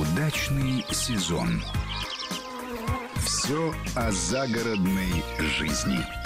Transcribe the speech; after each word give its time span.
Удачный 0.00 0.82
сезон. 0.90 1.62
Все 3.22 3.74
о 3.94 4.10
загородной 4.10 5.22
жизни. 5.38 6.19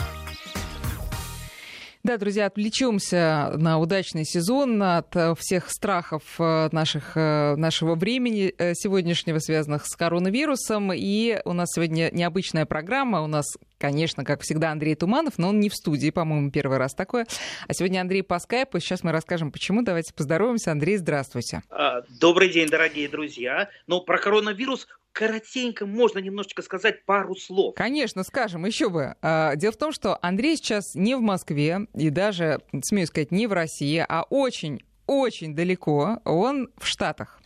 Да, 2.05 2.19
друзья, 2.19 2.45
отвлечемся 2.45 3.55
на 3.57 3.79
удачный 3.79 4.27
сезон 4.27 4.83
от 4.83 5.17
э, 5.17 5.35
всех 5.39 5.71
страхов 5.71 6.23
э, 6.39 6.69
наших, 6.71 7.17
э, 7.17 7.57
нашего 7.57 7.95
времени 7.95 8.53
сегодняшнего, 8.75 9.39
связанных 9.39 9.87
с 9.87 9.97
коронавирусом. 9.97 10.93
И 10.93 11.41
у 11.47 11.55
нас 11.55 11.71
сегодня 11.75 12.11
необычная 12.13 12.67
программа. 12.67 13.23
У 13.23 13.27
нас, 13.27 13.47
конечно, 13.79 14.23
как 14.23 14.43
всегда, 14.43 14.71
Андрей 14.71 14.97
Туманов, 14.97 15.39
но 15.39 15.49
он 15.49 15.61
не 15.61 15.71
в 15.71 15.75
студии, 15.75 16.11
по-моему, 16.11 16.51
первый 16.51 16.77
раз 16.77 16.93
такое. 16.93 17.27
А 17.67 17.73
сегодня 17.73 18.03
Андрей 18.03 18.23
по 18.23 18.39
скайпу. 18.39 18.81
Сейчас 18.81 19.03
мы 19.03 19.11
расскажем, 19.11 19.51
почему. 19.51 19.81
Давайте 19.81 20.13
поздороваемся. 20.13 20.73
Андрей, 20.73 20.99
здравствуйте. 20.99 21.63
А, 21.71 22.03
добрый 22.21 22.51
день, 22.51 22.69
дорогие 22.69 23.09
друзья. 23.09 23.71
Ну, 23.87 24.03
про 24.03 24.19
коронавирус 24.19 24.89
коротенько 25.15 25.87
можно 25.87 26.19
немножечко 26.19 26.61
сказать 26.61 27.07
пару 27.07 27.35
слов. 27.37 27.75
Конечно, 27.77 28.25
скажем, 28.25 28.67
еще 28.67 28.91
бы. 28.91 29.15
А, 29.23 29.55
дело 29.57 29.73
в 29.73 29.77
том, 29.77 29.93
что 29.93 30.19
Андрей 30.21 30.57
сейчас 30.57 30.95
не 30.95 31.15
в 31.15 31.21
Москве 31.21 31.87
и 31.95 32.11
даже, 32.11 32.61
смею 32.83 33.07
сказать, 33.07 33.31
не 33.31 33.47
в 33.47 33.53
России, 33.53 34.05
а 34.07 34.25
очень 34.29 34.83
очень 35.07 35.55
далеко, 35.55 36.21
он 36.25 36.71
в 36.79 36.87
Штатах. 36.87 37.41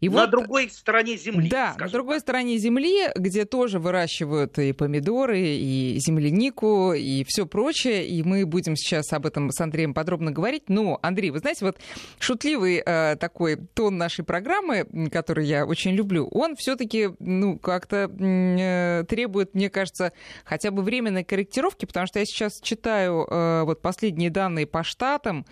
И 0.00 0.08
на 0.08 0.22
вот, 0.22 0.30
другой 0.30 0.70
стороне 0.70 1.16
земли. 1.16 1.48
Да, 1.48 1.74
на 1.78 1.88
другой 1.88 2.16
так. 2.16 2.22
стороне 2.22 2.58
земли, 2.58 3.08
где 3.14 3.44
тоже 3.44 3.78
выращивают 3.78 4.58
и 4.58 4.72
помидоры, 4.72 5.40
и 5.40 5.96
землянику, 5.98 6.92
и 6.92 7.24
все 7.26 7.46
прочее. 7.46 8.06
И 8.06 8.22
мы 8.22 8.46
будем 8.46 8.76
сейчас 8.76 9.12
об 9.12 9.26
этом 9.26 9.50
с 9.50 9.60
Андреем 9.60 9.94
подробно 9.94 10.30
говорить. 10.30 10.64
Но, 10.68 10.98
Андрей, 11.02 11.30
вы 11.30 11.38
знаете, 11.40 11.64
вот 11.64 11.78
шутливый 12.18 12.82
э, 12.84 13.16
такой 13.16 13.56
тон 13.56 13.98
нашей 13.98 14.24
программы, 14.24 14.86
который 15.10 15.46
я 15.46 15.66
очень 15.66 15.92
люблю, 15.92 16.28
он 16.28 16.56
все-таки, 16.56 17.10
ну, 17.18 17.58
как-то 17.58 18.10
э, 18.18 19.04
требует, 19.08 19.54
мне 19.54 19.70
кажется, 19.70 20.12
хотя 20.44 20.70
бы 20.70 20.82
временной 20.82 21.24
корректировки, 21.24 21.86
потому 21.86 22.06
что 22.06 22.18
я 22.18 22.24
сейчас 22.24 22.60
читаю 22.60 23.26
э, 23.28 23.62
вот 23.64 23.82
последние 23.82 24.30
данные 24.30 24.66
по 24.66 24.82
штатам. 24.84 25.46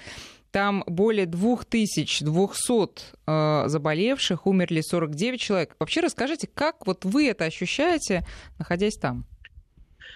Там 0.57 0.85
более 0.87 1.27
2200 1.27 3.13
э, 3.27 3.69
заболевших, 3.69 4.47
умерли 4.47 4.81
49 4.81 5.39
человек. 5.39 5.77
Вообще 5.79 6.01
расскажите, 6.01 6.47
как 6.47 6.87
вот 6.87 7.05
вы 7.05 7.29
это 7.29 7.45
ощущаете, 7.45 8.23
находясь 8.59 8.97
там? 8.97 9.27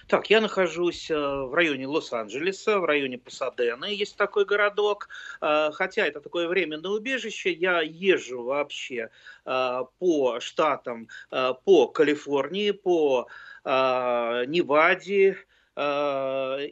Так, 0.08 0.30
я 0.30 0.40
нахожусь 0.40 1.10
э, 1.10 1.14
в 1.14 1.52
районе 1.52 1.86
Лос-Анджелеса, 1.86 2.78
в 2.78 2.86
районе 2.86 3.18
Пасадена, 3.18 3.84
есть 3.84 4.16
такой 4.16 4.46
городок. 4.46 5.10
Э, 5.42 5.72
хотя 5.74 6.06
это 6.06 6.22
такое 6.22 6.48
временное 6.48 6.90
убежище, 6.90 7.52
я 7.52 7.82
езжу 7.82 8.42
вообще 8.42 9.10
по 9.44 10.40
штатам, 10.40 11.08
по 11.30 11.88
Калифорнии, 11.88 12.70
по 12.70 13.28
Неваде, 13.66 15.36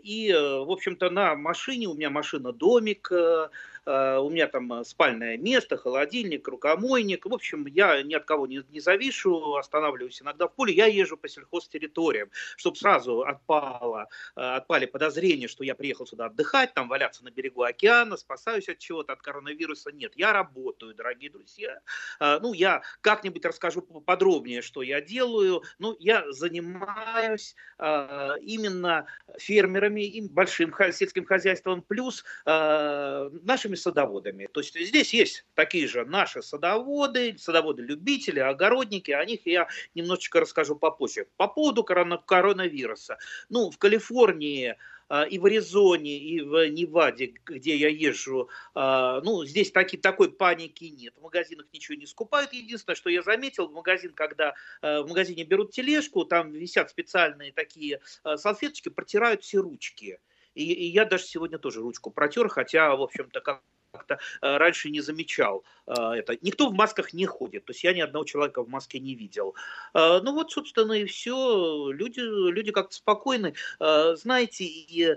и, 0.03 0.31
э, 0.31 0.59
в 0.65 0.71
общем-то, 0.71 1.11
на 1.11 1.35
машине, 1.37 1.87
у 1.89 1.95
меня 1.95 2.11
машина-домик, 2.11 3.11
э, 3.13 3.49
у 3.89 4.29
меня 4.29 4.47
там 4.49 4.85
спальное 4.85 5.39
место, 5.39 5.79
холодильник, 5.79 6.47
рукомойник. 6.47 7.25
В 7.25 7.33
общем, 7.33 7.67
я 7.67 8.03
ни 8.03 8.13
от 8.13 8.27
кого 8.27 8.47
не, 8.47 8.63
не 8.69 8.81
завишу, 8.81 9.55
останавливаюсь 9.55 10.21
иногда 10.21 10.47
в 10.47 10.55
поле. 10.55 10.75
Я 10.75 10.87
езжу 10.87 11.17
по 11.17 11.27
сельхозтерриториям, 11.29 12.31
чтобы 12.57 12.77
сразу 12.77 13.23
отпало, 13.23 14.09
отпали 14.35 14.85
подозрения, 14.85 15.49
что 15.49 15.65
я 15.65 15.75
приехал 15.75 16.07
сюда 16.07 16.27
отдыхать, 16.27 16.75
там 16.75 16.89
валяться 16.89 17.25
на 17.25 17.31
берегу 17.31 17.63
океана, 17.63 18.19
спасаюсь 18.19 18.69
от 18.69 18.79
чего-то, 18.79 19.15
от 19.15 19.23
коронавируса. 19.23 19.91
Нет, 19.91 20.13
я 20.17 20.33
работаю, 20.33 20.95
дорогие 20.95 21.31
друзья. 21.31 21.81
Ну, 22.21 22.53
я 22.53 22.83
как-нибудь 23.01 23.45
расскажу 23.47 23.81
подробнее, 23.81 24.61
что 24.61 24.83
я 24.83 25.01
делаю. 25.01 25.63
Ну, 25.79 25.97
я 25.99 26.31
занимаюсь 26.33 27.57
именно 27.79 29.07
фермерами, 29.39 30.03
и 30.03 30.29
большим 30.29 30.75
сельским 30.93 31.25
хозяйством, 31.25 31.83
плюс 31.83 32.25
э, 32.45 33.31
нашими 33.43 33.75
садоводами. 33.79 34.47
То 34.53 34.61
есть 34.61 34.79
здесь 34.79 35.15
есть 35.15 35.45
такие 35.55 35.89
же 35.89 36.05
наши 36.05 36.43
садоводы, 36.43 37.37
садоводы-любители, 37.39 38.41
огородники, 38.41 39.11
о 39.11 39.25
них 39.25 39.41
я 39.47 39.69
немножечко 39.95 40.41
расскажу 40.41 40.77
попозже. 40.77 41.27
По 41.37 41.49
поводу 41.49 41.85
коронавируса. 41.85 43.19
Ну, 43.49 43.71
в 43.71 43.79
Калифорнии 43.79 44.77
а, 45.09 45.23
и 45.23 45.39
в 45.39 45.47
Аризоне, 45.47 46.19
и 46.19 46.41
в 46.41 46.69
Неваде, 46.69 47.33
где 47.47 47.77
я 47.77 47.89
езжу, 47.89 48.51
а, 48.75 49.21
ну, 49.23 49.45
здесь 49.45 49.71
таки, 49.71 49.97
такой 49.97 50.31
паники 50.31 50.85
нет. 50.85 51.15
В 51.17 51.23
магазинах 51.23 51.67
ничего 51.73 51.97
не 51.97 52.07
скупают. 52.07 52.53
Единственное, 52.53 52.97
что 52.97 53.09
я 53.09 53.23
заметил, 53.23 53.69
в 53.69 53.73
магазин, 53.73 54.13
когда 54.13 54.55
а, 54.83 55.03
в 55.03 55.09
магазине 55.09 55.45
берут 55.45 55.73
тележку, 55.73 56.25
там 56.25 56.53
висят 56.53 56.91
специальные 56.91 57.53
такие 57.53 58.01
салфеточки, 58.37 58.91
протирают 58.91 59.43
все 59.43 59.61
ручки. 59.61 60.19
И, 60.59 60.73
и 60.73 60.87
я 60.87 61.05
даже 61.05 61.25
сегодня 61.25 61.59
тоже 61.59 61.81
ручку 61.81 62.11
протер, 62.11 62.49
хотя, 62.49 62.95
в 62.97 63.03
общем-то, 63.03 63.41
как 63.41 63.63
как-то 63.91 64.19
э, 64.43 64.57
раньше 64.57 64.91
не 64.91 65.01
замечал 65.01 65.65
э, 65.87 65.93
это. 65.93 66.37
Никто 66.43 66.69
в 66.69 66.75
масках 66.75 67.13
не 67.13 67.27
ходит, 67.27 67.65
то 67.65 67.73
есть 67.73 67.85
я 67.85 67.95
ни 67.95 68.01
одного 68.01 68.25
человека 68.25 68.63
в 68.63 68.69
маске 68.69 69.01
не 69.01 69.15
видел. 69.15 69.55
Э, 69.95 70.21
ну 70.23 70.35
вот, 70.35 70.53
собственно, 70.53 70.93
и 70.93 71.05
все. 71.07 71.91
Люди, 71.91 72.21
люди 72.21 72.71
как-то 72.71 72.95
спокойны. 72.95 73.55
Знаете, 73.79 74.65
и 74.65 75.17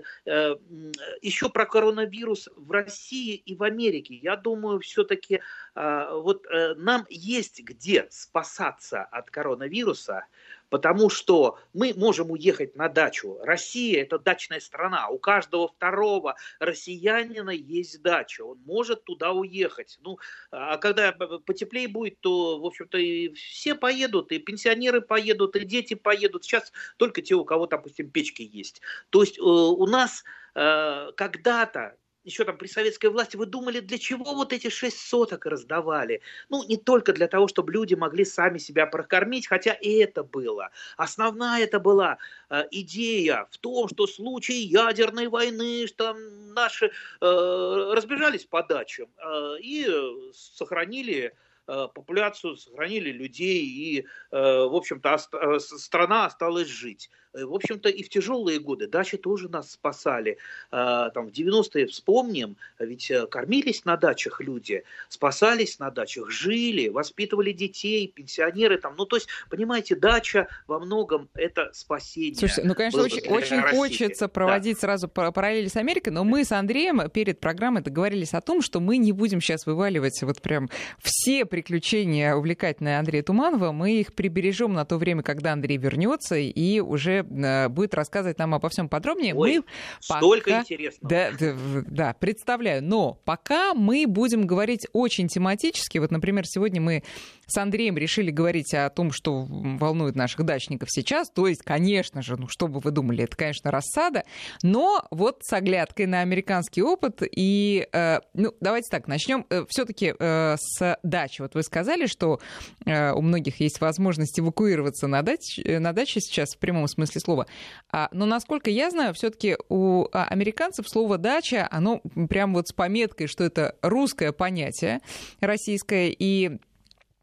еще 1.20 1.48
про 1.48 1.66
коронавирус 1.66 2.48
в 2.56 2.70
России 2.70 3.34
и 3.34 3.54
в 3.54 3.62
Америке. 3.62 4.14
Я 4.14 4.36
думаю, 4.36 4.80
все-таки 4.80 5.40
вот 5.74 6.44
нам 6.76 7.06
есть 7.08 7.62
где 7.62 8.06
спасаться 8.10 9.02
от 9.02 9.30
коронавируса, 9.30 10.26
потому 10.72 11.10
что 11.10 11.58
мы 11.74 11.92
можем 11.94 12.30
уехать 12.30 12.76
на 12.76 12.88
дачу. 12.88 13.38
Россия– 13.42 14.00
это 14.04 14.18
дачная 14.18 14.58
страна. 14.58 15.08
У 15.08 15.18
каждого 15.18 15.68
второго 15.68 16.36
россиянина 16.60 17.50
есть 17.50 18.00
дача. 18.00 18.42
Он 18.42 18.58
может 18.64 19.04
туда 19.04 19.32
уехать. 19.32 19.98
Ну, 20.00 20.18
а 20.50 20.78
когда 20.78 21.12
потеплее 21.12 21.88
будет, 21.88 22.18
то, 22.20 22.58
в 22.58 22.64
общем-то, 22.64 22.96
и 22.96 23.34
все 23.34 23.74
поедут, 23.74 24.32
и 24.32 24.38
пенсионеры 24.38 25.02
поедут, 25.02 25.56
и 25.56 25.66
дети 25.66 25.92
поедут. 25.92 26.44
Сейчас 26.44 26.72
только 26.96 27.20
те, 27.20 27.34
у 27.34 27.44
кого, 27.44 27.66
допустим, 27.66 28.10
печки 28.10 28.40
есть. 28.40 28.80
То 29.10 29.20
есть 29.20 29.38
э, 29.38 29.42
у 29.42 29.86
нас 29.86 30.24
э, 30.54 31.12
когда-то 31.14 31.96
еще 32.24 32.44
там 32.44 32.56
при 32.56 32.66
советской 32.66 33.06
власти, 33.06 33.36
вы 33.36 33.46
думали, 33.46 33.80
для 33.80 33.98
чего 33.98 34.34
вот 34.34 34.52
эти 34.52 34.68
шесть 34.68 34.98
соток 35.00 35.46
раздавали? 35.46 36.20
Ну, 36.48 36.64
не 36.64 36.76
только 36.76 37.12
для 37.12 37.28
того, 37.28 37.48
чтобы 37.48 37.72
люди 37.72 37.94
могли 37.94 38.24
сами 38.24 38.58
себя 38.58 38.86
прокормить, 38.86 39.46
хотя 39.46 39.72
и 39.72 39.90
это 39.98 40.22
было. 40.22 40.70
Основная 40.96 41.64
это 41.64 41.80
была 41.80 42.18
э, 42.50 42.64
идея 42.70 43.48
в 43.50 43.58
том, 43.58 43.88
что 43.88 44.06
в 44.06 44.10
случае 44.10 44.62
ядерной 44.62 45.28
войны, 45.28 45.86
что 45.86 46.14
наши 46.14 46.86
э, 46.86 47.92
разбежались 47.94 48.44
по 48.44 48.62
дачам 48.62 49.08
э, 49.18 49.56
и 49.60 49.86
сохранили 50.32 51.34
популяцию, 51.66 52.56
сохранили 52.56 53.10
людей, 53.10 53.64
и, 53.64 54.00
э, 54.00 54.04
в 54.30 54.74
общем-то, 54.74 55.18
э, 55.32 55.58
страна 55.58 56.26
осталась 56.26 56.68
жить. 56.68 57.10
Э, 57.34 57.44
в 57.44 57.54
общем-то, 57.54 57.88
и 57.88 58.02
в 58.02 58.08
тяжелые 58.08 58.58
годы 58.58 58.86
дачи 58.86 59.16
тоже 59.16 59.48
нас 59.48 59.72
спасали. 59.72 60.38
Там, 60.70 61.28
в 61.28 61.30
90-е 61.30 61.86
вспомним, 61.86 62.56
ведь 62.78 63.10
э, 63.10 63.26
кормились 63.26 63.84
на 63.84 63.96
дачах 63.96 64.40
люди, 64.40 64.84
спасались 65.08 65.78
на 65.78 65.90
дачах, 65.90 66.30
жили, 66.30 66.88
воспитывали 66.88 67.52
детей, 67.52 68.06
пенсионеры 68.08 68.78
там. 68.78 68.94
Ну, 68.96 69.06
то 69.06 69.16
есть, 69.16 69.28
понимаете, 69.48 69.94
дача 69.96 70.48
во 70.66 70.78
многом 70.78 71.28
это 71.34 71.70
спасение. 71.72 72.34
Слушайте, 72.34 72.68
ну, 72.68 72.74
конечно, 72.74 73.02
очень, 73.02 73.28
очень 73.28 73.62
хочется 73.62 74.28
проводить 74.28 74.76
да. 74.76 74.80
сразу 74.80 75.08
параллели 75.08 75.68
с 75.68 75.76
Америкой, 75.76 76.12
но 76.12 76.24
мы 76.24 76.44
с 76.44 76.52
Андреем 76.52 77.08
перед 77.10 77.40
программой 77.40 77.82
договорились 77.82 78.34
о 78.34 78.40
том, 78.40 78.62
что 78.62 78.80
мы 78.80 78.98
не 78.98 79.12
будем 79.12 79.40
сейчас 79.40 79.66
вываливать 79.66 80.20
вот 80.22 80.40
прям 80.42 80.68
все 80.98 81.44
приключения 81.52 82.34
увлекательные 82.34 82.98
Андрея 82.98 83.22
Туманова, 83.22 83.72
мы 83.72 83.92
их 84.00 84.14
прибережем 84.14 84.72
на 84.72 84.86
то 84.86 84.96
время, 84.96 85.22
когда 85.22 85.52
Андрей 85.52 85.76
вернется 85.76 86.36
и 86.36 86.80
уже 86.80 87.26
Э, 87.30 87.68
будет 87.68 87.94
рассказывать 87.94 88.38
нам 88.38 88.54
обо 88.54 88.68
всем 88.68 88.88
подробнее. 88.88 89.34
Ой, 89.34 89.58
мы 89.58 89.64
столько 90.00 90.50
пока... 90.50 90.60
интересного. 90.60 91.08
Да, 91.08 91.30
да, 91.38 91.54
да, 91.86 92.14
представляю. 92.14 92.82
Но 92.82 93.18
пока 93.24 93.74
мы 93.74 94.04
будем 94.06 94.46
говорить 94.46 94.86
очень 94.92 95.28
тематически. 95.28 95.98
Вот, 95.98 96.10
например, 96.10 96.44
сегодня 96.46 96.80
мы 96.80 97.02
с 97.46 97.56
Андреем 97.58 97.96
решили 97.96 98.30
говорить 98.30 98.74
о 98.74 98.88
том, 98.90 99.12
что 99.12 99.46
волнует 99.48 100.16
наших 100.16 100.44
дачников 100.44 100.88
сейчас. 100.90 101.30
То 101.30 101.46
есть, 101.46 101.62
конечно 101.62 102.22
же, 102.22 102.36
ну 102.36 102.48
что 102.48 102.68
бы 102.68 102.80
вы 102.80 102.90
думали, 102.90 103.24
это, 103.24 103.36
конечно, 103.36 103.70
рассада. 103.70 104.24
Но 104.62 105.04
вот 105.10 105.40
с 105.42 105.52
оглядкой 105.52 106.06
на 106.06 106.20
американский 106.20 106.82
опыт. 106.82 107.22
И, 107.22 107.86
э, 107.92 108.20
ну, 108.34 108.54
давайте 108.60 108.88
так, 108.90 109.08
начнем 109.08 109.46
э, 109.50 109.64
все-таки 109.68 110.14
э, 110.18 110.56
с 110.58 110.98
дачи. 111.02 111.42
Вот 111.42 111.54
вы 111.54 111.62
сказали, 111.62 112.06
что 112.06 112.40
э, 112.86 113.12
у 113.12 113.20
многих 113.20 113.60
есть 113.60 113.80
возможность 113.80 114.38
эвакуироваться 114.38 115.06
на, 115.06 115.22
дач, 115.22 115.58
э, 115.58 115.78
на 115.78 115.92
даче 115.92 116.20
сейчас 116.20 116.54
в 116.54 116.58
прямом 116.58 116.88
смысле 116.88 117.20
слова. 117.20 117.46
А, 117.90 118.08
но, 118.12 118.26
насколько 118.26 118.70
я 118.70 118.90
знаю, 118.90 119.14
все-таки 119.14 119.56
у 119.68 120.06
а, 120.12 120.24
американцев 120.24 120.88
слово 120.88 121.18
дача, 121.18 121.68
оно 121.70 122.00
прям 122.28 122.54
вот 122.54 122.68
с 122.68 122.72
пометкой, 122.72 123.26
что 123.26 123.44
это 123.44 123.76
русское 123.82 124.32
понятие 124.32 125.00
российское, 125.40 126.14
и 126.16 126.58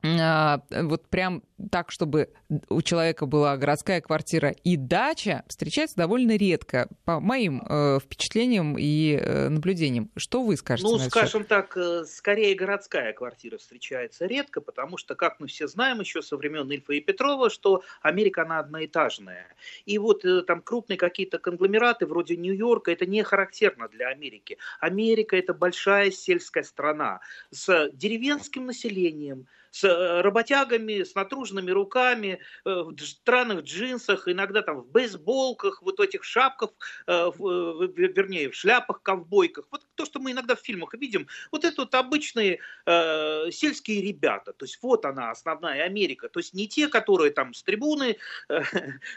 вот 0.01 1.07
прям 1.09 1.43
так, 1.71 1.91
чтобы 1.91 2.29
у 2.69 2.81
человека 2.81 3.25
была 3.25 3.57
городская 3.57 4.01
квартира 4.01 4.49
и 4.63 4.77
дача, 4.77 5.43
встречается 5.47 5.97
довольно 5.97 6.37
редко, 6.37 6.87
по 7.03 7.19
моим 7.19 7.61
э, 7.67 7.99
впечатлениям 7.99 8.77
и 8.77 9.19
э, 9.19 9.49
наблюдениям. 9.49 10.09
Что 10.15 10.43
вы 10.43 10.55
скажете? 10.57 10.89
Ну, 10.89 10.97
скажем 10.99 11.43
так, 11.43 11.75
э, 11.75 12.05
скорее 12.05 12.55
городская 12.55 13.13
квартира 13.13 13.57
встречается 13.57 14.25
редко, 14.25 14.61
потому 14.61 14.97
что, 14.97 15.15
как 15.15 15.39
мы 15.39 15.47
все 15.47 15.67
знаем 15.67 15.99
еще 15.99 16.21
со 16.21 16.37
времен 16.37 16.71
Ильфа 16.71 16.93
и 16.93 17.01
Петрова, 17.01 17.49
что 17.49 17.83
Америка, 18.01 18.43
она 18.43 18.59
одноэтажная. 18.59 19.47
И 19.85 19.97
вот 19.97 20.23
э, 20.23 20.41
там 20.43 20.61
крупные 20.61 20.97
какие-то 20.97 21.39
конгломераты 21.39 22.05
вроде 22.05 22.37
Нью-Йорка, 22.37 22.91
это 22.91 23.05
не 23.05 23.23
характерно 23.23 23.89
для 23.89 24.07
Америки. 24.07 24.57
Америка– 24.79 25.35
это 25.37 25.53
большая 25.53 26.11
сельская 26.11 26.63
страна 26.63 27.19
с 27.51 27.89
деревенским 27.93 28.65
населением, 28.65 29.47
с 29.71 29.83
э, 29.83 30.21
работягами, 30.21 31.03
с 31.03 31.15
натруженными 31.15 31.71
руками, 31.71 32.39
э, 32.65 32.69
в 32.69 32.99
странных 32.99 33.63
джинсах, 33.63 34.27
иногда 34.27 34.61
там 34.61 34.81
в 34.81 34.91
бейсболках, 34.91 35.81
вот 35.81 35.99
этих 35.99 36.23
шапках, 36.23 36.71
э, 37.07 37.31
вернее, 37.35 38.49
в 38.49 38.55
шляпах, 38.55 39.01
ковбойках. 39.01 39.67
Вот 39.71 39.85
то, 39.95 40.05
что 40.05 40.19
мы 40.19 40.31
иногда 40.31 40.55
в 40.55 40.59
фильмах 40.59 40.93
видим, 40.93 41.27
вот 41.51 41.65
это 41.65 41.81
вот 41.81 41.93
обычные 41.95 42.59
сельские 42.85 44.01
ребята. 44.01 44.53
То 44.53 44.65
есть 44.65 44.79
вот 44.81 45.05
она, 45.05 45.31
основная 45.31 45.83
Америка. 45.83 46.29
То 46.29 46.39
есть 46.39 46.53
не 46.53 46.67
те, 46.67 46.87
которые 46.87 47.31
там 47.31 47.53
с 47.53 47.63
трибуны 47.63 48.17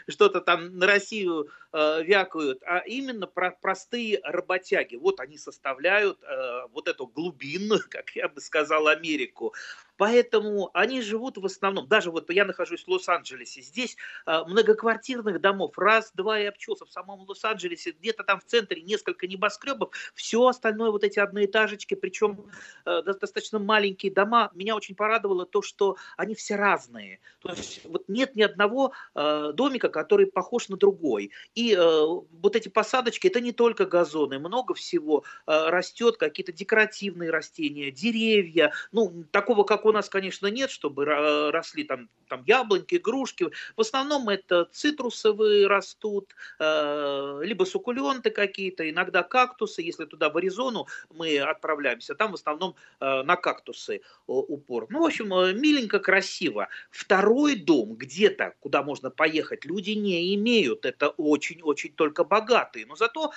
что-то 0.09 0.41
там 0.41 0.77
на 0.77 0.87
Россию 0.87 1.49
вякают, 1.71 2.61
а 2.63 2.79
именно 2.79 3.27
про 3.27 3.51
простые 3.51 4.19
работяги. 4.23 4.95
Вот 4.95 5.19
они 5.19 5.37
составляют 5.37 6.19
вот 6.71 6.87
эту 6.87 7.07
глубинную, 7.07 7.81
как 7.89 8.11
я 8.15 8.27
бы 8.27 8.41
сказал, 8.41 8.87
Америку. 8.87 9.53
Поэтому 9.97 10.71
они 10.73 11.01
живут 11.01 11.37
в 11.37 11.45
основном, 11.45 11.87
даже 11.87 12.11
вот 12.11 12.29
я 12.31 12.45
нахожусь 12.45 12.83
в 12.83 12.87
Лос-Анджелесе, 12.87 13.61
здесь 13.61 13.95
э, 14.25 14.43
многоквартирных 14.47 15.39
домов, 15.39 15.77
раз, 15.77 16.11
два 16.13 16.39
и 16.39 16.45
обчелся 16.45 16.85
в 16.85 16.91
самом 16.91 17.21
Лос-Анджелесе, 17.21 17.91
где-то 17.91 18.23
там 18.23 18.39
в 18.39 18.45
центре 18.45 18.81
несколько 18.81 19.27
небоскребов, 19.27 19.91
все 20.15 20.47
остальное 20.47 20.91
вот 20.91 21.03
эти 21.03 21.19
одноэтажечки, 21.19 21.93
причем 21.93 22.45
э, 22.85 23.01
достаточно 23.03 23.59
маленькие 23.59 24.11
дома. 24.11 24.51
Меня 24.55 24.75
очень 24.75 24.95
порадовало 24.95 25.45
то, 25.45 25.61
что 25.61 25.97
они 26.17 26.33
все 26.33 26.55
разные. 26.55 27.19
То 27.39 27.49
есть 27.49 27.81
вот 27.85 28.05
нет 28.07 28.35
ни 28.35 28.41
одного 28.41 28.93
э, 29.13 29.51
домика, 29.53 29.89
который 29.89 30.25
похож 30.25 30.69
на 30.69 30.77
другой. 30.77 31.31
И 31.55 31.75
вот 31.75 32.55
эти 32.55 32.69
посадочки, 32.69 33.27
это 33.27 33.39
не 33.41 33.51
только 33.51 33.85
газоны, 33.85 34.39
много 34.39 34.73
всего 34.73 35.23
растет, 35.45 36.17
какие-то 36.17 36.51
декоративные 36.51 37.29
растения, 37.29 37.91
деревья, 37.91 38.71
ну, 38.91 39.25
такого, 39.31 39.63
как 39.63 39.82
у 39.85 39.91
нас, 39.91 40.09
конечно, 40.09 40.47
нет, 40.47 40.69
чтобы 40.69 41.05
росли 41.05 41.83
там, 41.83 42.09
там 42.27 42.43
яблоньки, 42.45 42.95
игрушки. 42.95 43.49
В 43.75 43.81
основном 43.81 44.29
это 44.29 44.65
цитрусовые 44.71 45.67
растут, 45.67 46.35
э, 46.59 47.39
либо 47.43 47.63
суккуленты 47.63 48.29
какие-то, 48.29 48.89
иногда 48.89 49.23
кактусы. 49.23 49.81
Если 49.81 50.05
туда 50.05 50.29
в 50.29 50.37
Аризону 50.37 50.87
мы 51.09 51.39
отправляемся, 51.39 52.15
там 52.15 52.31
в 52.31 52.35
основном 52.35 52.75
э, 52.99 53.23
на 53.23 53.35
кактусы 53.35 54.01
упор. 54.27 54.87
Ну, 54.89 55.01
в 55.01 55.05
общем, 55.05 55.33
э, 55.33 55.53
миленько, 55.53 55.99
красиво. 55.99 56.69
Второй 56.89 57.55
дом 57.55 57.95
где-то, 57.95 58.53
куда 58.59 58.83
можно 58.83 59.09
поехать, 59.09 59.65
люди 59.65 59.91
не 59.91 60.35
имеют. 60.35 60.85
Это 60.85 61.09
очень-очень 61.09 61.93
только 61.93 62.23
богатые. 62.23 62.85
Но 62.85 62.95
зато 62.95 63.31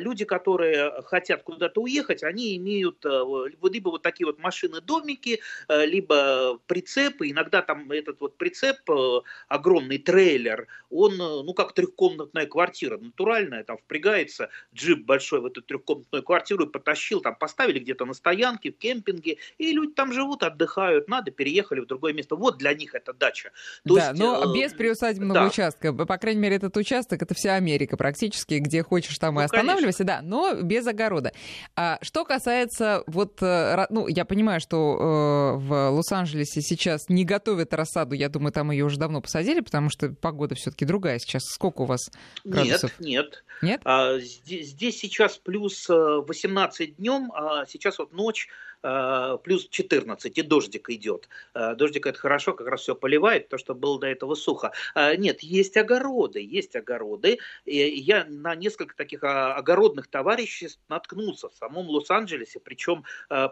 люди, 0.00 0.24
которые 0.24 1.02
хотят 1.02 1.42
куда-то 1.42 1.80
уехать, 1.82 2.22
они 2.22 2.56
имеют 2.56 3.04
либо 3.04 3.90
вот 3.90 4.02
такие 4.02 4.26
вот 4.26 4.38
машины-домики, 4.38 5.40
Э, 5.69 5.69
либо 5.84 6.58
прицепы, 6.66 7.30
иногда 7.30 7.62
там 7.62 7.90
этот 7.92 8.20
вот 8.20 8.36
прицеп, 8.36 8.78
э, 8.90 9.20
огромный 9.48 9.98
трейлер, 9.98 10.66
он, 10.90 11.14
э, 11.14 11.16
ну, 11.16 11.54
как 11.54 11.72
трехкомнатная 11.72 12.46
квартира, 12.46 12.98
натуральная, 12.98 13.62
там 13.62 13.78
впрягается 13.78 14.50
джип 14.74 15.04
большой 15.04 15.40
в 15.40 15.46
эту 15.46 15.62
трехкомнатную 15.62 16.22
квартиру 16.22 16.64
и 16.64 16.68
потащил, 16.68 17.20
там 17.20 17.36
поставили 17.36 17.78
где-то 17.78 18.04
на 18.04 18.14
стоянке, 18.14 18.72
в 18.72 18.78
кемпинге, 18.78 19.36
и 19.58 19.72
люди 19.72 19.92
там 19.92 20.12
живут, 20.12 20.42
отдыхают, 20.42 21.08
надо, 21.08 21.30
переехали 21.30 21.80
в 21.80 21.86
другое 21.86 22.12
место. 22.12 22.36
Вот 22.36 22.58
для 22.58 22.74
них 22.74 22.94
это 22.94 23.12
дача. 23.12 23.52
То 23.86 23.94
да, 23.94 24.08
есть, 24.08 24.20
но 24.20 24.52
без 24.52 24.72
приусадебного 24.72 25.40
да. 25.40 25.46
участка. 25.46 25.92
По 25.92 26.18
крайней 26.18 26.40
мере, 26.40 26.56
этот 26.56 26.76
участок, 26.76 27.22
это 27.22 27.34
вся 27.34 27.54
Америка 27.54 27.96
практически, 27.96 28.54
где 28.54 28.82
хочешь, 28.82 29.16
там 29.18 29.34
ну, 29.36 29.42
и 29.42 29.44
останавливайся, 29.44 30.04
конечно. 30.04 30.22
да, 30.22 30.28
но 30.28 30.54
без 30.62 30.86
огорода. 30.86 31.32
А, 31.76 31.98
что 32.02 32.24
касается 32.24 33.04
вот, 33.06 33.40
ну, 33.40 34.08
я 34.08 34.24
понимаю, 34.24 34.60
что 34.60 35.59
в 35.60 35.90
Лос-Анджелесе 35.90 36.62
сейчас 36.62 37.08
не 37.08 37.24
готовят 37.24 37.74
рассаду, 37.74 38.14
я 38.14 38.28
думаю, 38.28 38.52
там 38.52 38.70
ее 38.70 38.84
уже 38.84 38.98
давно 38.98 39.20
посадили, 39.20 39.60
потому 39.60 39.90
что 39.90 40.10
погода 40.10 40.54
все-таки 40.54 40.84
другая 40.84 41.18
сейчас. 41.18 41.42
Сколько 41.44 41.82
у 41.82 41.84
вас 41.84 42.10
градусов? 42.44 42.98
Нет, 42.98 43.08
нет. 43.08 43.44
Нет? 43.62 43.80
А, 43.84 44.18
здесь, 44.18 44.70
здесь 44.70 44.98
сейчас 44.98 45.36
плюс 45.36 45.86
18 45.88 46.80
э, 46.80 46.92
днем, 46.92 47.30
а 47.34 47.66
сейчас 47.66 47.98
вот 47.98 48.12
ночь 48.12 48.48
плюс 48.82 49.68
14, 49.68 50.38
и 50.38 50.42
дождик 50.42 50.90
идет. 50.90 51.28
Э, 51.54 51.74
дождик 51.74 52.06
это 52.06 52.18
хорошо, 52.18 52.54
как 52.54 52.68
раз 52.68 52.80
все 52.80 52.94
поливает, 52.94 53.48
то, 53.48 53.58
что 53.58 53.74
было 53.74 53.98
до 53.98 54.06
этого 54.06 54.34
сухо. 54.34 54.72
Э, 54.94 55.16
нет, 55.16 55.40
есть 55.40 55.76
огороды, 55.76 56.40
есть 56.40 56.76
огороды. 56.76 57.38
Я 57.64 58.24
на 58.28 58.54
несколько 58.54 58.96
таких 58.96 59.22
а, 59.24 59.54
огородных 59.54 60.08
товарищей 60.08 60.68
наткнулся 60.88 61.48
в 61.48 61.54
самом 61.54 61.88
Лос-Анджелесе, 61.88 62.60
причем 62.60 63.04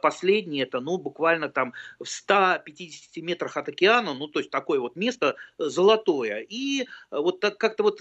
последние 0.02 0.64
это, 0.64 0.80
ну, 0.80 0.98
буквально 0.98 1.48
там 1.48 1.72
в 1.98 2.06
150 2.06 3.22
метрах 3.22 3.56
от 3.56 3.68
океана, 3.68 4.14
ну, 4.14 4.28
то 4.28 4.40
есть 4.40 4.50
такое 4.50 4.80
вот 4.80 4.96
место 4.96 5.36
золотое. 5.58 6.46
И 6.48 6.86
вот 7.10 7.40
так 7.40 7.58
как-то 7.58 7.82
вот 7.82 8.00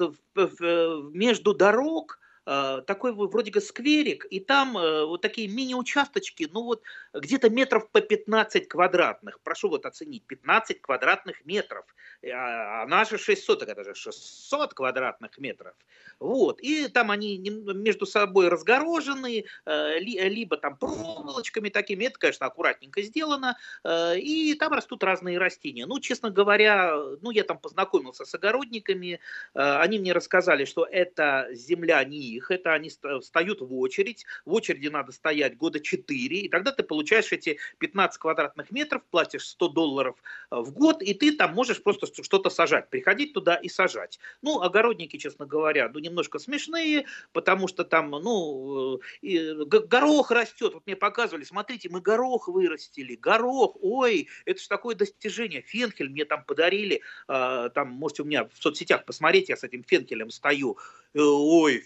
между 1.13 1.53
дорог, 1.53 2.19
Э, 2.26 2.26
такой 2.47 3.11
вроде 3.11 3.51
бы 3.51 3.59
скверик, 3.59 4.25
и 4.29 4.39
там 4.39 4.77
э, 4.77 5.05
вот 5.05 5.21
такие 5.21 5.49
мини-участочки, 5.49 6.47
ну 6.49 6.63
вот 6.63 6.81
где-то 7.13 7.49
метров 7.49 7.89
по 7.89 7.99
15 7.99 8.69
квадратных. 8.69 9.41
Прошу 9.41 9.67
вот 9.67 9.85
оценить, 9.85 10.23
15 10.27 10.81
квадратных 10.81 11.45
метров. 11.45 11.85
Э, 12.21 12.29
а 12.31 12.85
наши 12.87 13.17
600, 13.17 13.63
это 13.63 13.83
же 13.83 13.93
600 13.93 14.73
квадратных 14.73 15.37
метров. 15.37 15.73
Вот. 16.19 16.61
И 16.61 16.87
там 16.87 17.11
они 17.11 17.37
между 17.37 18.05
собой 18.05 18.47
разгорожены, 18.47 19.45
либо 19.65 20.57
там 20.57 20.77
проволочками 20.77 21.69
такими, 21.69 22.05
это, 22.05 22.17
конечно, 22.17 22.45
аккуратненько 22.47 23.01
сделано, 23.01 23.57
и 23.85 24.55
там 24.59 24.73
растут 24.73 25.03
разные 25.03 25.37
растения. 25.37 25.85
Ну, 25.85 25.99
честно 25.99 26.31
говоря, 26.31 26.95
ну, 27.21 27.29
я 27.29 27.43
там 27.43 27.59
познакомился 27.59 28.25
с 28.25 28.33
огородниками, 28.33 29.19
они 29.53 29.99
мне 29.99 30.13
рассказали, 30.13 30.65
что 30.65 30.85
это 30.85 31.49
земля 31.51 32.03
не 32.03 32.36
их, 32.37 32.51
это 32.51 32.73
они 32.73 32.89
встают 33.21 33.61
в 33.61 33.73
очередь, 33.77 34.25
в 34.45 34.53
очереди 34.53 34.87
надо 34.87 35.11
стоять 35.11 35.57
года 35.57 35.79
4, 35.79 36.39
и 36.39 36.49
тогда 36.49 36.71
ты 36.71 36.83
получаешь 36.83 37.31
эти 37.31 37.57
15 37.79 38.19
квадратных 38.19 38.71
метров, 38.71 39.03
платишь 39.09 39.47
100 39.47 39.67
долларов 39.69 40.15
э, 40.51 40.55
в 40.55 40.71
год, 40.71 41.01
и 41.01 41.13
ты 41.13 41.35
там 41.35 41.53
можешь 41.53 41.81
просто 41.83 42.07
что-то 42.23 42.49
сажать, 42.49 42.89
приходить 42.89 43.33
туда 43.33 43.55
и 43.55 43.69
сажать. 43.69 44.19
Ну, 44.41 44.61
огородники, 44.61 45.17
честно 45.17 45.45
говоря, 45.45 45.89
ну, 45.93 45.99
немножко 45.99 46.39
смешные, 46.39 47.05
потому 47.33 47.67
что 47.67 47.83
там, 47.83 48.11
ну, 48.11 48.99
э, 49.21 49.53
горох 49.65 50.31
растет, 50.31 50.73
вот 50.73 50.85
мне 50.85 50.95
показывали, 50.95 51.43
смотрите, 51.43 51.89
мы 51.89 52.01
горох 52.01 52.47
вырастили, 52.47 53.15
горох, 53.15 53.75
ой, 53.81 54.27
это 54.45 54.61
же 54.61 54.67
такое 54.67 54.95
достижение, 54.95 55.61
фенхель 55.61 56.09
мне 56.09 56.25
там 56.25 56.43
подарили, 56.43 57.01
э, 57.27 57.69
там, 57.73 57.89
можете 57.89 58.23
у 58.23 58.25
меня 58.25 58.45
в 58.45 58.57
соцсетях 58.57 59.05
посмотреть, 59.05 59.49
я 59.49 59.57
с 59.57 59.63
этим 59.63 59.83
фенхелем 59.83 60.29
стою, 60.29 60.77
ой, 61.13 61.79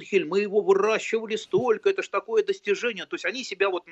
фенхель, 0.00 0.24
мы 0.24 0.40
его 0.40 0.60
выращивали 0.60 1.36
столько, 1.36 1.90
это 1.90 2.02
ж 2.02 2.08
такое 2.08 2.44
достижение. 2.44 3.06
То 3.06 3.14
есть 3.14 3.24
они 3.24 3.44
себя 3.44 3.70
вот 3.70 3.84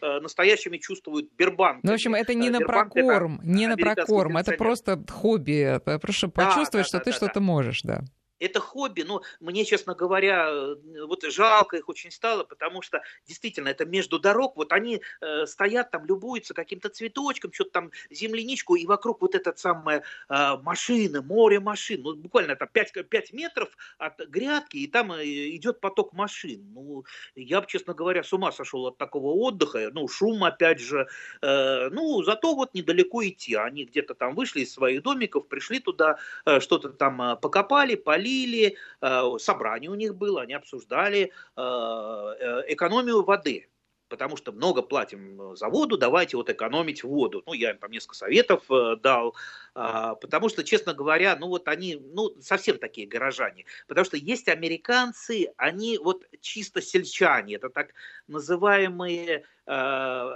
э, 0.00 0.20
настоящими 0.20 0.78
чувствуют 0.78 1.30
Бербанк. 1.36 1.80
Ну, 1.82 1.90
в 1.90 1.94
общем, 1.94 2.14
это 2.14 2.34
не 2.34 2.50
на 2.50 2.60
прокорм, 2.60 3.40
не 3.42 3.66
на 3.66 3.76
прокорм, 3.76 4.36
это 4.36 4.52
просто 4.52 5.02
хобби. 5.08 5.80
Прошу 6.00 6.28
почувствовать, 6.28 6.86
что 6.86 7.00
ты 7.00 7.12
что-то 7.12 7.40
можешь, 7.40 7.82
да 7.82 8.02
это 8.40 8.60
хобби, 8.60 9.02
но 9.02 9.22
мне, 9.40 9.64
честно 9.64 9.94
говоря, 9.94 10.48
э, 10.50 10.76
вот 11.06 11.22
жалко 11.24 11.76
их 11.76 11.88
очень 11.88 12.10
стало, 12.10 12.44
потому 12.44 12.82
что 12.82 13.02
действительно 13.26 13.68
это 13.68 13.84
между 13.84 14.18
дорог, 14.18 14.56
вот 14.56 14.72
они 14.72 15.02
э, 15.20 15.46
стоят 15.46 15.90
там, 15.90 16.06
любуются 16.06 16.54
каким-то 16.54 16.88
цветочком, 16.88 17.52
что-то 17.52 17.70
там 17.70 17.90
земляничку, 18.10 18.76
и 18.76 18.86
вокруг 18.86 19.20
вот 19.20 19.34
этот 19.34 19.58
самая 19.58 20.02
э, 20.28 20.56
машина, 20.62 21.22
море 21.22 21.60
машин, 21.60 22.02
ну 22.02 22.14
буквально 22.14 22.56
там 22.56 22.68
5, 22.72 23.08
5 23.08 23.32
метров 23.32 23.68
от 23.98 24.18
грядки, 24.28 24.76
и 24.76 24.86
там 24.86 25.12
э, 25.12 25.24
идет 25.24 25.80
поток 25.80 26.12
машин. 26.12 26.64
Ну, 26.74 27.04
я 27.34 27.60
бы, 27.60 27.66
честно 27.66 27.94
говоря, 27.94 28.22
с 28.22 28.32
ума 28.32 28.52
сошел 28.52 28.86
от 28.86 28.98
такого 28.98 29.32
отдыха, 29.34 29.90
ну, 29.92 30.06
шум 30.08 30.44
опять 30.44 30.80
же, 30.80 31.08
э, 31.42 31.88
ну, 31.90 32.22
зато 32.22 32.54
вот 32.54 32.74
недалеко 32.74 33.26
идти, 33.26 33.54
они 33.54 33.84
где-то 33.84 34.14
там 34.14 34.34
вышли 34.34 34.60
из 34.60 34.72
своих 34.72 35.02
домиков, 35.02 35.48
пришли 35.48 35.80
туда, 35.80 36.18
э, 36.44 36.60
что-то 36.60 36.90
там 36.90 37.20
э, 37.20 37.36
покопали, 37.36 37.94
полили, 37.94 38.27
говорили, 38.28 38.76
э, 39.00 39.38
собрание 39.38 39.90
у 39.90 39.94
них 39.94 40.14
было, 40.14 40.42
они 40.42 40.54
обсуждали 40.54 41.32
э, 41.56 41.60
э, 41.60 42.62
экономию 42.68 43.22
воды. 43.24 43.68
потому 44.08 44.36
что 44.38 44.52
много 44.52 44.80
платим 44.82 45.54
за 45.56 45.68
воду, 45.68 45.98
давайте 45.98 46.36
вот 46.36 46.48
экономить 46.48 47.04
воду. 47.04 47.42
Ну, 47.46 47.52
я 47.52 47.70
им 47.72 47.78
там 47.78 47.90
несколько 47.90 48.14
советов 48.16 48.64
дал, 49.02 49.34
э, 49.74 50.14
потому 50.20 50.48
что, 50.48 50.64
честно 50.64 50.94
говоря, 50.94 51.36
ну 51.36 51.48
вот 51.48 51.68
они, 51.68 51.96
ну, 52.14 52.34
совсем 52.40 52.78
такие 52.78 53.06
горожане. 53.06 53.64
Потому 53.86 54.06
что 54.06 54.16
есть 54.16 54.48
американцы, 54.48 55.52
они 55.58 55.98
вот 55.98 56.24
чисто 56.40 56.80
сельчане, 56.80 57.56
это 57.56 57.68
так 57.68 57.92
называемые 58.28 59.44
э, 59.66 59.72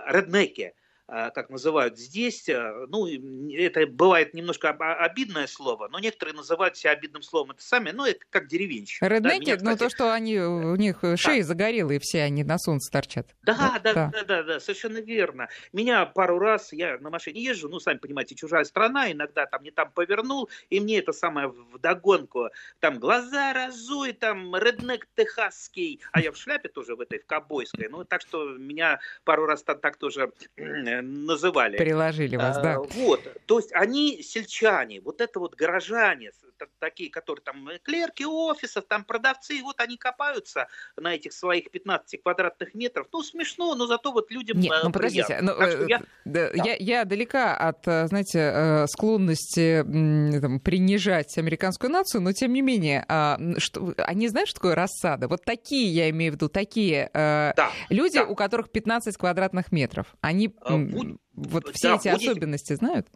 реднеки. 0.08 0.74
А, 1.08 1.30
как 1.30 1.50
называют 1.50 1.98
здесь, 1.98 2.48
э, 2.48 2.86
ну, 2.88 3.06
это 3.06 3.86
бывает 3.86 4.34
немножко 4.34 4.70
обидное 4.70 5.46
слово, 5.46 5.88
но 5.88 5.98
некоторые 5.98 6.34
называют 6.34 6.76
себя 6.76 6.92
обидным 6.92 7.22
словом 7.22 7.50
это 7.50 7.62
сами, 7.62 7.90
ну, 7.90 8.06
это 8.06 8.20
как 8.30 8.46
деревенщина. 8.46 9.08
Реднеки, 9.08 9.44
да, 9.44 9.56
меня, 9.56 9.70
ну, 9.72 9.76
то, 9.76 9.90
что 9.90 10.12
они, 10.12 10.38
у 10.38 10.76
них 10.76 11.00
шеи 11.16 11.40
да. 11.40 11.46
загорелые 11.46 11.98
все, 11.98 12.22
они 12.22 12.44
на 12.44 12.56
солнце 12.56 12.90
торчат. 12.90 13.34
Да, 13.42 13.78
да, 13.82 13.92
да, 13.92 14.10
да, 14.12 14.24
да, 14.24 14.42
да, 14.44 14.60
совершенно 14.60 14.98
верно. 14.98 15.48
Меня 15.72 16.06
пару 16.06 16.38
раз, 16.38 16.72
я 16.72 16.96
на 16.98 17.10
машине 17.10 17.42
езжу, 17.42 17.68
ну, 17.68 17.80
сами 17.80 17.98
понимаете, 17.98 18.36
чужая 18.36 18.64
страна, 18.64 19.10
иногда 19.10 19.46
там 19.46 19.64
не 19.64 19.72
там 19.72 19.90
повернул, 19.90 20.48
и 20.70 20.78
мне 20.78 21.00
это 21.00 21.12
самое 21.12 21.48
вдогонку, 21.48 22.48
там 22.78 22.98
глаза 22.98 23.52
разуй, 23.52 24.12
там 24.12 24.54
реднек 24.56 25.08
техасский, 25.16 26.00
а 26.12 26.20
я 26.20 26.30
в 26.30 26.36
шляпе 26.36 26.68
тоже 26.68 26.94
в 26.94 27.00
этой, 27.00 27.18
в 27.18 27.26
кобойской, 27.26 27.88
ну, 27.90 28.04
так 28.04 28.22
что 28.22 28.50
меня 28.56 29.00
пару 29.24 29.46
раз 29.46 29.62
так, 29.64 29.80
так 29.80 29.96
тоже 29.96 30.32
называли. 31.00 31.76
Приложили 31.76 32.36
вас, 32.36 32.58
а, 32.58 32.62
да. 32.62 32.78
Вот, 32.78 33.20
то 33.46 33.58
есть 33.58 33.72
они 33.72 34.22
сельчане, 34.22 35.00
вот 35.00 35.20
это 35.20 35.40
вот 35.40 35.54
горожане, 35.54 36.32
такие, 36.78 37.10
которые 37.10 37.42
там 37.42 37.68
э, 37.68 37.78
клерки 37.78 38.24
офисов, 38.24 38.84
там 38.88 39.04
продавцы, 39.04 39.60
вот 39.62 39.80
они 39.80 39.96
копаются 39.96 40.68
на 40.96 41.14
этих 41.14 41.32
своих 41.32 41.70
15 41.70 42.22
квадратных 42.22 42.74
метров. 42.74 43.06
Ну, 43.12 43.22
смешно, 43.22 43.74
но 43.74 43.86
зато 43.86 44.12
вот 44.12 44.30
людям 44.30 44.58
Нет, 44.58 44.72
ну, 44.82 44.92
подождите, 44.92 45.38
ну, 45.42 45.52
я, 45.86 45.98
да, 46.24 46.50
да. 46.50 46.62
Я, 46.64 46.76
я 46.78 47.04
далека 47.04 47.56
от, 47.56 47.86
э, 47.86 48.06
знаете, 48.08 48.38
э, 48.38 48.86
склонности 48.88 49.82
там, 49.82 50.60
принижать 50.60 51.36
американскую 51.38 51.90
нацию, 51.90 52.20
но 52.20 52.32
тем 52.32 52.52
не 52.52 52.62
менее, 52.62 53.04
а, 53.08 53.38
что, 53.58 53.94
они 53.98 54.28
знают, 54.28 54.48
что 54.48 54.60
такое 54.60 54.74
рассада? 54.74 55.28
Вот 55.28 55.44
такие, 55.44 55.88
я 55.92 56.10
имею 56.10 56.32
в 56.32 56.34
виду, 56.36 56.48
такие 56.48 57.10
да, 57.12 57.70
люди, 57.88 58.18
да. 58.18 58.24
у 58.24 58.34
которых 58.34 58.70
15 58.70 59.16
квадратных 59.16 59.72
метров, 59.72 60.06
они 60.20 60.54
а, 60.82 60.96
Будь, 60.96 61.16
вот 61.32 61.74
все 61.74 61.88
да, 61.88 61.96
эти 61.96 62.08
будете, 62.08 62.30
особенности 62.30 62.74
знают? 62.74 63.08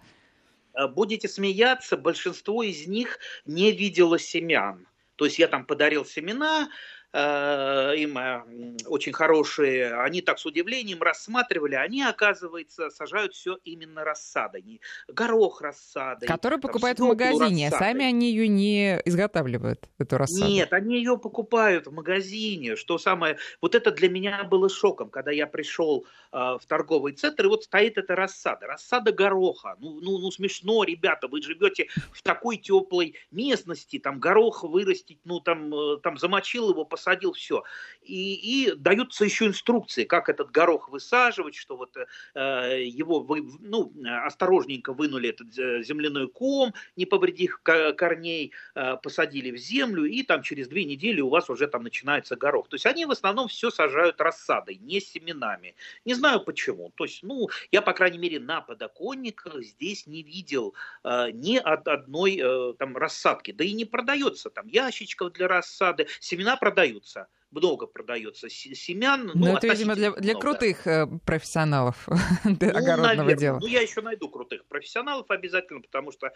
Э, 0.75 0.88
будете 0.88 1.28
смеяться, 1.28 1.96
большинство 1.96 2.62
из 2.62 2.87
них 2.87 3.18
не 3.44 3.73
видело 3.73 4.18
семян. 4.18 4.87
То 5.16 5.25
есть 5.25 5.38
я 5.38 5.49
там 5.49 5.64
подарил 5.64 6.04
семена, 6.04 6.68
им 7.16 8.18
э, 8.18 8.42
очень 8.87 9.12
хорошие, 9.12 9.94
они 10.00 10.20
так 10.20 10.38
с 10.38 10.44
удивлением 10.44 11.00
рассматривали, 11.00 11.75
они, 11.75 12.02
оказывается, 12.02 12.90
сажают 12.90 13.32
все 13.32 13.56
именно 13.64 14.04
рассадой. 14.04 14.82
Горох 15.08 15.62
рассадой. 15.62 16.28
Который 16.28 16.58
покупают 16.58 16.99
в 16.99 17.04
магазине, 17.04 17.68
а 17.68 17.70
рассадой. 17.70 17.92
сами 17.92 18.04
они 18.04 18.30
ее 18.30 18.49
не 18.49 19.00
изготавливают, 19.06 19.88
эту 19.99 20.18
рассаду. 20.18 20.46
Нет, 20.46 20.75
они 20.75 20.96
ее 20.96 21.16
покупают 21.16 21.87
в 21.87 21.92
магазине, 21.92 22.76
что 22.76 22.99
самое... 22.99 23.38
Вот 23.62 23.75
это 23.75 23.92
для 23.92 24.11
меня 24.11 24.44
было 24.44 24.68
шоком, 24.68 25.08
когда 25.08 25.30
я 25.30 25.46
пришел 25.46 26.04
э, 26.32 26.37
в 26.37 26.62
торговый 26.68 27.14
центр, 27.14 27.46
и 27.46 27.49
вот 27.49 27.64
стоит 27.64 27.96
эта 27.96 28.14
рассада, 28.14 28.66
рассада 28.66 29.12
гороха. 29.12 29.76
Ну, 29.80 30.00
ну, 30.02 30.18
ну 30.18 30.30
смешно, 30.30 30.85
ребята, 30.85 31.28
вы 31.28 31.40
живете 31.40 31.88
в 32.12 32.23
такой 32.23 32.58
теплой 32.58 33.14
местности, 33.30 33.99
там 33.99 34.20
горох 34.20 34.64
вырастить, 34.64 35.20
ну 35.25 35.40
там, 35.40 35.73
там 36.02 36.18
замочил 36.18 36.68
его, 36.70 36.85
посадил 36.85 37.06
посадил 37.07 37.33
все. 37.33 37.63
И, 38.03 38.35
и 38.35 38.73
даются 38.75 39.25
еще 39.25 39.47
инструкции, 39.47 40.05
как 40.05 40.29
этот 40.29 40.51
горох 40.51 40.89
высаживать, 40.89 41.55
что 41.55 41.77
вот 41.77 41.97
э, 41.97 42.85
его 42.85 43.21
вы, 43.21 43.43
ну, 43.61 43.93
осторожненько 44.25 44.93
вынули 44.93 45.31
этот 45.31 45.59
э, 45.59 45.83
земляной 45.83 46.29
ком, 46.29 46.73
не 46.97 47.07
повредив 47.07 47.61
корней, 47.63 48.53
э, 48.75 48.97
посадили 49.03 49.51
в 49.51 49.57
землю, 49.57 50.05
и 50.05 50.23
там 50.23 50.43
через 50.43 50.69
две 50.69 50.85
недели 50.85 51.21
у 51.21 51.29
вас 51.29 51.51
уже 51.51 51.67
там 51.67 51.83
начинается 51.83 52.37
горох. 52.37 52.69
То 52.69 52.75
есть 52.75 52.87
они 52.87 53.07
в 53.07 53.11
основном 53.11 53.49
все 53.49 53.71
сажают 53.71 54.21
рассадой, 54.21 54.77
не 54.77 55.01
семенами. 55.01 55.75
Не 56.05 56.15
знаю 56.15 56.41
почему. 56.41 56.93
То 56.97 57.05
есть, 57.05 57.23
ну, 57.23 57.49
я, 57.73 57.83
по 57.83 57.93
крайней 57.93 58.19
мере, 58.19 58.39
на 58.39 58.61
подоконниках 58.61 59.63
здесь 59.63 60.07
не 60.07 60.23
видел 60.23 60.75
э, 61.03 61.31
ни 61.33 61.57
одной 61.57 62.41
э, 62.41 62.75
там 62.79 62.97
рассадки. 62.97 63.51
Да 63.53 63.65
и 63.65 63.73
не 63.73 63.85
продается 63.85 64.51
там 64.51 64.69
ящичков 64.69 65.33
для 65.33 65.49
рассады. 65.49 66.07
Семена 66.21 66.57
продают 66.57 66.86
продаются 66.87 67.28
много 67.50 67.87
продается 67.87 68.49
семян. 68.49 69.26
Ну, 69.26 69.33
ну 69.35 69.57
это, 69.57 69.69
видимо, 69.69 69.95
для, 69.95 70.12
для 70.12 70.35
крутых 70.35 70.87
э, 70.87 71.07
профессионалов 71.25 72.07
ну, 72.45 72.53
огородного 72.53 73.07
наверное. 73.07 73.37
дела. 73.37 73.59
Ну, 73.61 73.67
я 73.67 73.81
еще 73.81 74.00
найду 74.00 74.29
крутых 74.29 74.65
профессионалов 74.67 75.31
обязательно, 75.31 75.81
потому 75.81 76.12
что 76.12 76.31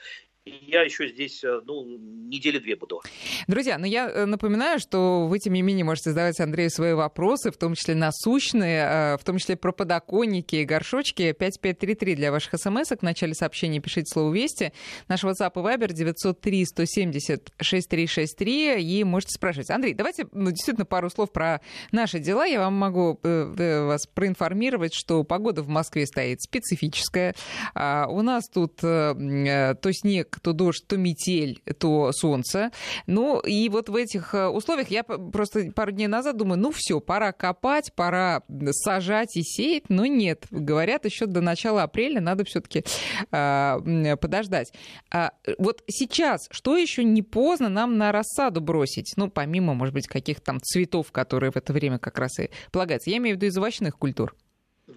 я 0.45 0.83
еще 0.83 1.09
здесь, 1.09 1.43
э, 1.45 1.61
ну, 1.65 1.85
недели 1.99 2.59
две 2.59 2.77
буду. 2.77 3.03
Друзья, 3.47 3.79
ну 3.79 3.87
я 3.87 4.11
э, 4.11 4.25
напоминаю, 4.25 4.79
что 4.79 5.27
вы, 5.27 5.39
тем 5.39 5.53
не 5.55 5.63
менее, 5.63 5.85
можете 5.85 6.11
задавать 6.11 6.39
Андрею 6.41 6.71
свои 6.71 6.95
вопросы, 6.95 7.51
в 7.51 7.57
том 7.57 7.75
числе 7.75 7.95
насущные, 7.95 9.17
в 9.19 9.25
том 9.25 9.39
числе 9.39 9.57
про 9.57 9.73
подоконники 9.73 10.57
и 10.57 10.65
горшочки. 10.65 11.33
5533 11.33 12.15
для 12.15 12.31
ваших 12.31 12.55
смс-ок. 12.55 13.01
В 13.01 13.03
начале 13.03 13.35
сообщения 13.35 13.81
пишите 13.81 14.07
слово 14.07 14.33
«Вести». 14.33 14.73
Наш 15.09 15.25
WhatsApp 15.25 15.53
и 15.55 15.59
Viber 15.59 15.93
903 15.93 16.65
170 16.65 17.53
6363. 17.61 18.83
И 18.83 19.05
можете 19.05 19.33
спрашивать. 19.33 19.71
Андрей, 19.71 19.95
давайте 19.95 20.27
ну, 20.33 20.51
действительно 20.51 20.87
пару 20.87 21.00
слов 21.09 21.33
про 21.33 21.61
наши 21.93 22.19
дела. 22.19 22.45
Я 22.45 22.61
вам 22.61 22.75
могу 22.75 23.19
э, 23.23 23.55
э, 23.57 23.85
вас 23.87 24.07
проинформировать, 24.07 24.93
что 24.95 25.25
погода 25.25 25.63
в 25.63 25.69
Москве 25.69 26.07
стоит 26.07 26.43
специфическая. 26.43 27.35
А, 27.75 28.07
у 28.09 28.23
нас 28.23 28.49
тут 28.49 28.83
э, 28.83 29.75
то 29.81 29.93
снег, 29.93 30.39
то 30.43 30.53
дождь, 30.53 30.85
то 30.87 30.97
метель, 30.97 31.63
то 31.79 32.13
солнце. 32.13 32.71
Ну 33.07 33.41
и 33.41 33.69
вот 33.69 33.89
в 33.89 33.97
этих 33.97 34.35
условиях 34.35 34.89
я 34.89 35.05
просто 35.05 35.71
пару 35.73 35.93
дней 35.93 36.09
назад 36.09 36.37
думаю, 36.37 36.59
ну 36.61 36.71
все, 36.71 37.01
пора 37.01 37.33
копать, 37.33 37.93
пора 37.95 38.43
сажать 38.73 39.37
и 39.37 39.43
сеять, 39.43 39.89
но 39.89 40.07
нет. 40.07 40.47
Говорят, 40.51 41.05
еще 41.05 41.27
до 41.27 41.41
начала 41.41 41.83
апреля 41.85 42.21
надо 42.21 42.45
все-таки 42.45 42.85
а, 43.31 43.81
подождать. 44.17 44.73
А, 45.13 45.33
вот 45.59 45.83
сейчас, 45.89 46.49
что 46.51 46.77
еще 46.77 47.05
не 47.05 47.23
поздно 47.23 47.69
нам 47.69 47.99
на 47.99 48.13
рассаду 48.13 48.61
бросить? 48.61 49.13
Ну, 49.17 49.31
помимо, 49.31 49.75
может 49.75 49.95
быть, 49.95 50.07
каких-то 50.07 50.51
там 50.51 50.61
цветов, 50.61 50.90
цветов, 50.91 51.13
которые 51.13 51.51
в 51.53 51.57
это 51.57 51.73
время 51.73 51.99
как 51.99 52.19
раз 52.19 52.39
и 52.41 52.51
полагаются. 52.73 53.11
Я 53.11 53.19
имею 53.19 53.37
в 53.37 53.39
виду 53.39 53.47
из 53.47 53.57
овощных 53.57 53.97
культур. 53.97 54.35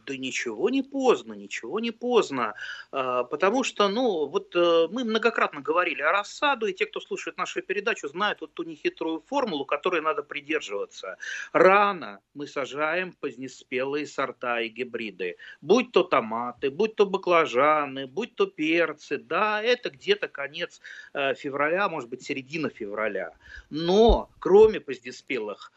Да 0.05 0.17
ничего 0.17 0.69
не 0.69 0.81
поздно, 0.81 1.33
ничего 1.33 1.79
не 1.79 1.91
поздно. 1.91 2.55
А, 2.91 3.23
потому 3.23 3.63
что, 3.63 3.87
ну, 3.87 4.25
вот 4.27 4.55
э, 4.55 4.87
мы 4.91 5.03
многократно 5.03 5.61
говорили 5.61 6.01
о 6.01 6.11
рассаду, 6.11 6.65
и 6.67 6.73
те, 6.73 6.85
кто 6.85 6.99
слушает 6.99 7.37
нашу 7.37 7.61
передачу, 7.61 8.07
знают 8.07 8.41
вот 8.41 8.53
ту 8.53 8.63
нехитрую 8.63 9.21
формулу, 9.21 9.65
которой 9.65 10.01
надо 10.01 10.23
придерживаться. 10.23 11.17
Рано 11.51 12.19
мы 12.33 12.47
сажаем 12.47 13.13
позднеспелые 13.13 14.07
сорта 14.07 14.61
и 14.61 14.69
гибриды. 14.69 15.37
Будь 15.61 15.91
то 15.91 16.03
томаты, 16.03 16.69
будь 16.69 16.95
то 16.95 17.05
баклажаны, 17.05 18.07
будь 18.07 18.35
то 18.35 18.45
перцы. 18.47 19.17
Да, 19.17 19.61
это 19.61 19.89
где-то 19.89 20.27
конец 20.27 20.81
э, 21.13 21.35
февраля, 21.35 21.89
может 21.89 22.09
быть, 22.09 22.23
середина 22.23 22.69
февраля. 22.69 23.33
Но, 23.69 24.29
кроме 24.39 24.79
позднеспелых 24.79 25.71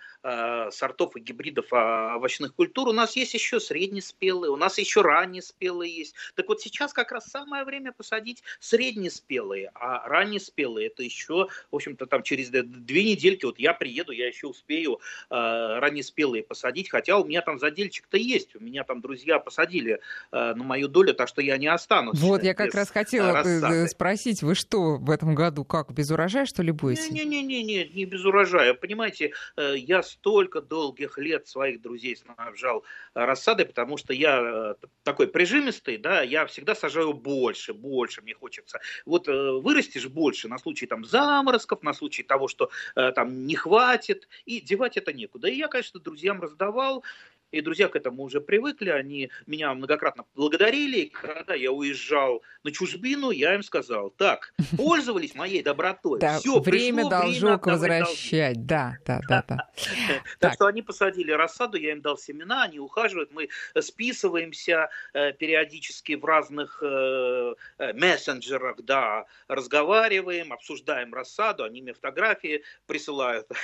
сортов 0.71 1.17
и 1.17 1.21
гибридов 1.21 1.67
а, 1.73 2.17
овощных 2.17 2.55
культур. 2.55 2.89
У 2.89 2.93
нас 2.93 3.17
есть 3.17 3.35
еще 3.35 3.61
среднеспелые, 3.61 4.51
у 4.51 4.57
нас 4.57 4.79
еще 4.79 5.03
раннеспелые 5.03 5.95
есть. 5.95 6.15
Так 6.35 6.49
вот 6.49 6.61
сейчас 6.61 6.93
как 6.93 7.13
раз 7.13 7.27
самое 7.27 7.65
время 7.65 7.93
посадить 7.93 8.43
среднеспелые, 8.61 9.71
а 9.75 10.07
раннеспелые 10.09 10.89
это 10.89 11.03
еще, 11.03 11.49
в 11.71 11.77
общем-то, 11.77 12.07
там 12.07 12.23
через 12.23 12.51
две 12.51 13.05
недельки, 13.05 13.45
вот 13.45 13.59
я 13.59 13.73
приеду, 13.73 14.13
я 14.13 14.27
еще 14.27 14.49
успею 14.49 15.01
э, 15.31 15.35
раннеспелые 15.35 16.43
посадить, 16.43 16.91
хотя 16.91 17.19
у 17.19 17.25
меня 17.25 17.43
там 17.43 17.59
задельчик-то 17.59 18.17
есть, 18.17 18.57
у 18.57 18.61
меня 18.61 18.85
там 18.85 19.01
друзья 19.01 19.39
посадили 19.39 20.01
э, 20.33 20.55
на 20.55 20.65
мою 20.65 20.89
долю, 20.89 21.15
так 21.15 21.29
что 21.29 21.43
я 21.43 21.57
не 21.57 21.69
останусь. 21.69 22.19
Вот 22.19 22.43
я 22.43 22.55
как 22.55 22.75
раз 22.75 22.91
хотела 22.91 23.33
рассады. 23.33 23.89
спросить, 23.89 24.43
вы 24.43 24.55
что 24.55 24.97
в 24.97 25.11
этом 25.11 25.35
году, 25.35 25.65
как, 25.65 25.93
без 25.93 26.11
урожая 26.11 26.47
что 26.47 26.63
ли 26.63 26.73
будете? 26.73 27.13
Не-не-не, 27.13 27.89
не 27.89 28.05
без 28.05 28.25
урожая, 28.25 28.75
понимаете, 28.75 29.33
э, 29.57 29.75
я 29.77 30.03
столько 30.19 30.61
долгих 30.61 31.19
лет 31.19 31.47
своих 31.47 31.81
друзей 31.81 32.17
снабжал 32.17 32.85
э, 33.15 33.25
рассадой, 33.25 33.67
потому 33.67 33.97
что 33.97 34.13
я 34.13 34.41
э, 34.41 34.87
такой 35.03 35.29
прижимистый, 35.29 35.99
да, 35.99 36.23
я 36.23 36.47
всегда 36.47 36.75
сажаю 36.75 37.13
больше, 37.13 37.75
больше 37.75 38.23
мне 38.23 38.35
хочется. 38.35 38.81
Вот 39.05 39.29
э, 39.29 39.53
вырастешь 39.53 40.09
больше 40.09 40.49
на 40.49 40.59
случай 40.59 40.87
там 40.87 41.05
заморозков, 41.05 41.83
на 41.83 41.93
случай 41.93 42.23
того, 42.23 42.49
что 42.49 42.71
там 42.95 43.47
не 43.47 43.55
хватит, 43.55 44.29
и 44.45 44.61
девать 44.61 44.97
это 44.97 45.13
некуда. 45.13 45.49
И 45.49 45.57
я, 45.57 45.69
конечно, 45.69 46.01
друзьям 46.01 46.41
раздавал, 46.41 47.05
и 47.53 47.61
друзья 47.61 47.89
к 47.89 47.97
этому 47.97 48.23
уже 48.23 48.41
привыкли, 48.41 48.91
они 48.91 49.31
меня 49.47 49.73
многократно 49.75 50.25
благодарили, 50.35 50.99
и 50.99 51.09
когда 51.09 51.55
я 51.55 51.73
уезжал 51.73 52.43
на 52.65 52.73
чужбину, 52.73 53.31
я 53.31 53.55
им 53.55 53.63
сказал, 53.63 54.11
так, 54.11 54.53
пользовались 54.77 55.35
моей 55.35 55.63
добротой, 55.63 56.21
да, 56.21 56.39
все, 56.39 56.61
время 56.61 57.05
пришло, 57.05 57.11
должок 57.11 57.67
время 57.67 57.79
возвращать, 57.79 58.67
да, 58.67 58.99
да, 59.05 59.21
да, 59.29 59.45
да. 59.49 59.71
Так 60.39 60.55
что 60.55 60.67
они 60.67 60.83
посадили 60.83 61.31
рассаду, 61.31 61.77
я 61.77 61.93
им 61.93 62.01
дал 62.01 62.19
семена, 62.19 62.65
они 62.65 62.79
ухаживают, 62.79 63.33
мы 63.33 63.49
списываемся 63.81 64.91
э, 65.13 65.33
периодически 65.33 66.15
в 66.15 66.25
разных 66.25 66.83
э, 66.83 67.55
э, 67.79 67.93
мессенджерах, 67.93 68.83
да, 68.83 69.27
разговариваем, 69.49 70.53
обсуждаем 70.53 71.15
рассаду, 71.15 71.65
они 71.65 71.83
мне 71.83 71.93
фотографии 71.93 72.63
присылают. 72.87 73.47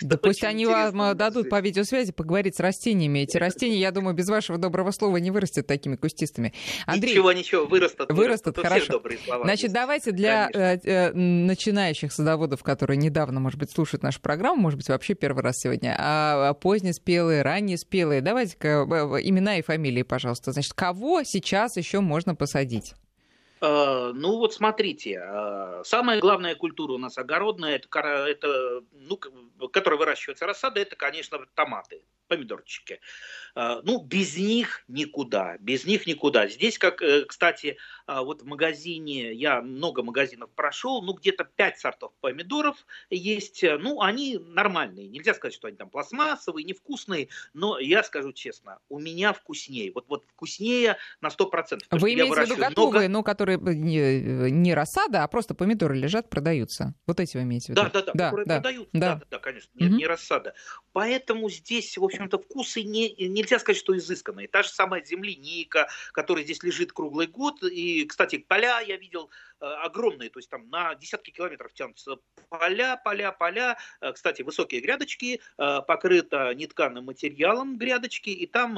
Да 0.00 0.16
пусть 0.18 0.44
они 0.44 0.66
вам 0.66 1.16
дадут 1.16 1.48
по 1.48 1.60
видеосвязи 1.60 2.12
поговорить 2.12 2.56
с 2.56 2.60
растениями, 2.60 3.25
эти 3.26 3.36
растения, 3.36 3.78
я 3.78 3.90
думаю, 3.90 4.14
без 4.14 4.28
вашего 4.28 4.58
доброго 4.58 4.90
слова 4.90 5.16
не 5.18 5.30
вырастет 5.30 5.66
такими 5.66 5.96
кустистыми. 5.96 6.54
Андрей, 6.86 7.12
ничего, 7.12 7.32
ничего, 7.32 7.66
вырастут. 7.66 8.10
Вырастут, 8.10 8.58
хорошо. 8.58 9.02
Значит, 9.42 9.72
давайте 9.72 10.12
для 10.12 10.48
э, 10.52 10.78
э, 10.82 11.12
начинающих 11.12 12.12
садоводов, 12.12 12.62
которые 12.62 12.96
недавно, 12.96 13.40
может 13.40 13.58
быть, 13.58 13.70
слушают 13.70 14.02
нашу 14.02 14.20
программу, 14.20 14.62
может 14.62 14.78
быть, 14.78 14.88
вообще 14.88 15.14
первый 15.14 15.42
раз 15.42 15.58
сегодня, 15.58 15.96
а, 15.98 16.50
а 16.50 16.54
позднеспелые, 16.54 17.42
раннеспелые, 17.42 18.20
давайте-ка 18.20 18.68
э, 18.68 19.20
имена 19.22 19.58
и 19.58 19.62
фамилии, 19.62 20.02
пожалуйста. 20.02 20.52
Значит, 20.52 20.72
кого 20.72 21.22
сейчас 21.24 21.76
еще 21.76 22.00
можно 22.00 22.34
посадить? 22.34 22.94
Ну 23.58 24.36
вот 24.36 24.52
смотрите, 24.52 25.18
самая 25.82 26.20
главная 26.20 26.54
культура 26.54 26.92
у 26.92 26.98
нас 26.98 27.16
огородная, 27.16 27.76
это, 27.76 27.88
это 28.28 28.82
ну, 28.92 29.16
которая 29.16 29.98
выращивается 29.98 30.44
рассада, 30.46 30.80
это, 30.80 30.94
конечно, 30.94 31.38
томаты 31.54 32.02
помидорчики. 32.26 33.00
А, 33.54 33.80
ну, 33.82 34.02
без 34.02 34.36
них 34.36 34.84
никуда, 34.88 35.56
без 35.58 35.84
них 35.84 36.06
никуда. 36.06 36.48
Здесь, 36.48 36.78
как, 36.78 37.02
э, 37.02 37.24
кстати, 37.24 37.78
вот 38.06 38.42
в 38.42 38.46
магазине, 38.46 39.32
я 39.32 39.60
много 39.62 40.02
магазинов 40.02 40.50
прошел, 40.50 41.02
ну, 41.02 41.14
где-то 41.14 41.44
5 41.44 41.78
сортов 41.78 42.12
помидоров 42.20 42.76
есть, 43.10 43.62
ну, 43.62 44.00
они 44.00 44.38
нормальные. 44.38 45.08
Нельзя 45.08 45.34
сказать, 45.34 45.54
что 45.54 45.68
они 45.68 45.76
там 45.76 45.90
пластмассовые, 45.90 46.64
невкусные, 46.64 47.28
но 47.54 47.78
я 47.78 48.02
скажу 48.02 48.32
честно, 48.32 48.78
у 48.88 48.98
меня 48.98 49.32
вкуснее. 49.32 49.92
Вот, 49.92 50.06
вот 50.08 50.24
вкуснее 50.28 50.96
на 51.20 51.28
100%. 51.28 51.82
Вы 51.90 52.14
имеете 52.14 52.34
в 52.34 52.44
виду 52.44 52.56
готовые, 52.56 53.08
много... 53.08 53.08
но 53.08 53.22
которые 53.22 53.58
не, 53.58 54.50
не 54.50 54.74
рассада, 54.74 55.24
а 55.24 55.28
просто 55.28 55.54
помидоры 55.54 55.96
лежат, 55.96 56.30
продаются? 56.30 56.94
Вот 57.06 57.20
эти 57.20 57.36
вы 57.36 57.42
имеете 57.42 57.66
в 57.66 57.68
виду? 57.70 57.82
Да, 57.82 57.90
да, 57.90 58.02
да, 58.02 58.12
да 58.14 58.24
которые 58.26 58.46
да, 58.46 58.54
продаются, 58.60 58.90
да. 58.92 59.14
да, 59.16 59.22
да, 59.30 59.38
конечно, 59.38 59.70
угу. 59.74 59.84
не, 59.84 59.96
не 59.96 60.06
рассада. 60.06 60.54
Поэтому 60.92 61.50
здесь, 61.50 61.98
в 61.98 62.04
общем-то, 62.04 62.38
вкусы 62.38 62.82
не, 62.82 63.14
нельзя 63.28 63.58
сказать, 63.58 63.78
что 63.78 63.96
изысканные. 63.96 64.48
Та 64.48 64.62
же 64.62 64.70
самая 64.70 65.04
земляника, 65.04 65.88
которая 66.12 66.44
здесь 66.44 66.62
лежит 66.62 66.92
круглый 66.92 67.26
год. 67.26 67.62
И, 67.62 67.95
кстати, 68.04 68.38
поля 68.38 68.80
я 68.80 68.96
видел 68.96 69.30
Э, 69.58 69.64
огромные, 69.84 70.28
то 70.28 70.38
есть 70.38 70.50
там 70.50 70.68
на 70.68 70.94
десятки 70.96 71.30
километров 71.30 71.72
тянутся 71.72 72.16
поля, 72.50 73.00
поля, 73.02 73.32
поля. 73.32 73.78
Э, 74.02 74.12
кстати, 74.12 74.42
высокие 74.42 74.82
грядочки, 74.82 75.40
э, 75.56 75.80
покрыто 75.86 76.54
нетканым 76.54 77.06
материалом 77.06 77.78
грядочки, 77.78 78.30
и 78.30 78.46
там 78.46 78.76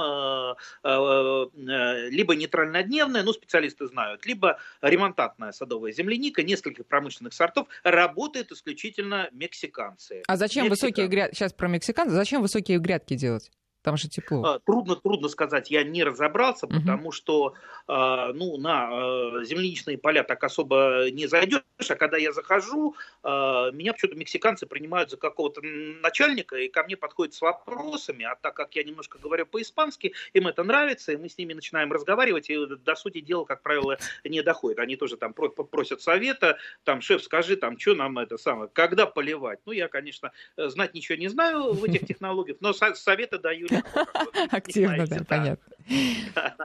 либо 0.85 2.35
нейтральнодневная, 2.35 3.23
ну, 3.23 3.33
специалисты 3.33 3.87
знают, 3.87 4.27
либо 4.27 4.59
ремонтантная 4.81 5.53
садовая 5.53 5.93
земляника, 5.93 6.43
нескольких 6.43 6.87
промышленных 6.87 7.33
сортов, 7.33 7.69
работает 7.83 8.53
исключительно 8.53 9.29
мексиканцы. 9.33 10.23
А 10.27 10.37
зачем 10.37 10.67
Мексикан... 10.67 10.89
высокие 10.89 11.09
грядки, 11.09 11.35
сейчас 11.35 11.53
про 11.53 11.69
мексиканцев, 11.69 12.15
зачем 12.15 12.43
высокие 12.43 12.79
грядки 12.79 13.15
делать? 13.15 13.51
Там 13.89 13.97
же 13.97 14.07
тепло. 14.07 14.45
А, 14.45 14.59
трудно, 14.59 14.97
трудно 14.97 15.29
сказать, 15.29 15.71
я 15.71 15.83
не 15.83 16.05
разобрался, 16.05 16.67
угу. 16.67 16.75
потому 16.75 17.11
что 17.11 17.55
а, 17.87 18.35
ну, 18.35 18.59
на 18.59 18.89
а, 18.91 19.45
земляничные 19.45 19.97
поля 19.97 20.25
так 20.25 20.45
особо 20.45 21.07
не 21.11 21.27
зайдешь, 21.27 21.63
а 21.89 21.95
когда 21.95 22.19
я 22.19 22.33
захожу, 22.33 22.95
меня 23.25 23.93
почему-то 23.95 24.19
мексиканцы 24.19 24.67
принимают 24.67 25.11
за 25.11 25.17
какого-то 25.17 25.63
начальника 25.63 26.57
и 26.57 26.69
ко 26.69 26.83
мне 26.85 26.97
подходят 26.97 27.35
с 27.35 27.41
вопросами, 27.41 28.27
а 28.27 28.37
так 28.37 28.55
как 28.55 28.77
я 28.77 28.85
немножко 28.85 29.19
говорю 29.19 29.47
по-испански, 29.47 30.13
им 30.35 30.49
это 30.49 30.65
нравится, 30.65 31.13
и 31.13 31.17
мы 31.17 31.31
с 31.31 31.39
ними 31.39 31.55
начинаем 31.55 31.91
разговаривать, 31.91 32.51
и 32.51 32.67
до 32.67 32.95
сути 32.95 33.21
дела, 33.21 33.45
как 33.45 33.63
правило, 33.63 33.97
не 34.25 34.43
доходит. 34.43 34.81
Они 34.81 34.97
тоже 34.97 35.17
там 35.17 35.33
просят 35.33 36.03
совета, 36.03 36.59
там, 36.85 37.01
шеф, 37.01 37.23
скажи, 37.23 37.57
там, 37.57 37.79
что 37.79 37.95
нам 37.95 38.19
это 38.19 38.37
самое, 38.37 38.69
когда 38.71 39.07
поливать? 39.07 39.61
Ну, 39.65 39.73
я, 39.73 39.89
конечно, 39.89 40.33
знать 40.57 40.93
ничего 40.93 41.17
не 41.17 41.29
знаю 41.29 41.73
в 41.73 41.85
этих 41.85 42.07
технологиях, 42.07 42.59
но 42.61 42.73
советы 42.73 43.39
даю 43.39 43.69
Активно, 44.51 45.07
да, 45.07 45.25
понятно. 45.29 45.69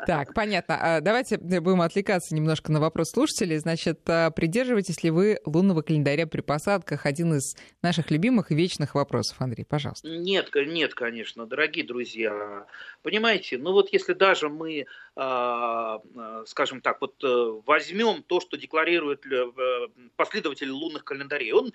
Так, 0.05 0.33
понятно. 0.33 0.77
А, 0.79 1.01
давайте 1.01 1.37
будем 1.37 1.81
отвлекаться 1.81 2.35
немножко 2.35 2.71
на 2.71 2.79
вопрос 2.79 3.11
слушателей. 3.11 3.57
Значит, 3.57 4.01
а, 4.09 4.31
придерживаетесь 4.31 5.01
ли 5.03 5.11
вы 5.11 5.39
лунного 5.45 5.81
календаря 5.81 6.27
при 6.27 6.41
посадках? 6.41 7.05
Один 7.05 7.35
из 7.35 7.55
наших 7.81 8.11
любимых 8.11 8.51
и 8.51 8.55
вечных 8.55 8.95
вопросов, 8.95 9.37
Андрей, 9.39 9.65
пожалуйста. 9.65 10.07
Нет, 10.09 10.49
нет, 10.53 10.93
конечно, 10.93 11.45
дорогие 11.45 11.85
друзья. 11.85 12.65
Понимаете, 13.01 13.57
ну 13.57 13.71
вот 13.71 13.93
если 13.93 14.13
даже 14.13 14.49
мы, 14.49 14.85
а, 15.15 16.01
скажем 16.45 16.81
так, 16.81 16.99
вот 16.99 17.23
э, 17.23 17.61
возьмем 17.65 18.23
то, 18.23 18.41
что 18.41 18.57
декларирует 18.57 19.25
э, 19.25 19.45
последователь 20.15 20.69
лунных 20.69 21.05
календарей, 21.05 21.53
он 21.53 21.71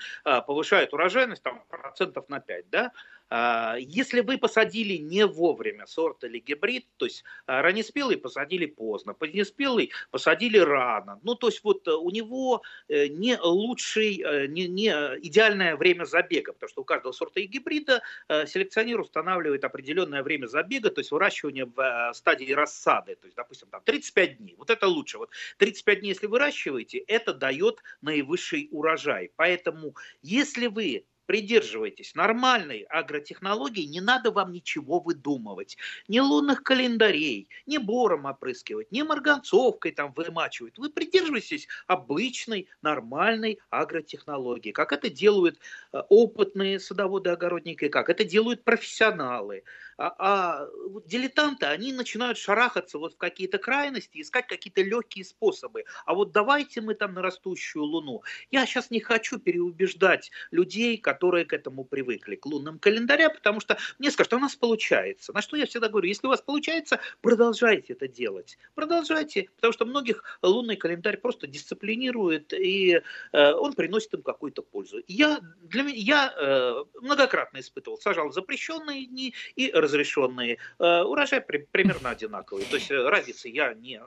повышает 0.47 0.93
урожайность 0.93 1.43
там 1.43 1.63
процентов 1.69 2.29
на 2.29 2.41
5, 2.41 2.71
да? 2.71 2.93
А, 3.31 3.77
если 3.79 4.21
вы 4.21 4.39
посадили 4.39 4.95
не 4.95 5.27
вовремя 5.27 5.87
сорт 5.87 6.25
или 6.25 6.39
гибрид, 6.39 6.87
то 6.97 7.07
есть 7.07 7.25
а, 7.47 7.63
раннеспелый 7.63 8.17
посадили 8.17 8.67
поздно, 8.67 9.15
позднеспелый 9.15 9.93
посадили 10.11 10.59
рано, 10.59 11.21
ну 11.23 11.35
то 11.35 11.49
есть 11.49 11.63
вот 11.63 11.87
э, 11.89 11.93
у 11.93 12.11
него 12.11 12.63
э, 12.89 13.09
не 13.09 13.39
лучший, 13.39 14.23
э, 14.25 14.47
не, 14.47 14.67
не 14.67 14.89
идеальное 14.89 15.77
время 15.77 16.05
забега, 16.05 16.53
потому 16.53 16.71
что 16.71 16.83
у 16.83 16.85
каждого 16.85 17.13
сорта 17.13 17.41
и 17.41 17.47
гибрида 17.47 18.03
селекционер 18.29 19.01
устанавливает 19.01 19.65
определенное 19.65 20.23
время 20.23 20.47
забега, 20.47 20.91
то 20.91 21.01
есть 21.01 21.11
выращивание 21.11 21.67
в 21.67 22.13
стадии 22.15 22.53
рассады, 22.53 23.17
то 23.17 23.27
есть, 23.27 23.37
допустим, 23.37 23.69
там 23.69 23.83
35 23.85 24.39
дней, 24.39 24.55
вот 24.57 24.71
это 24.71 24.87
лучше. 24.87 25.19
Вот 25.19 25.31
35 25.59 26.01
дней, 26.01 26.09
если 26.09 26.27
выращиваете, 26.27 26.99
это 26.99 27.35
дает 27.35 27.83
наивысший 28.01 28.69
урожай. 28.71 29.31
Поэтому, 29.37 29.95
если 30.23 30.67
вы 30.67 31.05
придерживайтесь 31.29 32.15
нормальной 32.15 32.87
агротехнологии, 32.89 33.85
не 33.85 34.01
надо 34.01 34.31
вам 34.31 34.51
ничего 34.51 34.99
выдумывать. 34.99 35.77
Ни 36.09 36.21
лунных 36.21 36.63
календарей, 36.63 37.51
ни 37.67 37.77
бором 37.77 38.25
опрыскивать, 38.25 38.91
ни 38.91 39.03
марганцовкой 39.03 39.93
там 39.93 40.15
вымачивать. 40.17 40.79
Вы 40.79 40.89
придерживайтесь 40.89 41.69
обычной, 41.87 42.67
нормальной 42.81 43.59
агротехнологии, 43.69 44.73
как 44.73 44.95
это 44.95 45.11
делают 45.11 45.59
э, 45.93 45.99
опытные 46.09 46.81
садоводы-огородники, 46.81 47.89
как 47.89 48.09
это 48.09 48.25
делают 48.25 48.65
профессионалы. 48.65 49.65
А, 49.99 50.15
а 50.19 50.69
вот 50.89 51.07
дилетанты, 51.07 51.67
они 51.67 51.93
начинают 51.93 52.39
шарахаться 52.39 52.99
вот 52.99 53.15
в 53.15 53.17
какие-то 53.17 53.59
крайности, 53.59 54.21
искать 54.21 54.47
какие-то 54.47 54.81
легкие 54.81 55.25
способы. 55.25 55.85
А 56.07 56.15
вот 56.15 56.31
давайте 56.31 56.81
мы 56.81 56.95
там 56.95 57.15
на 57.15 57.23
растущую 57.23 57.85
луну. 57.85 58.23
Я 58.53 58.65
сейчас 58.65 58.91
не 58.91 59.01
хочу 59.01 59.39
переубеждать 59.39 60.31
людей, 60.53 60.97
которые 60.99 61.45
к 61.45 61.53
этому 61.53 61.85
привыкли, 61.85 62.37
к 62.37 62.47
лунным 62.47 62.79
календарям, 62.79 63.33
потому 63.35 63.59
что 63.61 63.77
мне 63.99 64.13
скажут, 64.13 64.35
а 64.35 64.37
у 64.37 64.41
нас 64.41 64.55
получается. 64.55 65.33
На 65.33 65.43
что 65.43 65.57
я 65.57 65.67
всегда 65.67 65.89
говорю, 65.89 66.07
если 66.07 66.29
у 66.29 66.31
вас 66.31 66.41
получается, 66.41 67.01
продолжайте 67.21 67.95
это 67.95 68.07
делать. 68.07 68.57
Продолжайте, 68.77 69.49
потому 69.57 69.73
что 69.73 69.85
многих 69.85 70.23
лунный 70.43 70.77
календарь 70.77 71.17
просто 71.17 71.49
дисциплинирует, 71.49 72.53
и 72.53 73.03
э, 73.33 73.53
он 73.53 73.73
приносит 73.73 74.15
им 74.15 74.23
какую-то 74.23 74.63
пользу. 74.63 75.03
Я, 75.09 75.41
для 75.63 75.83
я 75.89 76.33
э, 76.37 76.85
многократно 77.01 77.59
испытывал, 77.59 77.99
сажал 77.99 78.31
запрещенные 78.31 79.07
дни 79.07 79.35
и 79.57 79.73
разрешенные, 79.89 80.59
э, 80.79 81.03
урожай 81.03 81.41
при, 81.41 81.67
примерно 81.71 82.11
одинаковый. 82.11 82.65
То 82.71 82.77
есть 82.77 82.91
э, 82.91 83.09
разницы 83.09 83.49
я 83.49 83.75
не 83.75 84.01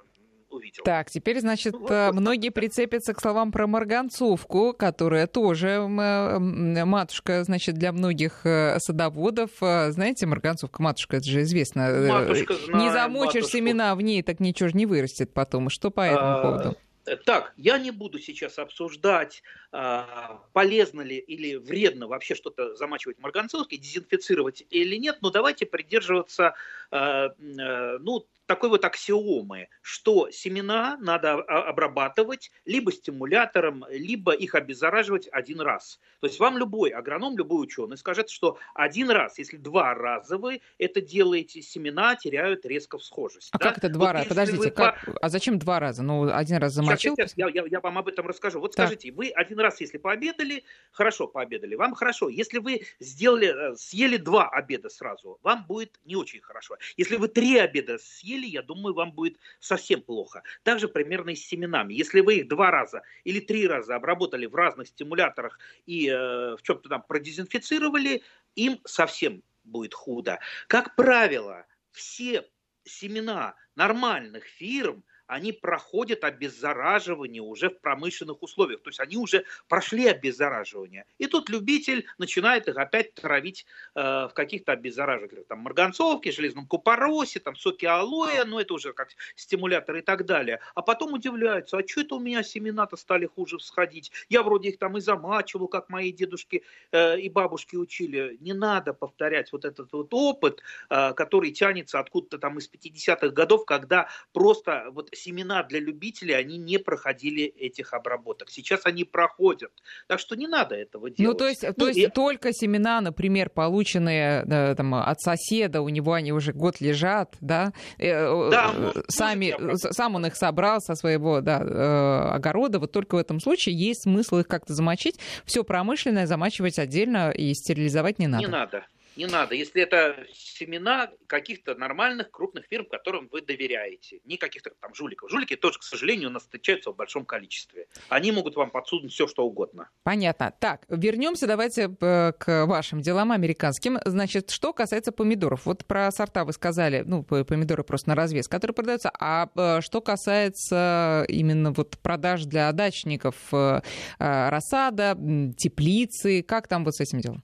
увидел. 0.50 0.84
Так, 0.84 1.10
теперь, 1.10 1.40
значит, 1.40 1.74
вот, 1.74 1.90
э, 1.90 2.12
многие 2.12 2.50
прицепятся 2.50 3.14
к 3.14 3.22
словам 3.22 3.52
про 3.52 3.68
марганцовку, 3.68 4.74
которая 4.74 5.28
тоже 5.28 5.80
матушка, 5.88 7.44
значит, 7.44 7.76
для 7.76 7.92
многих 7.92 8.42
садоводов. 8.44 9.52
Знаете, 9.60 10.26
марганцовка, 10.28 10.82
матушка, 10.82 11.18
это 11.18 11.30
же 11.30 11.42
известно. 11.42 11.90
Матушка 12.08 12.54
знаю, 12.54 12.84
не 12.84 12.92
замочишь 12.92 13.36
матушку. 13.36 13.58
семена 13.58 13.96
в 13.96 14.02
ней, 14.02 14.22
так 14.24 14.40
ничего 14.40 14.70
же 14.70 14.78
не 14.78 14.86
вырастет 14.86 15.34
потом. 15.34 15.70
Что 15.70 15.90
по 15.90 16.02
этому 16.02 16.32
а, 16.32 16.42
поводу? 16.42 16.78
Так, 17.26 17.54
я 17.58 17.78
не 17.80 17.92
буду 17.92 18.20
сейчас 18.20 18.60
обсуждать, 18.60 19.42
а, 19.72 20.44
полезно 20.54 21.02
ли 21.02 21.18
или 21.18 21.56
вредно 21.56 22.08
вообще 22.08 22.36
что-то 22.36 22.76
замачивать 22.76 23.18
марганцовкой, 23.20 23.80
дезинфицировать 23.80 24.64
или 24.70 24.96
нет, 24.98 25.18
но 25.22 25.32
давайте 25.32 25.66
придерживаться 25.66 26.54
а, 26.92 27.30
ну, 27.40 28.28
такой 28.52 28.68
вот 28.68 28.84
аксиомы, 28.84 29.70
что 29.82 30.30
семена 30.30 30.98
надо 31.00 31.36
обрабатывать 31.36 32.52
либо 32.66 32.92
стимулятором, 32.92 33.86
либо 33.90 34.34
их 34.34 34.56
обеззараживать 34.56 35.30
один 35.32 35.62
раз. 35.62 36.02
То 36.20 36.28
есть 36.28 36.38
вам 36.38 36.58
любой 36.58 36.90
агроном, 36.90 37.38
любой 37.38 37.64
ученый 37.64 37.98
скажет, 37.98 38.30
что 38.30 38.58
один 38.74 39.10
раз, 39.10 39.40
если 39.40 39.56
два 39.56 39.94
раза 39.94 40.38
вы 40.38 40.60
это 40.78 41.00
делаете, 41.00 41.62
семена 41.62 42.18
теряют 42.18 42.66
резко 42.66 42.98
всхожесть. 42.98 43.52
А 43.54 43.58
да? 43.58 43.70
как 43.70 43.78
это 43.78 43.88
два 43.88 44.08
вот 44.08 44.14
раза? 44.16 44.28
Подождите, 44.28 44.64
вы... 44.64 44.72
как... 44.72 45.08
а 45.22 45.30
зачем 45.30 45.58
два 45.58 45.80
раза? 45.80 46.04
Ну, 46.04 46.30
один 46.30 46.58
раз 46.58 46.74
замочил? 46.74 47.16
Сейчас, 47.16 47.32
я, 47.38 47.48
я, 47.48 47.64
я 47.66 47.80
вам 47.80 48.00
об 48.00 48.10
этом 48.10 48.28
расскажу. 48.28 48.60
Вот 48.60 48.76
так. 48.76 48.88
скажите, 48.88 49.14
вы 49.14 49.30
один 49.30 49.62
раз, 49.62 49.80
если 49.80 49.98
пообедали, 49.98 50.66
хорошо 50.92 51.26
пообедали, 51.26 51.76
вам 51.76 51.96
хорошо. 51.96 52.28
Если 52.28 52.58
вы 52.58 52.82
сделали, 53.00 53.72
э, 53.72 53.76
съели 53.78 54.18
два 54.18 54.50
обеда 54.50 54.90
сразу, 54.90 55.40
вам 55.42 55.66
будет 55.66 56.02
не 56.04 56.18
очень 56.18 56.42
хорошо. 56.42 56.76
Если 56.98 57.16
вы 57.16 57.30
три 57.30 57.58
обеда 57.58 57.98
съели, 57.98 58.41
я 58.48 58.62
думаю, 58.62 58.94
вам 58.94 59.12
будет 59.12 59.38
совсем 59.60 60.02
плохо. 60.02 60.44
Также 60.64 60.88
примерно 60.88 61.32
и 61.32 61.36
с 61.36 61.46
семенами. 61.46 61.94
Если 61.94 62.22
вы 62.22 62.38
их 62.38 62.48
два 62.48 62.72
раза 62.72 63.04
или 63.24 63.40
три 63.40 63.68
раза 63.68 63.96
обработали 63.96 64.46
в 64.46 64.56
разных 64.56 64.88
стимуляторах 64.88 65.60
и 65.86 66.10
э, 66.10 66.56
в 66.56 66.62
чем-то 66.62 66.90
там 66.90 67.04
продезинфицировали, 67.04 68.24
им 68.56 68.80
совсем 68.86 69.44
будет 69.64 69.94
худо. 69.94 70.40
Как 70.68 70.96
правило, 70.96 71.66
все 71.92 72.46
семена 72.84 73.56
нормальных 73.76 74.46
фирм 74.46 75.04
они 75.32 75.54
проходят 75.54 76.26
обеззараживание 76.26 77.42
уже 77.42 77.70
в 77.70 77.80
промышленных 77.80 78.44
условиях. 78.44 78.82
То 78.82 78.90
есть 78.90 79.00
они 79.00 79.16
уже 79.16 79.46
прошли 79.70 80.08
обеззараживание. 80.08 81.06
И 81.20 81.28
тут 81.28 81.50
любитель 81.50 82.06
начинает 82.18 82.68
их 82.68 82.76
опять 82.76 83.14
травить 83.14 83.66
э, 83.96 84.02
в 84.02 84.32
каких-то 84.34 84.74
обеззараживателях. 84.74 85.48
Там 85.48 85.60
марганцовке, 85.60 86.34
железном 86.34 86.68
купоросе, 86.68 87.40
там 87.40 87.56
соки 87.56 87.86
алоэ, 87.86 88.44
ну 88.44 88.60
это 88.60 88.74
уже 88.74 88.92
как 88.92 89.08
стимулятор 89.38 89.96
и 89.96 90.02
так 90.02 90.26
далее. 90.26 90.60
А 90.76 90.82
потом 90.82 91.14
удивляются, 91.14 91.78
а 91.78 91.88
что 91.88 92.02
это 92.02 92.16
у 92.16 92.20
меня 92.20 92.44
семена-то 92.44 92.98
стали 92.98 93.26
хуже 93.26 93.58
всходить? 93.58 94.12
Я 94.28 94.44
вроде 94.44 94.70
их 94.70 94.80
там 94.80 94.98
и 94.98 95.00
замачивал, 95.00 95.70
как 95.70 95.88
мои 95.88 96.12
дедушки 96.12 96.64
э, 96.92 97.18
и 97.22 97.30
бабушки 97.30 97.78
учили. 97.78 98.36
Не 98.42 98.52
надо 98.52 98.94
повторять 98.94 99.54
вот 99.54 99.64
этот 99.64 99.94
вот 99.94 100.10
опыт, 100.12 100.62
э, 100.90 101.14
который 101.14 101.52
тянется 101.52 102.00
откуда-то 102.00 102.38
там 102.38 102.58
из 102.58 102.70
50-х 102.70 103.30
годов, 103.30 103.64
когда 103.66 104.10
просто 104.34 104.88
вот 104.92 105.10
семена 105.22 105.64
для 105.64 105.80
любителей, 105.80 106.36
они 106.36 106.58
не 106.58 106.78
проходили 106.78 107.44
этих 107.44 107.94
обработок. 107.94 108.50
Сейчас 108.50 108.82
они 108.86 109.04
проходят. 109.04 109.72
Так 110.08 110.20
что 110.20 110.36
не 110.36 110.48
надо 110.48 110.76
этого 110.76 111.10
делать. 111.10 111.34
Ну, 111.34 111.38
то 111.38 111.48
есть, 111.48 111.64
ну, 111.64 111.74
то 111.74 111.88
есть 111.88 112.00
и... 112.00 112.08
только 112.08 112.54
семена, 112.54 113.02
например, 113.02 113.50
полученные 113.50 114.76
там, 114.76 114.96
от 114.96 115.20
соседа, 115.22 115.82
у 115.82 115.90
него 115.90 116.14
они 116.14 116.32
уже 116.32 116.54
год 116.54 116.82
лежат, 116.82 117.36
да? 117.42 117.74
Э, 117.98 118.08
э, 118.08 118.50
да 118.52 118.74
ну, 118.74 118.94
Сами, 119.08 119.56
сам 119.94 120.16
он 120.16 120.26
их 120.26 120.36
собрал 120.36 120.80
со 120.82 120.96
своего 120.96 121.42
да, 121.42 121.62
э, 121.62 122.36
огорода. 122.36 122.80
Вот 122.80 122.92
только 122.92 123.16
в 123.16 123.18
этом 123.18 123.40
случае 123.40 123.76
есть 123.76 124.04
смысл 124.04 124.40
их 124.40 124.48
как-то 124.48 124.74
замочить. 124.74 125.20
Все 125.46 125.64
промышленное 125.64 126.28
замачивать 126.28 126.80
отдельно 126.80 127.32
и 127.32 127.54
стерилизовать 127.54 128.20
не 128.20 128.28
надо. 128.28 128.46
Не 128.46 128.52
надо. 128.52 128.86
Не 129.16 129.26
надо, 129.26 129.56
если 129.56 129.82
это 129.82 130.26
семена 130.34 131.10
каких-то 131.28 131.76
нормальных 131.76 132.32
крупных 132.32 132.66
фирм, 132.70 132.86
которым 132.86 133.28
вы 133.32 133.42
доверяете, 133.42 134.22
не 134.26 134.38
каких-то 134.38 134.72
там 134.80 134.94
жуликов. 134.96 135.30
Жулики 135.30 135.56
тоже, 135.56 135.80
к 135.80 135.84
сожалению, 135.84 136.30
у 136.30 136.32
нас 136.32 136.44
встречаются 136.44 136.92
в 136.92 136.96
большом 136.96 137.26
количестве. 137.26 137.88
Они 138.10 138.32
могут 138.32 138.56
вам 138.56 138.72
подсунуть 138.72 139.12
все, 139.12 139.28
что 139.28 139.46
угодно. 139.46 139.90
Понятно. 140.04 140.54
Так, 140.60 140.86
вернемся 140.88 141.46
давайте 141.46 141.94
э, 142.00 142.32
к 142.38 142.66
вашим 142.66 143.02
делам 143.02 143.32
американским. 143.32 144.00
Значит, 144.06 144.50
что 144.50 144.72
касается 144.74 145.12
помидоров. 145.12 145.66
Вот 145.66 145.86
про 145.86 146.10
сорта 146.12 146.46
вы 146.46 146.54
сказали, 146.54 147.04
ну, 147.06 147.24
помидоры 147.24 147.84
просто 147.84 148.10
на 148.10 148.16
развес, 148.16 148.48
которые 148.48 148.74
продаются. 148.74 149.12
А 149.20 149.50
э, 149.56 149.82
что 149.82 150.02
касается 150.02 151.26
именно 151.28 151.72
вот 151.72 151.98
продаж 152.00 152.46
для 152.46 152.72
дачников, 152.72 153.36
э, 153.52 153.82
рассада, 154.20 155.18
теплицы, 155.58 156.44
как 156.44 156.68
там 156.68 156.86
вот 156.86 156.96
с 156.96 157.02
этим 157.02 157.20
делом? 157.20 157.44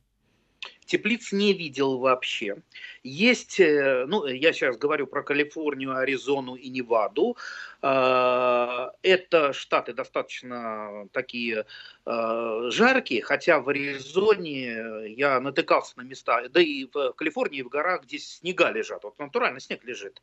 Теплиц 0.87 1.33
не 1.33 1.53
видел 1.53 1.99
вообще. 1.99 2.55
Есть, 3.03 3.59
э, 3.59 4.05
ну, 4.07 4.25
я 4.25 4.53
сейчас 4.53 4.77
говорю 4.77 5.05
про 5.05 5.21
Калифорнию, 5.21 5.95
Аризону 5.95 6.55
и 6.55 6.69
Неваду. 6.69 7.37
Э, 7.81 8.89
это 9.03 9.53
штаты 9.53 9.93
достаточно 9.93 11.07
такие 11.11 11.65
э, 12.05 12.69
жаркие, 12.71 13.21
хотя 13.21 13.59
в 13.59 13.69
Аризоне 13.69 15.13
я 15.15 15.39
натыкался 15.41 15.93
на 15.97 16.03
места, 16.03 16.47
да 16.49 16.61
и 16.61 16.85
в 16.91 17.11
Калифорнии, 17.13 17.61
в 17.61 17.69
горах, 17.69 18.03
где 18.03 18.17
снега 18.17 18.71
лежат. 18.71 19.03
Вот 19.03 19.19
натурально 19.19 19.59
снег 19.59 19.83
лежит. 19.83 20.21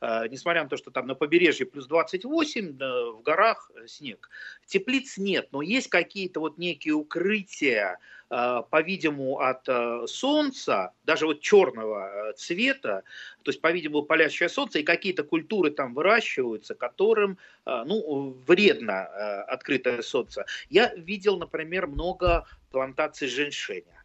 Несмотря 0.00 0.62
на 0.62 0.68
то, 0.68 0.76
что 0.76 0.90
там 0.90 1.06
на 1.06 1.14
побережье 1.14 1.66
плюс 1.66 1.86
28, 1.86 2.78
в 2.78 3.22
горах 3.22 3.70
снег. 3.86 4.28
Теплиц 4.66 5.16
нет, 5.16 5.48
но 5.52 5.62
есть 5.62 5.88
какие-то 5.88 6.40
вот 6.40 6.58
некие 6.58 6.94
укрытия, 6.94 7.98
Э, 8.28 8.62
по-видимому, 8.70 9.38
от 9.38 9.68
э, 9.68 10.04
солнца, 10.08 10.92
даже 11.04 11.26
вот 11.26 11.40
черного 11.40 12.30
э, 12.30 12.32
цвета, 12.32 13.04
то 13.44 13.50
есть, 13.50 13.60
по-видимому, 13.60 14.02
палящее 14.02 14.48
солнце, 14.48 14.80
и 14.80 14.82
какие-то 14.82 15.22
культуры 15.22 15.70
там 15.70 15.94
выращиваются, 15.94 16.74
которым 16.74 17.38
ну, 17.64 18.36
вредно 18.46 19.04
открытое 19.44 20.02
солнце. 20.02 20.44
Я 20.70 20.92
видел, 20.94 21.38
например, 21.38 21.86
много 21.86 22.46
плантаций 22.70 23.28
женьшеня. 23.28 24.02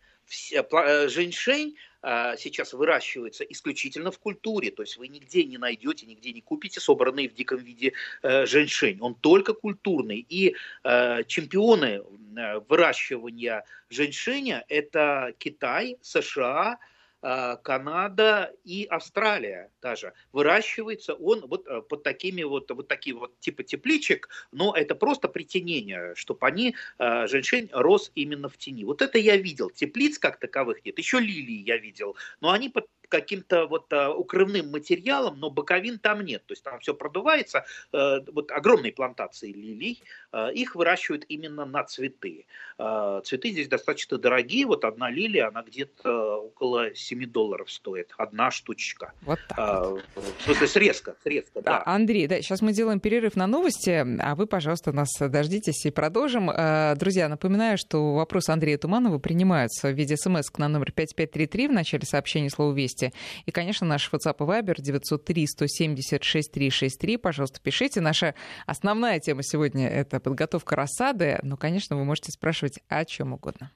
Женьшень 1.07 1.75
сейчас 2.03 2.73
выращивается 2.73 3.43
исключительно 3.43 4.09
в 4.09 4.17
культуре, 4.17 4.71
то 4.71 4.81
есть 4.81 4.97
вы 4.97 5.07
нигде 5.07 5.43
не 5.43 5.57
найдете, 5.57 6.05
нигде 6.07 6.33
не 6.33 6.41
купите 6.41 6.79
собранный 6.79 7.27
в 7.27 7.33
диком 7.33 7.59
виде 7.59 7.93
э, 8.23 8.45
женьшень. 8.45 8.97
Он 9.01 9.13
только 9.15 9.53
культурный. 9.53 10.25
И 10.27 10.55
э, 10.83 11.23
чемпионы 11.25 12.01
э, 12.35 12.59
выращивания 12.67 13.63
женьшеня– 13.89 14.65
это 14.69 15.33
Китай, 15.37 15.97
США, 16.01 16.71
а, 16.71 16.77
Канада 17.21 18.53
и 18.63 18.85
Австралия 18.85 19.71
даже. 19.81 20.13
Выращивается 20.31 21.13
он 21.13 21.45
вот 21.47 21.67
э, 21.67 21.81
под 21.81 22.03
такими 22.03 22.43
вот, 22.43 22.71
вот 22.71 22.87
такие 22.87 23.15
вот 23.15 23.39
типа 23.39 23.63
тепличек, 23.63 24.29
но 24.51 24.73
это 24.75 24.95
просто 24.95 25.27
притенение, 25.27 26.13
чтобы 26.15 26.47
они, 26.47 26.75
э, 26.99 27.27
женьшень 27.27 27.69
рос 27.71 28.11
именно 28.15 28.49
в 28.49 28.57
тени. 28.57 28.83
Вот 28.85 29.01
это 29.01 29.17
я 29.17 29.37
видел. 29.37 29.69
Теплиц 29.69 30.17
как 30.17 30.39
таковых 30.39 30.83
нет. 30.85 30.97
Еще 30.97 31.19
лилии 31.19 31.63
я 31.63 31.77
видел, 31.77 32.15
но 32.39 32.51
они 32.51 32.69
под 32.69 32.87
каким-то 33.11 33.67
вот 33.67 33.91
а, 33.93 34.09
укрывным 34.09 34.71
материалом, 34.71 35.39
но 35.39 35.51
боковин 35.51 35.99
там 35.99 36.21
нет. 36.21 36.43
То 36.47 36.53
есть 36.53 36.63
там 36.63 36.79
все 36.79 36.93
продувается. 36.93 37.65
Э, 37.91 38.19
вот 38.31 38.51
огромные 38.51 38.93
плантации 38.93 39.51
лилий, 39.51 40.01
э, 40.31 40.53
их 40.53 40.75
выращивают 40.75 41.25
именно 41.27 41.65
на 41.65 41.83
цветы. 41.83 42.45
Э, 42.79 43.21
цветы 43.23 43.51
здесь 43.51 43.67
достаточно 43.67 44.17
дорогие. 44.17 44.65
Вот 44.65 44.85
одна 44.85 45.11
лилия, 45.11 45.49
она 45.49 45.61
где-то 45.61 46.37
около 46.37 46.95
7 46.95 47.25
долларов 47.25 47.69
стоит. 47.69 48.13
Одна 48.17 48.49
штучка. 48.49 49.13
Вот 49.21 49.39
так 49.49 49.89
вот. 49.89 50.03
В 50.15 50.43
смысле, 50.43 50.67
срезка, 50.67 51.15
срезка, 51.23 51.61
да. 51.61 51.83
Андрей, 51.85 52.27
да, 52.27 52.41
сейчас 52.41 52.61
мы 52.61 52.71
делаем 52.71 52.99
перерыв 52.99 53.35
на 53.35 53.45
новости, 53.45 53.89
а 54.19 54.35
вы, 54.35 54.47
пожалуйста, 54.47 54.93
нас 54.93 55.09
дождитесь 55.19 55.85
и 55.85 55.91
продолжим. 55.91 56.49
Друзья, 56.97 57.27
напоминаю, 57.27 57.77
что 57.77 58.13
вопросы 58.13 58.51
Андрея 58.51 58.77
Туманова 58.77 59.19
принимаются 59.19 59.89
в 59.89 59.93
виде 59.93 60.15
смс 60.15 60.49
на 60.57 60.69
номер 60.69 60.91
5533 60.91 61.67
в 61.67 61.71
начале 61.71 62.05
сообщения 62.05 62.49
слова 62.49 62.73
«Вести» 62.73 63.00
новости. 63.01 63.13
И, 63.45 63.51
конечно, 63.51 63.85
наш 63.87 64.09
WhatsApp 64.11 64.35
и 64.39 64.43
Viber 64.43 64.75
903-170-6363. 64.77 67.17
Пожалуйста, 67.17 67.59
пишите. 67.61 68.01
Наша 68.01 68.35
основная 68.65 69.19
тема 69.19 69.43
сегодня— 69.43 69.87
это 69.89 70.19
подготовка 70.19 70.75
рассады. 70.75 71.37
Но, 71.43 71.55
конечно, 71.57 71.95
вы 71.95 72.03
можете 72.05 72.31
спрашивать 72.31 72.79
о 72.87 73.05
чем 73.05 73.33
угодно. 73.33 73.71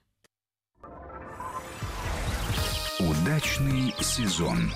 Удачный 3.00 3.94
сезон. 4.02 4.72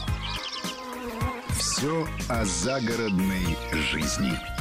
Все 1.49 2.07
о 2.27 2.45
загородной 2.45 3.57
жизни. 3.73 4.59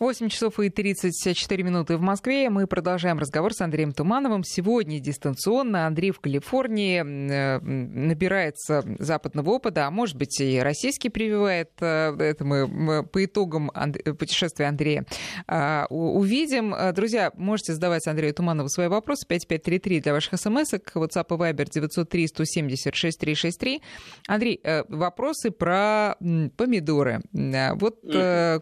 8 0.00 0.28
часов 0.28 0.60
и 0.60 0.70
34 0.70 1.64
минуты 1.64 1.96
в 1.96 2.00
Москве. 2.00 2.50
Мы 2.50 2.68
продолжаем 2.68 3.18
разговор 3.18 3.52
с 3.52 3.60
Андреем 3.60 3.90
Тумановым. 3.90 4.44
Сегодня 4.44 5.00
дистанционно. 5.00 5.88
Андрей 5.88 6.12
в 6.12 6.20
Калифорнии 6.20 7.00
э, 7.00 7.58
набирается 7.58 8.84
западного 9.00 9.50
опыта, 9.50 9.88
а 9.88 9.90
может 9.90 10.16
быть 10.16 10.40
и 10.40 10.60
российский 10.60 11.08
прививает. 11.08 11.70
Э, 11.80 12.14
это 12.16 12.44
мы 12.44 13.02
по 13.02 13.24
итогам 13.24 13.72
путешествия 14.16 14.66
Андрея 14.66 15.04
э, 15.48 15.86
увидим. 15.90 16.76
Друзья, 16.94 17.32
можете 17.34 17.74
задавать 17.74 18.06
Андрею 18.06 18.32
Туманову 18.32 18.68
свои 18.68 18.86
вопросы. 18.86 19.26
5533 19.26 20.00
для 20.00 20.12
ваших 20.12 20.38
смс 20.38 20.74
WhatsApp 20.74 21.26
и 21.26 21.52
Viber 21.52 21.68
903 21.68 22.28
170 22.28 22.94
6363. 22.94 23.82
Андрей, 24.28 24.60
вопросы 24.88 25.50
про 25.50 26.14
помидоры. 26.56 27.20
Вот 27.32 28.00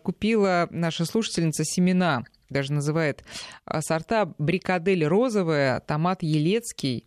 купила 0.03 0.69
наша 0.71 1.05
слушательница 1.05 1.26
слушательница 1.27 1.65
семена 1.65 2.25
даже 2.49 2.73
называет 2.73 3.25
а, 3.65 3.83
сорта 3.83 4.33
брикадель 4.39 5.05
розовая, 5.05 5.81
томат 5.81 6.23
елецкий. 6.23 7.05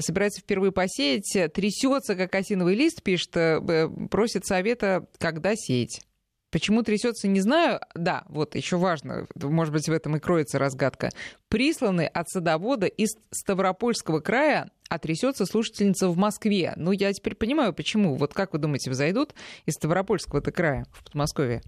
Собирается 0.00 0.42
впервые 0.42 0.72
посеять, 0.72 1.52
трясется, 1.54 2.14
как 2.14 2.34
осиновый 2.34 2.74
лист, 2.74 3.02
пишет, 3.02 3.34
э, 3.34 3.88
просит 4.10 4.44
совета, 4.44 5.06
когда 5.18 5.54
сеять. 5.56 6.02
Почему 6.50 6.82
трясется, 6.82 7.28
не 7.28 7.40
знаю. 7.40 7.80
Да, 7.94 8.24
вот 8.28 8.56
еще 8.56 8.76
важно, 8.76 9.26
может 9.34 9.72
быть, 9.72 9.88
в 9.88 9.92
этом 9.92 10.16
и 10.16 10.20
кроется 10.20 10.58
разгадка. 10.58 11.10
Присланы 11.48 12.06
от 12.06 12.28
садовода 12.28 12.86
из 12.86 13.10
Ставропольского 13.30 14.20
края, 14.20 14.70
а 14.88 14.98
трясется 14.98 15.46
слушательница 15.46 16.08
в 16.08 16.16
Москве. 16.16 16.72
Ну, 16.76 16.92
я 16.92 17.12
теперь 17.12 17.34
понимаю, 17.34 17.74
почему. 17.74 18.16
Вот 18.16 18.32
как 18.32 18.52
вы 18.52 18.58
думаете, 18.58 18.90
взойдут 18.90 19.34
из 19.64 19.74
Ставропольского-то 19.74 20.52
края 20.52 20.86
в 20.92 21.04
Подмосковье? 21.04 21.62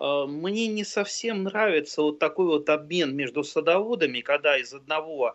А, 0.00 0.26
мне 0.26 0.66
не 0.68 0.84
совсем 0.84 1.44
нравится 1.44 2.02
вот 2.02 2.18
такой 2.18 2.46
вот 2.46 2.68
обмен 2.70 3.14
между 3.14 3.44
садоводами, 3.44 4.20
когда 4.20 4.58
из 4.58 4.72
одного 4.74 5.28
Э, 5.28 5.34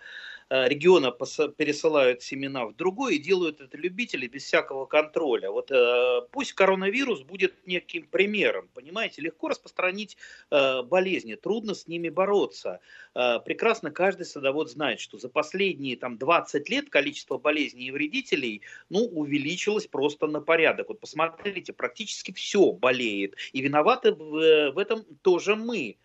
региона 0.49 1.11
пересылают 1.11 2.21
семена 2.21 2.65
в 2.65 2.75
другой 2.75 3.15
и 3.15 3.19
делают 3.19 3.61
это 3.61 3.77
любители 3.77 4.27
без 4.27 4.43
всякого 4.43 4.85
контроля. 4.85 5.49
Вот 5.49 5.71
э, 5.71 6.21
пусть 6.31 6.53
коронавирус 6.53 7.21
будет 7.23 7.65
неким 7.65 8.07
примером, 8.07 8.69
понимаете, 8.73 9.21
легко 9.21 9.49
распространить 9.49 10.17
э, 10.51 10.83
болезни, 10.83 11.35
трудно 11.35 11.73
с 11.73 11.87
ними 11.87 12.09
бороться. 12.09 12.79
Прекрасно 13.13 13.91
каждый 13.91 14.25
садовод 14.25 14.69
знает, 14.69 14.99
что 14.99 15.17
за 15.17 15.29
последние 15.29 15.95
там 15.95 16.17
20 16.17 16.69
лет 16.69 16.89
количество 16.89 17.37
болезней 17.37 17.87
и 17.87 17.91
вредителей 17.91 18.61
ну, 18.89 19.05
увеличилось 19.05 19.87
просто 19.87 20.27
на 20.27 20.41
порядок. 20.41 20.89
Вот 20.89 20.99
посмотрите, 20.99 21.71
практически 21.71 22.33
все 22.33 22.73
болеет. 22.73 23.35
И 23.53 23.61
виноваты 23.61 24.11
в 24.11 24.77
этом 24.77 25.05
тоже 25.21 25.55
мы 25.55 25.97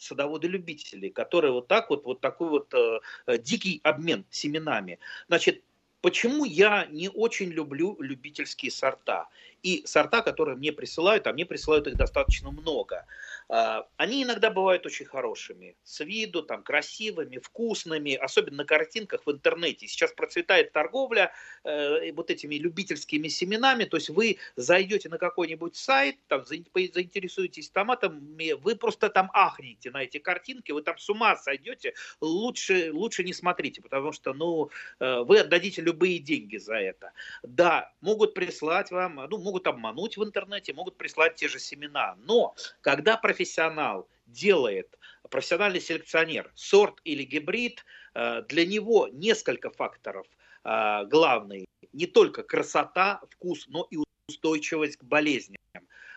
садоводы-любители, 0.00 1.08
которые 1.08 1.52
вот 1.52 1.68
так 1.68 1.90
вот, 1.90 2.04
вот 2.04 2.20
такой 2.20 2.48
вот 2.48 2.74
э, 2.74 3.38
дикий 3.38 3.80
обмен 3.84 4.24
семенами. 4.30 4.98
Значит, 5.28 5.62
почему 6.00 6.44
я 6.44 6.86
не 6.86 7.08
очень 7.08 7.50
люблю 7.50 7.96
любительские 8.00 8.70
сорта? 8.70 9.28
И 9.62 9.82
сорта, 9.86 10.22
которые 10.22 10.56
мне 10.56 10.72
присылают, 10.72 11.26
а 11.26 11.32
мне 11.32 11.44
присылают 11.44 11.86
их 11.86 11.96
достаточно 11.96 12.50
много. 12.50 13.06
А, 13.48 13.86
они 13.96 14.22
иногда 14.22 14.50
бывают 14.50 14.86
очень 14.86 15.06
хорошими, 15.06 15.76
с 15.82 16.04
виду, 16.04 16.42
там, 16.42 16.62
красивыми, 16.62 17.38
вкусными, 17.38 18.14
особенно 18.14 18.58
на 18.58 18.64
картинках 18.64 19.22
в 19.26 19.30
интернете. 19.30 19.86
Сейчас 19.86 20.12
процветает 20.12 20.72
торговля 20.72 21.32
э, 21.64 22.12
вот 22.12 22.30
этими 22.30 22.54
любительскими 22.54 23.28
семенами, 23.28 23.84
то 23.84 23.96
есть 23.96 24.08
вы 24.08 24.38
зайдете 24.56 25.08
на 25.08 25.18
какой-нибудь 25.18 25.76
сайт, 25.76 26.16
там, 26.28 26.44
заинтересуетесь 26.44 27.70
томатами, 27.70 28.52
вы 28.52 28.76
просто 28.76 29.10
там 29.10 29.30
ахнете 29.34 29.90
на 29.90 30.04
эти 30.04 30.18
картинки, 30.18 30.72
вы 30.72 30.82
там 30.82 30.96
с 30.96 31.08
ума 31.10 31.36
сойдете, 31.36 31.94
лучше, 32.20 32.92
лучше 32.92 33.24
не 33.24 33.32
смотрите, 33.32 33.82
потому 33.82 34.12
что, 34.12 34.32
ну, 34.32 34.70
э, 35.00 35.20
вы 35.20 35.40
отдадите 35.40 35.82
любые 35.82 36.18
деньги 36.18 36.56
за 36.56 36.76
это. 36.76 37.12
Да, 37.42 37.92
могут 38.00 38.34
прислать 38.34 38.90
вам, 38.90 39.16
ну, 39.28 39.38
могут 39.50 39.66
обмануть 39.66 40.16
в 40.16 40.22
интернете, 40.22 40.72
могут 40.72 40.96
прислать 40.96 41.34
те 41.34 41.48
же 41.48 41.58
семена, 41.58 42.14
но 42.24 42.54
когда 42.82 43.16
профессионал 43.16 44.08
делает, 44.26 44.96
профессиональный 45.28 45.80
селекционер, 45.80 46.52
сорт 46.54 47.00
или 47.02 47.24
гибрид, 47.24 47.84
э, 48.14 48.42
для 48.42 48.64
него 48.64 49.08
несколько 49.08 49.70
факторов 49.70 50.26
э, 50.64 51.04
главный. 51.06 51.66
Не 51.92 52.06
только 52.06 52.44
красота, 52.44 53.20
вкус, 53.28 53.66
но 53.66 53.88
и 53.90 53.98
устойчивость 54.28 54.98
к 54.98 55.02
болезням. 55.02 55.58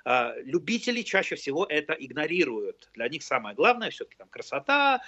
Э, 0.06 0.34
любители 0.44 1.02
чаще 1.02 1.36
всего 1.36 1.66
это 1.66 1.94
игнорируют. 1.94 2.92
Для 2.94 3.10
них 3.10 3.24
самое 3.24 3.56
главное 3.56 3.90
все-таки 3.90 4.18
там 4.18 4.30
красота, 4.30 5.02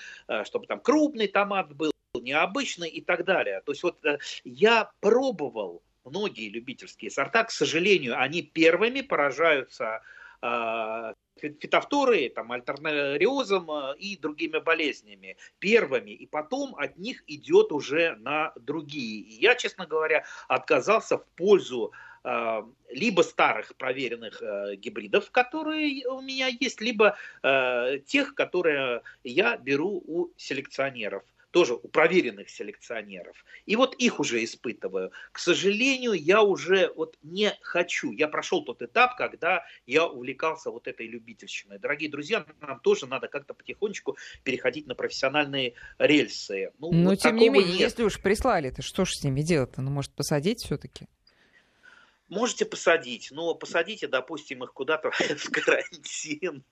чтобы 0.45 0.65
там 0.65 0.79
крупный 0.79 1.27
томат 1.27 1.75
был, 1.75 1.91
необычный 2.19 2.89
и 2.89 3.01
так 3.01 3.23
далее. 3.23 3.61
То 3.61 3.71
есть 3.71 3.83
вот 3.83 4.03
я 4.43 4.91
пробовал 4.99 5.83
многие 6.05 6.49
любительские 6.49 7.11
сорта, 7.11 7.43
к 7.43 7.51
сожалению, 7.51 8.19
они 8.19 8.41
первыми 8.41 9.01
поражаются 9.01 10.01
фитофторы, 11.37 12.29
там, 12.29 12.51
альтернариозом 12.51 13.69
э, 13.69 13.97
и 13.97 14.17
другими 14.17 14.59
болезнями 14.59 15.37
первыми, 15.59 16.11
и 16.11 16.25
потом 16.25 16.75
от 16.75 16.97
них 16.97 17.23
идет 17.27 17.71
уже 17.71 18.15
на 18.17 18.53
другие. 18.55 19.21
И 19.21 19.41
я, 19.41 19.55
честно 19.55 19.85
говоря, 19.85 20.23
отказался 20.47 21.17
в 21.17 21.25
пользу 21.35 21.91
э, 22.23 22.63
либо 22.89 23.21
старых 23.21 23.75
проверенных 23.75 24.41
э, 24.41 24.75
гибридов, 24.75 25.29
которые 25.31 26.07
у 26.07 26.21
меня 26.21 26.47
есть, 26.47 26.79
либо 26.81 27.17
э, 27.43 27.99
тех, 28.05 28.33
которые 28.33 29.01
я 29.23 29.57
беру 29.57 30.03
у 30.05 30.29
селекционеров 30.37 31.23
тоже 31.55 31.75
у 31.75 31.87
проверенных 31.87 32.49
селекционеров. 32.49 33.45
И 33.65 33.77
вот 33.77 33.95
их 33.95 34.19
уже 34.19 34.43
испытываю. 34.43 35.13
К 35.31 35.39
сожалению, 35.39 36.11
я 36.11 36.43
уже 36.43 36.91
вот 36.97 37.17
не 37.23 37.53
хочу. 37.61 38.11
Я 38.11 38.27
прошел 38.27 38.65
тот 38.65 38.81
этап, 38.81 39.15
когда 39.15 39.63
я 39.85 40.05
увлекался 40.05 40.69
вот 40.69 40.89
этой 40.89 41.07
любительщиной. 41.07 41.79
Дорогие 41.79 42.11
друзья, 42.11 42.45
нам 42.59 42.81
тоже 42.81 43.05
надо 43.07 43.29
как-то 43.29 43.53
потихонечку 43.53 44.17
переходить 44.43 44.85
на 44.85 44.95
профессиональные 44.95 45.75
рельсы. 45.97 46.73
Ну, 46.77 46.91
Но 46.91 47.11
вот 47.11 47.19
тем 47.19 47.37
не 47.37 47.47
менее, 47.47 47.71
нет. 47.71 47.79
если 47.79 48.03
уж 48.03 48.21
прислали, 48.21 48.69
то 48.71 48.81
что 48.81 49.05
ж 49.05 49.11
с 49.11 49.23
ними 49.23 49.41
делать-то? 49.41 49.81
Ну, 49.81 49.91
может, 49.91 50.11
посадить 50.11 50.59
все-таки? 50.59 51.07
Можете 52.27 52.65
посадить, 52.65 53.29
но 53.31 53.55
посадите, 53.55 54.09
допустим, 54.09 54.61
их 54.65 54.73
куда-то 54.73 55.09
в 55.37 55.49
карантин 55.51 56.65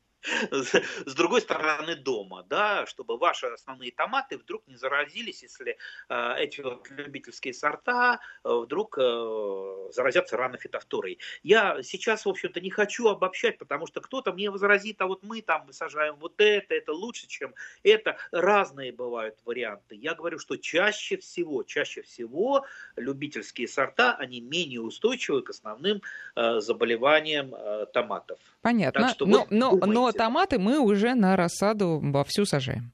с 0.52 1.14
другой 1.16 1.42
стороны 1.42 1.96
дома, 1.96 2.46
да, 2.50 2.86
чтобы 2.86 3.18
ваши 3.18 3.48
основные 3.48 3.92
томаты 3.92 4.38
вдруг 4.38 4.68
не 4.68 4.76
заразились, 4.76 5.44
если 5.44 5.78
э, 6.10 6.36
эти 6.38 6.62
вот 6.62 6.90
любительские 6.90 7.54
сорта 7.54 8.20
э, 8.44 8.50
вдруг 8.50 8.98
э, 8.98 9.90
заразятся 9.92 10.38
рано 10.38 10.58
фитофторой. 10.58 11.20
Я 11.44 11.82
сейчас, 11.84 12.26
в 12.26 12.30
общем-то, 12.30 12.62
не 12.62 12.70
хочу 12.70 13.08
обобщать, 13.08 13.58
потому 13.58 13.88
что 13.88 14.02
кто-то 14.02 14.34
мне 14.34 14.50
возразит, 14.50 15.02
а 15.02 15.08
вот 15.08 15.24
мы 15.24 15.42
там 15.42 15.72
сажаем 15.72 16.16
вот 16.16 16.40
это, 16.40 16.74
это 16.74 16.94
лучше, 16.94 17.28
чем 17.28 17.54
это. 17.84 18.18
Разные 18.32 18.92
бывают 18.92 19.38
варианты. 19.46 19.96
Я 19.96 20.16
говорю, 20.16 20.40
что 20.40 20.58
чаще 20.58 21.18
всего, 21.18 21.64
чаще 21.64 22.02
всего 22.02 22.66
любительские 22.96 23.68
сорта, 23.68 24.16
они 24.16 24.42
менее 24.42 24.82
устойчивы 24.82 25.42
к 25.42 25.50
основным 25.50 26.02
э, 26.36 26.60
заболеваниям 26.60 27.54
э, 27.54 27.86
томатов. 27.94 28.40
Понятно. 28.64 29.10
Что 29.10 29.26
но, 29.26 29.46
но, 29.50 29.76
но 29.76 30.12
томаты 30.14 30.58
мы 30.58 30.80
уже 30.80 31.16
на 31.16 31.36
рассаду 31.36 32.00
вовсю 32.02 32.46
сажаем. 32.46 32.94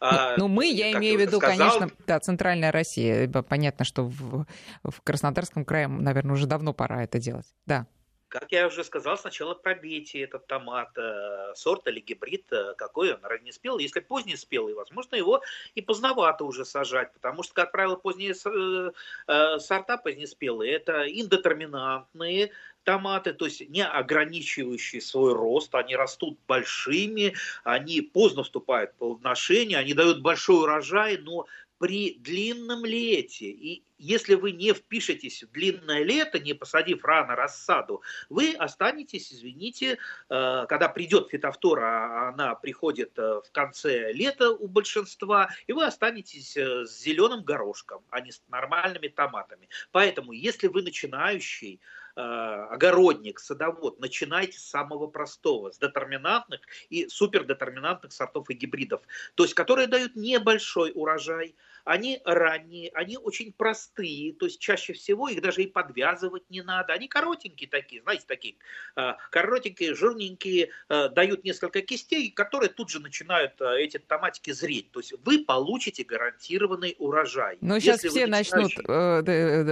А, 0.00 0.36
ну, 0.36 0.48
мы, 0.48 0.66
я 0.66 0.92
имею 0.92 1.18
в 1.18 1.20
виду, 1.20 1.38
сказал... 1.38 1.56
конечно, 1.56 1.90
да, 2.06 2.18
центральная 2.18 2.72
Россия. 2.72 3.28
Понятно, 3.28 3.84
что 3.84 4.04
в, 4.04 4.46
в 4.82 5.00
Краснодарском 5.02 5.64
крае, 5.64 5.86
наверное, 5.88 6.32
уже 6.32 6.46
давно 6.46 6.72
пора 6.72 7.04
это 7.04 7.20
делать. 7.20 7.46
Да. 7.66 7.86
Как 8.30 8.52
я 8.52 8.68
уже 8.68 8.84
сказал, 8.84 9.18
сначала 9.18 9.54
пробейте 9.54 10.20
этот 10.20 10.46
томат, 10.46 10.96
э, 10.96 11.52
сорт 11.56 11.88
или 11.88 11.98
гибрид, 11.98 12.46
э, 12.52 12.74
какой 12.78 13.12
он, 13.12 13.18
раннеспелый. 13.24 13.82
Если 13.82 13.98
поздний 13.98 14.36
спелый, 14.36 14.72
возможно, 14.72 15.16
его 15.16 15.42
и 15.74 15.82
поздновато 15.82 16.44
уже 16.44 16.64
сажать, 16.64 17.12
потому 17.12 17.42
что, 17.42 17.54
как 17.54 17.72
правило, 17.72 17.96
поздние 17.96 18.32
э, 18.32 19.58
сорта 19.58 19.96
позднеспелые– 19.96 20.72
это 20.76 21.08
индетерминантные, 21.08 22.52
томаты, 22.84 23.32
то 23.32 23.46
есть 23.46 23.68
не 23.68 23.84
ограничивающие 23.84 25.00
свой 25.00 25.34
рост, 25.34 25.74
они 25.74 25.96
растут 25.96 26.38
большими, 26.46 27.34
они 27.64 28.00
поздно 28.00 28.42
вступают 28.42 28.92
в 28.92 28.94
плодоношение, 28.96 29.78
они 29.78 29.94
дают 29.94 30.20
большой 30.20 30.62
урожай, 30.62 31.18
но 31.18 31.46
при 31.80 32.18
длинном 32.18 32.84
лете. 32.84 33.46
И 33.46 33.82
если 33.96 34.34
вы 34.34 34.52
не 34.52 34.74
впишетесь 34.74 35.42
в 35.42 35.50
длинное 35.50 36.02
лето, 36.04 36.38
не 36.38 36.52
посадив 36.52 37.02
рано 37.02 37.34
рассаду, 37.34 38.02
вы 38.28 38.52
останетесь, 38.52 39.32
извините, 39.32 39.96
э, 40.28 40.66
когда 40.68 40.90
придет 40.90 41.30
фитофтора, 41.30 42.28
она 42.28 42.54
приходит 42.54 43.18
э, 43.18 43.40
в 43.42 43.50
конце 43.52 44.12
лета 44.12 44.50
у 44.50 44.68
большинства, 44.68 45.48
и 45.66 45.72
вы 45.72 45.86
останетесь 45.86 46.54
э, 46.58 46.84
с 46.84 47.00
зеленым 47.00 47.44
горошком, 47.44 48.04
а 48.10 48.20
не 48.20 48.32
с 48.32 48.42
нормальными 48.50 49.08
томатами. 49.08 49.70
Поэтому, 49.90 50.32
если 50.32 50.66
вы 50.66 50.82
начинающий, 50.82 51.80
огородник, 52.14 53.38
садовод, 53.38 54.00
начинайте 54.00 54.58
с 54.58 54.68
самого 54.68 55.06
простого, 55.06 55.70
с 55.70 55.78
детерминантных 55.78 56.60
и 56.88 57.08
супердетерминантных 57.08 58.12
сортов 58.12 58.50
и 58.50 58.54
гибридов, 58.54 59.02
то 59.34 59.44
есть 59.44 59.54
которые 59.54 59.86
дают 59.86 60.16
небольшой 60.16 60.92
урожай, 60.94 61.54
они 61.84 62.20
ранние, 62.24 62.90
они 62.94 63.16
очень 63.16 63.52
простые, 63.52 64.32
то 64.34 64.46
есть 64.46 64.60
чаще 64.60 64.92
всего 64.92 65.28
их 65.28 65.42
даже 65.42 65.62
и 65.62 65.66
подвязывать 65.66 66.48
не 66.48 66.62
надо. 66.62 66.92
Они 66.92 67.08
коротенькие 67.08 67.68
такие, 67.68 68.02
знаете, 68.02 68.24
такие 68.26 68.54
э, 68.96 69.14
коротенькие, 69.30 69.94
жирненькие, 69.94 70.70
э, 70.88 71.08
дают 71.08 71.44
несколько 71.44 71.82
кистей, 71.82 72.30
которые 72.30 72.70
тут 72.70 72.90
же 72.90 73.00
начинают 73.00 73.60
э, 73.60 73.80
эти 73.80 73.98
томатики 73.98 74.50
зреть. 74.52 74.90
То 74.92 75.00
есть 75.00 75.14
вы 75.24 75.44
получите 75.44 76.04
гарантированный 76.04 76.96
урожай. 76.98 77.58
Но 77.60 77.78
сейчас 77.78 78.00
все 78.00 78.26
начнут 78.26 78.72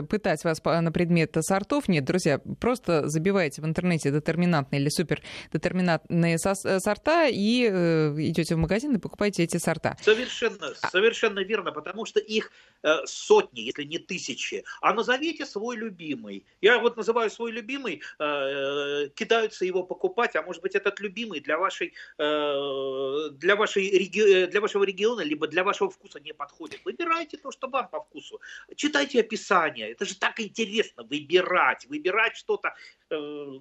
пытать 0.09 0.45
вас 0.45 0.63
на 0.65 0.93
предмет 0.93 1.37
сортов. 1.41 1.89
Нет, 1.89 2.05
друзья, 2.05 2.28
хотите, 2.29 2.57
просто 2.61 3.09
забиваете 3.09 3.63
в 3.63 3.65
интернете 3.65 4.11
детерминантные 4.11 4.81
или 4.81 4.89
супердетерминантные 4.89 6.39
сорта 6.39 7.27
и 7.27 7.67
идете 7.67 8.55
в 8.55 8.59
магазин 8.59 8.95
и 8.95 8.99
покупаете 8.99 9.45
эти 9.45 9.57
сорта. 9.59 9.97
Совершенно, 10.03 10.75
а 10.83 10.89
совершенно 10.91 11.41
верно, 11.41 11.73
потому 11.73 12.07
что 12.07 12.21
их 12.21 12.53
сотни, 13.05 13.61
если 13.61 13.85
не 13.85 13.99
тысячи. 13.99 14.65
А 14.81 14.95
назовите 14.95 15.47
свой 15.47 15.77
любимый. 15.77 16.45
Я 16.61 16.79
вот 16.79 16.97
называю 16.97 17.31
свой 17.31 17.53
любимый, 17.53 18.03
кидаются 18.19 19.65
его 19.65 19.83
покупать, 19.83 20.37
а 20.37 20.43
может 20.43 20.63
быть 20.63 20.75
этот 20.75 21.01
любимый 21.01 21.41
для 21.41 21.59
вашей, 21.59 21.95
для 22.19 23.57
вашей 23.57 23.89
для 24.49 24.61
вашего 24.61 24.85
региона, 24.85 25.23
либо 25.23 25.47
для 25.49 25.65
вашего 25.65 25.91
вкуса 25.91 26.21
не 26.21 26.33
подходит. 26.33 26.81
Выбирайте 26.85 27.37
то, 27.37 27.51
что 27.51 27.69
вам 27.69 27.89
по 27.89 28.01
вкусу. 28.01 28.41
Читайте 28.77 29.21
описание. 29.21 29.91
Это 29.91 30.05
же 30.05 30.17
так 30.17 30.41
интересно 30.41 31.03
выбирать, 31.03 31.87
выбирать 31.87 32.18
что-то, 32.35 32.75
э, 33.11 33.15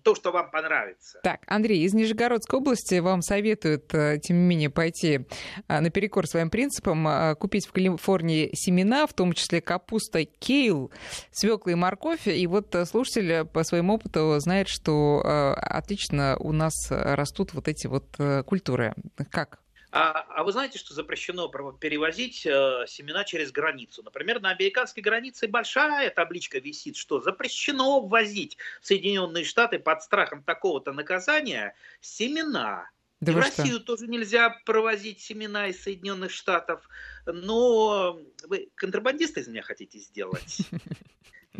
то, 0.04 0.16
что 0.16 0.32
вам 0.32 0.52
понравится. 0.52 1.20
Так, 1.24 1.42
Андрей, 1.48 1.84
из 1.84 1.94
Нижегородской 1.94 2.60
области 2.60 3.00
вам 3.00 3.22
советуют, 3.22 3.94
э, 3.94 4.20
тем 4.20 4.38
не 4.38 4.44
менее, 4.44 4.70
пойти 4.70 5.22
э, 5.68 5.80
наперекор 5.80 6.28
своим 6.28 6.50
принципам, 6.50 7.36
купить 7.38 7.68
в 7.68 7.72
Калифорнии 7.72 8.50
семена, 8.54 9.08
в 9.08 9.14
том 9.14 9.34
числе 9.34 9.62
капуста 9.62 10.26
кейл, 10.26 10.92
свекла 11.32 11.72
и 11.72 11.76
морковь. 11.76 12.28
И 12.28 12.46
вот 12.48 12.76
слушатель 12.86 13.46
по 13.46 13.64
своему 13.64 13.96
опыту 13.96 14.36
знает, 14.40 14.68
что 14.68 15.22
отлично 15.58 16.38
у 16.40 16.52
нас 16.52 16.74
растут 16.90 17.54
вот 17.54 17.68
эти 17.68 17.88
вот 17.88 18.06
культуры. 18.46 18.94
Как? 19.32 19.60
А, 19.98 20.26
а 20.30 20.44
вы 20.44 20.52
знаете, 20.52 20.78
что 20.78 20.94
запрещено 20.94 21.48
перевозить 21.48 22.46
э, 22.46 22.86
семена 22.88 23.24
через 23.24 23.52
границу? 23.52 24.04
Например, 24.04 24.40
на 24.40 24.52
американской 24.52 25.02
границе 25.02 25.48
большая 25.48 26.12
табличка 26.12 26.60
висит, 26.60 26.96
что 26.96 27.20
запрещено 27.20 28.00
ввозить 28.00 28.58
в 28.80 28.86
Соединенные 28.86 29.44
Штаты 29.44 29.80
под 29.80 30.04
страхом 30.04 30.44
такого-то 30.44 30.94
наказания 30.94 31.74
семена. 32.00 32.92
Да 33.22 33.32
в 33.32 33.38
Россию 33.38 33.78
что? 33.78 33.96
тоже 33.96 34.08
нельзя 34.08 34.52
провозить 34.66 35.20
семена 35.20 35.70
из 35.70 35.82
Соединенных 35.82 36.30
Штатов. 36.30 36.88
Но 37.26 38.20
вы 38.44 38.70
контрабандиста 38.76 39.40
из 39.40 39.48
меня 39.48 39.64
хотите 39.64 39.98
сделать? 39.98 40.60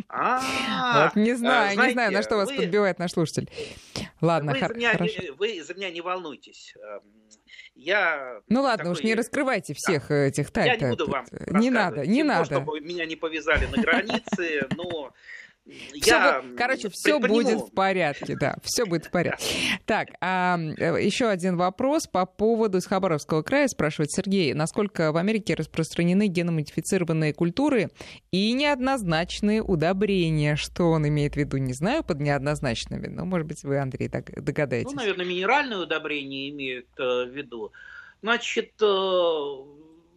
А, 0.08 1.10
не 1.16 1.34
знаю, 1.34 1.76
не 1.76 1.90
знаю, 1.90 2.12
на 2.12 2.22
что 2.22 2.36
вас 2.36 2.52
подбивает 2.52 3.00
наш 3.00 3.10
слушатель. 3.10 3.50
Ладно, 4.20 4.54
хорошо. 4.54 5.34
Вы 5.36 5.60
за 5.64 5.74
меня 5.74 5.90
не 5.90 6.02
волнуйтесь. 6.02 6.76
Я 7.78 8.40
ну 8.48 8.62
ладно, 8.62 8.86
такой... 8.86 8.92
уж 8.92 9.04
не 9.04 9.14
раскрывайте 9.14 9.72
всех 9.72 10.08
да. 10.08 10.26
этих 10.26 10.50
тайн. 10.50 10.66
Я 10.66 10.76
не 10.76 10.90
буду 10.90 11.08
вам 11.08 11.24
Не 11.46 11.70
надо, 11.70 12.04
не 12.04 12.24
надо. 12.24 12.46
чтобы 12.46 12.80
меня 12.80 13.06
не 13.06 13.14
повязали 13.14 13.66
на 13.66 13.80
границе, 13.80 14.66
но 14.76 15.12
я 15.92 16.40
будет, 16.42 16.56
короче, 16.56 16.88
все 16.90 17.18
будет 17.18 17.60
в 17.60 17.72
порядке, 17.72 18.36
да, 18.38 18.56
все 18.62 18.84
будет 18.84 19.06
в 19.06 19.10
порядке. 19.10 19.44
Так, 19.86 20.08
а, 20.20 20.58
еще 20.58 21.28
один 21.28 21.56
вопрос 21.56 22.06
по 22.06 22.26
поводу 22.26 22.78
из 22.78 22.86
Хабаровского 22.86 23.42
края, 23.42 23.68
спрашивает 23.68 24.10
Сергей, 24.10 24.54
насколько 24.54 25.12
в 25.12 25.16
Америке 25.16 25.54
распространены 25.54 26.28
геномодифицированные 26.28 27.32
культуры 27.32 27.90
и 28.30 28.52
неоднозначные 28.52 29.62
удобрения, 29.62 30.56
что 30.56 30.90
он 30.90 31.06
имеет 31.08 31.34
в 31.34 31.36
виду, 31.36 31.56
не 31.58 31.72
знаю, 31.72 32.04
под 32.04 32.20
неоднозначными, 32.20 33.08
но, 33.08 33.24
может 33.24 33.46
быть, 33.46 33.62
вы, 33.62 33.78
Андрей, 33.78 34.08
так 34.08 34.30
догадаетесь. 34.42 34.90
Ну, 34.90 34.96
наверное, 34.96 35.26
минеральные 35.26 35.78
удобрения 35.80 36.48
имеют 36.50 36.88
э, 36.98 37.24
в 37.24 37.30
виду. 37.30 37.72
Значит, 38.22 38.72
э, 38.80 39.54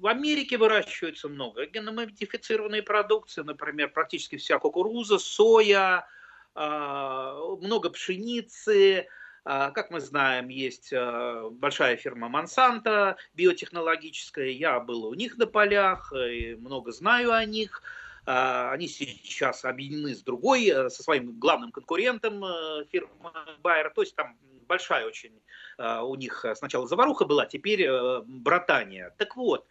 в 0.01 0.07
Америке 0.07 0.57
выращивается 0.57 1.29
много 1.29 1.67
геномодифицированной 1.67 2.81
продукции, 2.81 3.43
например, 3.43 3.91
практически 3.91 4.35
вся 4.35 4.57
кукуруза, 4.57 5.19
соя, 5.19 6.07
а, 6.55 7.35
много 7.61 7.91
пшеницы. 7.91 9.07
А, 9.43 9.69
как 9.69 9.91
мы 9.91 9.99
знаем, 10.01 10.47
есть 10.47 10.91
а, 10.91 11.49
большая 11.51 11.97
фирма 11.97 12.29
Monsanto 12.29 13.15
биотехнологическая. 13.35 14.47
Я 14.47 14.79
был 14.79 15.05
у 15.05 15.13
них 15.13 15.37
на 15.37 15.45
полях 15.45 16.11
и 16.13 16.55
много 16.55 16.91
знаю 16.91 17.31
о 17.33 17.45
них. 17.45 17.83
Они 18.23 18.87
сейчас 18.87 19.65
объединены 19.65 20.13
с 20.13 20.21
другой, 20.21 20.67
со 20.67 21.01
своим 21.03 21.39
главным 21.39 21.71
конкурентом 21.71 22.43
фирмой 22.91 23.31
Bayer. 23.63 23.91
То 23.95 24.01
есть 24.01 24.15
там 24.15 24.37
большая 24.67 25.07
очень 25.07 25.41
у 25.79 26.13
них 26.13 26.45
сначала 26.53 26.87
заваруха 26.87 27.25
была, 27.25 27.47
теперь 27.47 27.89
братания. 28.21 29.15
Так 29.17 29.35
вот, 29.35 29.65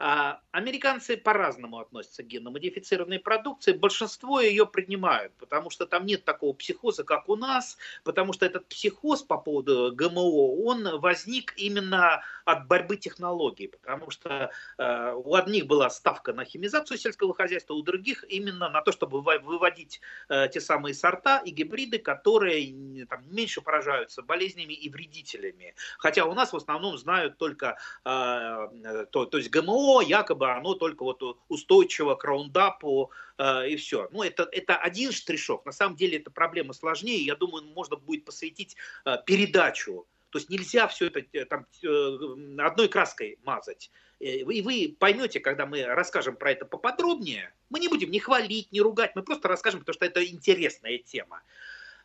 американцы 0.00 1.18
по-разному 1.18 1.78
относятся 1.78 2.22
к 2.22 2.26
генно-модифицированной 2.26 3.18
продукции. 3.18 3.72
Большинство 3.72 4.40
ее 4.40 4.66
принимают, 4.66 5.34
потому 5.34 5.68
что 5.68 5.84
там 5.84 6.06
нет 6.06 6.24
такого 6.24 6.54
психоза, 6.54 7.04
как 7.04 7.28
у 7.28 7.36
нас, 7.36 7.76
потому 8.02 8.32
что 8.32 8.46
этот 8.46 8.66
психоз 8.66 9.22
по 9.22 9.36
поводу 9.36 9.92
ГМО, 9.94 10.64
он 10.64 11.00
возник 11.00 11.52
именно 11.56 12.22
от 12.46 12.66
борьбы 12.66 12.96
технологий, 12.96 13.68
потому 13.68 14.10
что 14.10 14.50
э, 14.78 15.12
у 15.12 15.34
одних 15.34 15.66
была 15.66 15.90
ставка 15.90 16.32
на 16.32 16.46
химизацию 16.46 16.96
сельского 16.96 17.34
хозяйства, 17.34 17.74
у 17.74 17.82
других 17.82 18.24
именно 18.28 18.70
на 18.70 18.80
то, 18.80 18.92
чтобы 18.92 19.20
выводить 19.20 20.00
э, 20.30 20.48
те 20.48 20.60
самые 20.60 20.94
сорта 20.94 21.42
и 21.44 21.50
гибриды, 21.50 21.98
которые 21.98 23.06
там, 23.06 23.22
меньше 23.30 23.60
поражаются 23.60 24.22
болезнями 24.22 24.72
и 24.72 24.88
вредителями. 24.88 25.74
Хотя 25.98 26.24
у 26.24 26.32
нас 26.32 26.54
в 26.54 26.56
основном 26.56 26.96
знают 26.96 27.36
только 27.36 27.76
э, 28.04 29.06
то, 29.10 29.26
то 29.26 29.36
есть 29.36 29.50
ГМО, 29.50 29.89
якобы 30.00 30.52
оно 30.52 30.74
только 30.74 31.02
вот 31.02 31.22
устойчиво 31.48 32.14
к 32.14 32.24
раундапу 32.24 33.10
э, 33.38 33.70
и 33.70 33.76
все. 33.76 34.08
Ну, 34.12 34.22
это, 34.22 34.48
это 34.52 34.76
один 34.76 35.10
штришок. 35.10 35.66
На 35.66 35.72
самом 35.72 35.96
деле 35.96 36.18
эта 36.18 36.30
проблема 36.30 36.72
сложнее. 36.72 37.24
Я 37.24 37.34
думаю, 37.34 37.64
можно 37.64 37.96
будет 37.96 38.24
посвятить 38.24 38.76
э, 39.04 39.16
передачу. 39.26 40.06
То 40.30 40.38
есть 40.38 40.48
нельзя 40.48 40.86
все 40.86 41.06
это 41.06 41.20
э, 41.32 41.44
там, 41.44 41.66
э, 41.82 42.18
одной 42.58 42.88
краской 42.88 43.38
мазать. 43.42 43.90
Э, 44.20 44.24
и 44.24 44.62
вы 44.62 44.96
поймете, 44.98 45.40
когда 45.40 45.66
мы 45.66 45.84
расскажем 45.84 46.36
про 46.36 46.52
это 46.52 46.64
поподробнее, 46.64 47.52
мы 47.68 47.80
не 47.80 47.88
будем 47.88 48.10
ни 48.10 48.18
хвалить, 48.18 48.70
ни 48.72 48.80
ругать, 48.80 49.16
мы 49.16 49.22
просто 49.22 49.48
расскажем, 49.48 49.80
потому 49.80 49.94
что 49.94 50.06
это 50.06 50.24
интересная 50.24 50.98
тема. 50.98 51.42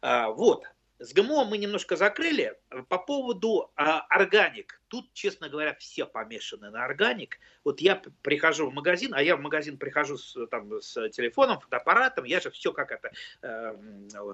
А, 0.02 0.30
вот. 0.30 0.66
С 1.06 1.14
ГМО 1.14 1.46
мы 1.46 1.60
немножко 1.60 1.96
закрыли. 1.96 2.58
По 2.90 2.98
поводу 2.98 3.72
а, 3.76 4.00
органик. 4.10 4.82
Тут, 4.88 5.14
честно 5.14 5.50
говоря, 5.50 5.76
все 5.76 6.08
помешаны 6.08 6.72
на 6.72 6.84
органик. 6.84 7.38
Вот 7.64 7.80
я 7.80 8.02
прихожу 8.24 8.72
в 8.72 8.74
магазин, 8.74 9.14
а 9.14 9.22
я 9.22 9.36
в 9.36 9.40
магазин 9.40 9.78
прихожу 9.78 10.18
с, 10.18 10.48
там, 10.48 10.82
с 10.82 11.10
телефоном, 11.10 11.60
фотоаппаратом. 11.60 12.26
Я 12.26 12.40
же 12.42 12.50
все 12.50 12.74
как 12.74 12.92
это... 12.92 13.12
Э, 13.44 13.76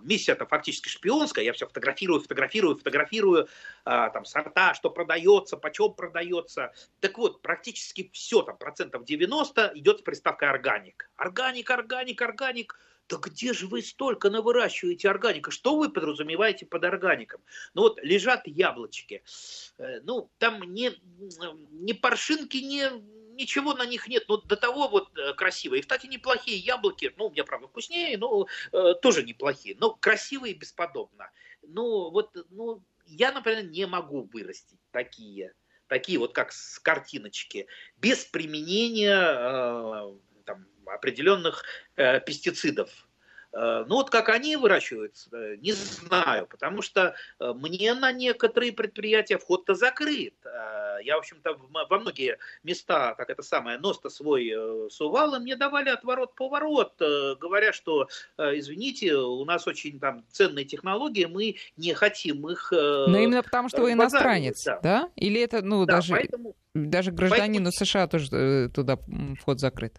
миссия 0.04 0.32
это 0.32 0.46
фактически 0.46 0.88
шпионская. 0.88 1.44
Я 1.44 1.52
все 1.52 1.68
фотографирую, 1.68 2.22
фотографирую, 2.22 2.78
фотографирую. 2.78 3.50
Э, 3.86 4.10
там 4.14 4.24
сорта, 4.24 4.74
что 4.74 4.90
продается, 4.90 5.58
почем 5.58 5.94
продается. 5.94 6.72
Так 7.02 7.18
вот, 7.18 7.42
практически 7.42 8.10
все, 8.14 8.44
там 8.44 8.58
процентов 8.58 9.04
90 9.04 9.74
идет 9.76 10.00
с 10.00 10.02
приставкой 10.04 10.50
органик. 10.50 11.10
Органик, 11.18 11.70
органик, 11.70 12.22
органик 12.22 12.78
да 13.08 13.18
где 13.18 13.54
же 13.54 13.68
вы 13.68 13.82
столько 13.82 14.30
навыращиваете 14.30 15.10
органика? 15.10 15.52
Что 15.52 15.76
вы 15.76 15.90
подразумеваете 15.90 16.66
под 16.66 16.84
органиком? 16.84 17.42
Ну 17.74 17.84
вот 17.84 18.00
лежат 18.02 18.48
яблочки. 18.48 19.24
Э, 19.78 20.00
ну, 20.02 20.30
там 20.38 20.64
не, 20.64 20.92
не 21.72 21.94
паршинки, 21.94 22.58
не, 22.58 22.90
ничего 23.34 23.74
на 23.74 23.86
них 23.86 24.08
нет, 24.08 24.26
но 24.28 24.38
до 24.38 24.56
того 24.56 24.88
вот 24.88 25.18
э, 25.18 25.34
красивые. 25.34 25.80
И, 25.80 25.82
кстати, 25.82 26.08
неплохие 26.08 26.58
яблоки, 26.58 27.14
ну, 27.18 27.28
у 27.28 27.32
меня, 27.32 27.44
правда, 27.44 27.68
вкуснее, 27.68 28.18
но 28.18 28.48
э, 28.72 28.94
тоже 29.02 29.24
неплохие, 29.24 29.76
но 29.80 29.92
красивые 29.92 30.54
бесподобно. 30.54 31.32
Ну, 31.64 32.10
вот, 32.12 32.36
ну, 32.50 32.84
я, 33.06 33.32
например, 33.32 33.66
не 33.66 33.86
могу 33.88 34.24
вырастить 34.32 34.80
такие, 34.92 35.54
такие 35.88 36.18
вот 36.20 36.34
как 36.34 36.52
с 36.52 36.80
картиночки, 36.80 37.68
без 37.98 38.26
применения 38.26 39.18
э, 39.18 40.16
там, 40.46 40.66
определенных 40.94 41.64
э, 41.96 42.20
пестицидов. 42.20 42.90
Э, 43.54 43.84
ну 43.88 43.96
вот 43.96 44.10
как 44.10 44.30
они 44.30 44.56
выращиваются, 44.56 45.30
э, 45.34 45.58
не 45.58 45.74
знаю, 45.74 46.48
потому 46.48 46.82
что 46.82 47.16
э, 47.40 47.54
мне 47.54 47.94
на 47.94 48.12
некоторые 48.12 48.72
предприятия 48.72 49.38
вход-то 49.38 49.76
закрыт. 49.76 50.36
Я, 51.04 51.16
в 51.16 51.20
общем-то, 51.20 51.58
во 51.72 52.00
многие 52.00 52.38
места, 52.62 53.16
как 53.16 53.32
это 53.32 53.42
самое, 53.42 53.80
нос-то 53.80 54.10
свой 54.10 54.54
сувал, 54.92 55.34
и 55.34 55.40
мне 55.40 55.56
давали 55.56 55.90
отворот-поворот, 55.90 56.94
говоря, 57.00 57.74
что, 57.74 58.08
извините, 58.38 59.16
у 59.16 59.44
нас 59.44 59.66
очень 59.66 60.00
там 60.00 60.24
ценные 60.30 60.64
технологии, 60.64 61.26
мы 61.26 61.56
не 61.76 61.96
хотим 61.96 62.48
их... 62.48 62.72
Но 62.72 63.18
именно 63.18 63.42
потому, 63.42 63.70
что 63.70 63.82
вы 63.82 63.94
иностранец, 63.94 64.64
да? 64.64 64.80
да? 64.84 65.10
Или 65.16 65.42
это, 65.42 65.64
ну, 65.64 65.86
да, 65.86 65.96
даже, 65.96 66.14
поэтому, 66.14 66.56
даже 66.76 67.12
гражданину 67.12 67.72
поэтому... 67.72 67.86
США 67.86 68.08
тоже 68.08 68.70
туда 68.70 69.00
вход 69.40 69.60
закрыт? 69.60 69.98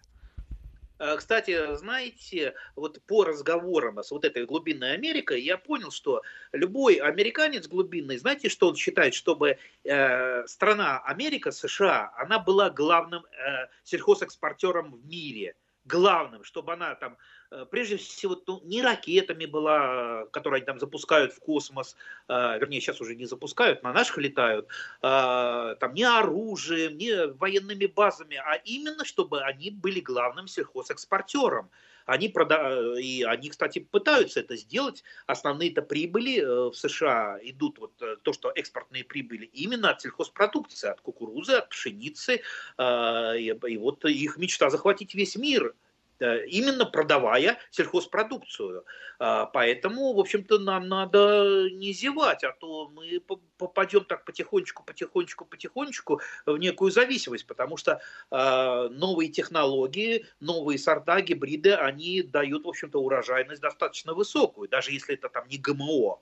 Э, 1.03 1.17
кстати, 1.17 1.75
знаете, 1.75 2.53
вот 2.77 3.01
по 3.05 3.25
разговорам 3.25 4.01
с 4.01 4.11
вот 4.11 4.23
этой 4.23 4.45
глубинной 4.45 4.93
Америкой, 4.93 5.41
я 5.41 5.57
понял, 5.57 5.91
что 5.91 6.21
любой 6.53 6.95
американец 6.95 7.67
глубинный, 7.67 8.17
знаете, 8.17 8.47
что 8.47 8.69
он 8.69 8.75
считает, 8.77 9.13
чтобы 9.13 9.57
э, 9.83 10.47
страна 10.47 10.99
Америка, 10.99 11.51
США, 11.51 12.13
она 12.15 12.39
была 12.39 12.69
главным 12.69 13.25
э, 13.25 13.67
сельхозэкспортером 13.83 14.93
в 14.93 15.05
мире. 15.05 15.55
Главным, 15.85 16.43
чтобы 16.43 16.73
она 16.73 16.95
там 16.95 17.17
Э, 17.53 17.65
прежде 17.69 17.97
всего, 17.97 18.41
ну, 18.47 18.61
не 18.63 18.81
ракетами 18.81 19.45
была, 19.45 20.25
которые 20.31 20.57
они 20.59 20.65
там 20.65 20.79
запускают 20.79 21.33
в 21.33 21.39
космос, 21.39 21.95
э, 22.27 22.33
вернее, 22.59 22.81
сейчас 22.81 22.99
уже 22.99 23.15
не 23.15 23.25
запускают, 23.25 23.83
на 23.83 23.93
наших 23.93 24.17
летают, 24.17 24.67
э, 25.01 25.75
там, 25.79 25.93
не 25.93 26.03
оружием, 26.03 26.97
не 26.97 27.27
военными 27.27 27.85
базами, 27.85 28.37
а 28.37 28.55
именно, 28.65 29.05
чтобы 29.05 29.41
они 29.41 29.69
были 29.69 29.99
главным 29.99 30.47
сельхозэкспортером. 30.47 31.69
Они, 32.05 32.29
прода... 32.29 32.99
и 32.99 33.23
они, 33.23 33.49
кстати, 33.49 33.79
пытаются 33.79 34.39
это 34.39 34.55
сделать. 34.55 35.03
Основные-то 35.27 35.81
прибыли 35.81 36.41
в 36.41 36.73
США 36.73 37.39
идут, 37.41 37.79
вот 37.79 37.95
то, 38.23 38.33
что 38.33 38.51
экспортные 38.55 39.03
прибыли, 39.03 39.45
именно 39.45 39.89
от 39.91 40.01
сельхозпродукции, 40.01 40.89
от 40.89 41.01
кукурузы, 41.01 41.53
от 41.53 41.69
пшеницы. 41.69 42.41
И 42.79 43.77
вот 43.79 44.05
их 44.05 44.37
мечта 44.37 44.69
захватить 44.69 45.15
весь 45.15 45.35
мир. 45.35 45.75
Э, 46.23 46.45
именно 46.45 46.85
продавая 46.85 47.57
сельхозпродукцию. 47.69 48.85
А, 49.19 49.45
поэтому, 49.45 50.13
в 50.13 50.19
общем-то, 50.19 50.57
нам 50.57 50.87
надо 50.87 51.67
не 51.69 51.91
зевать, 51.91 52.45
а 52.45 52.53
то 52.53 52.87
мы 52.87 53.21
попадем 53.57 54.05
так 54.05 54.23
потихонечку, 54.23 54.83
потихонечку, 54.83 55.43
потихонечку 55.43 56.21
в 56.45 56.57
некую 56.57 56.91
зависимость, 56.91 57.45
потому 57.45 57.75
что 57.75 58.01
а, 58.31 58.87
новые 58.87 59.29
технологии, 59.29 60.25
новые 60.39 60.79
сорта, 60.79 61.19
гибриды, 61.19 61.73
они 61.73 62.21
дают, 62.21 62.63
в 62.63 62.69
общем-то, 62.69 63.01
урожайность 63.01 63.61
достаточно 63.61 64.13
высокую, 64.13 64.69
даже 64.69 64.91
если 64.91 65.15
это 65.15 65.27
там 65.27 65.45
не 65.49 65.57
ГМО 65.57 66.19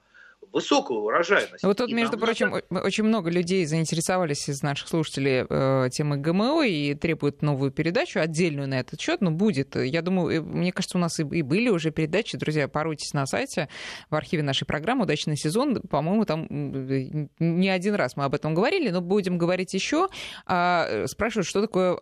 высокую 0.51 1.01
урожайность. 1.01 1.63
Вот 1.63 1.77
тут, 1.77 1.89
и 1.89 1.93
между 1.93 2.17
прочим, 2.17 2.49
надо... 2.69 2.85
очень 2.85 3.03
много 3.03 3.29
людей 3.29 3.65
заинтересовались 3.65 4.49
из 4.49 4.61
наших 4.61 4.87
слушателей 4.87 5.45
э, 5.47 5.89
темой 5.91 6.19
ГМО 6.19 6.65
и 6.65 6.93
требуют 6.95 7.41
новую 7.41 7.71
передачу, 7.71 8.19
отдельную 8.19 8.67
на 8.67 8.79
этот 8.79 8.99
счет, 8.99 9.21
но 9.21 9.31
будет. 9.31 9.75
Я 9.75 10.01
думаю, 10.01 10.43
мне 10.43 10.71
кажется, 10.71 10.97
у 10.97 11.01
нас 11.01 11.19
и, 11.19 11.23
и 11.23 11.41
были 11.41 11.69
уже 11.69 11.91
передачи. 11.91 12.37
Друзья, 12.37 12.67
поройтесь 12.67 13.13
на 13.13 13.25
сайте, 13.25 13.69
в 14.09 14.15
архиве 14.15 14.43
нашей 14.43 14.65
программы 14.65 15.03
«Удачный 15.03 15.37
сезон». 15.37 15.81
По-моему, 15.81 16.25
там 16.25 16.47
не 16.49 17.69
один 17.69 17.95
раз 17.95 18.15
мы 18.17 18.25
об 18.25 18.35
этом 18.35 18.53
говорили, 18.53 18.89
но 18.89 19.01
будем 19.01 19.37
говорить 19.37 19.73
еще. 19.73 20.09
А, 20.45 21.05
спрашивают, 21.07 21.47
что 21.47 21.61
такое 21.61 21.97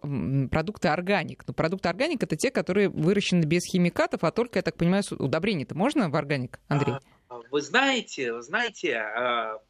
продукты 0.47 0.87
органик. 0.87 1.43
Ну, 1.47 1.53
продукты 1.53 1.89
органик— 1.89 2.23
это 2.23 2.35
те, 2.35 2.51
которые 2.51 2.89
выращены 2.89 3.43
без 3.43 3.65
химикатов, 3.65 4.23
а 4.23 4.31
только, 4.31 4.59
я 4.59 4.63
так 4.63 4.75
понимаю, 4.75 5.03
удобрения-то 5.17 5.75
можно 5.75 6.09
в 6.09 6.15
органик, 6.15 6.59
Андрей? 6.67 6.95
А 6.95 7.18
вы 7.51 7.61
знаете, 7.61 8.33
вы 8.33 8.41
знаете, 8.41 8.97
а, 8.97 9.61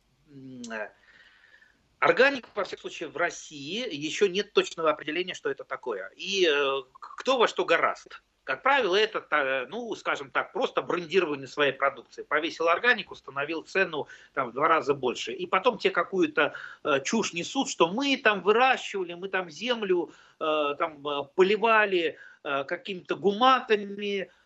Органик, 2.00 2.48
во 2.56 2.64
всяком 2.64 2.82
случае, 2.82 3.10
в 3.10 3.18
России 3.18 3.86
еще 3.94 4.30
нет 4.30 4.54
точного 4.54 4.90
определения, 4.90 5.34
что 5.34 5.50
это 5.50 5.66
такое. 5.66 6.10
И 6.16 6.48
э, 6.50 6.82
кто 6.94 7.38
во 7.38 7.48
что 7.48 7.66
гораст. 7.66 8.22
Как 8.46 8.64
правило, 8.64 8.96
это, 8.96 9.68
ну, 9.70 9.94
скажем 9.96 10.32
так, 10.32 10.54
просто 10.54 10.82
брендирование 10.82 11.48
своей 11.48 11.74
продукции. 11.74 12.24
Повесил 12.24 12.70
органику, 12.70 13.14
установил 13.14 13.64
цену 13.64 14.08
там, 14.34 14.50
в 14.50 14.54
два 14.54 14.70
раза 14.70 14.94
больше. 14.94 15.34
И 15.34 15.46
потом 15.46 15.78
те 15.78 15.90
какую-то 15.92 16.54
э, 16.86 17.02
чушь 17.04 17.34
несут, 17.34 17.70
что 17.70 17.90
мы 17.90 18.16
там 18.16 18.42
выращивали, 18.42 19.14
мы 19.14 19.28
там 19.28 19.50
землю 19.50 20.12
э, 20.40 20.76
там, 20.80 21.04
поливали 21.36 22.18
э, 22.44 22.64
какими-то 22.64 23.18
гуматами, 23.18 24.32
Э, 24.32 24.39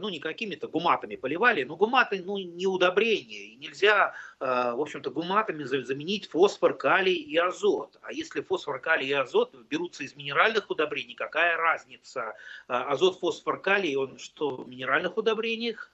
ну, 0.00 0.08
не 0.08 0.20
какими-то 0.20 0.68
гуматами 0.68 1.16
поливали, 1.16 1.64
но 1.64 1.76
гуматы, 1.76 2.22
ну, 2.24 2.38
не 2.38 2.66
удобрение, 2.66 3.48
и 3.48 3.56
нельзя, 3.56 4.14
э, 4.38 4.44
в 4.44 4.80
общем-то, 4.80 5.10
гуматами 5.10 5.64
заменить 5.64 6.30
фосфор, 6.30 6.74
калий 6.74 7.16
и 7.16 7.36
азот. 7.36 7.98
А 8.02 8.12
если 8.12 8.40
фосфор, 8.40 8.78
калий 8.80 9.08
и 9.08 9.12
азот 9.12 9.54
берутся 9.68 10.04
из 10.04 10.14
минеральных 10.14 10.70
удобрений, 10.70 11.14
какая 11.14 11.56
разница? 11.56 12.34
Э, 12.68 12.74
азот, 12.74 13.18
фосфор, 13.18 13.60
калий, 13.60 13.96
он 13.96 14.18
что, 14.18 14.56
в 14.56 14.68
минеральных 14.68 15.16
удобрениях? 15.16 15.90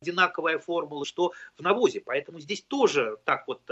одинаковая 0.00 0.58
формула, 0.58 1.06
что 1.06 1.32
в 1.56 1.62
навозе. 1.62 2.02
Поэтому 2.02 2.38
здесь 2.38 2.60
тоже 2.60 3.16
так 3.24 3.48
вот 3.48 3.62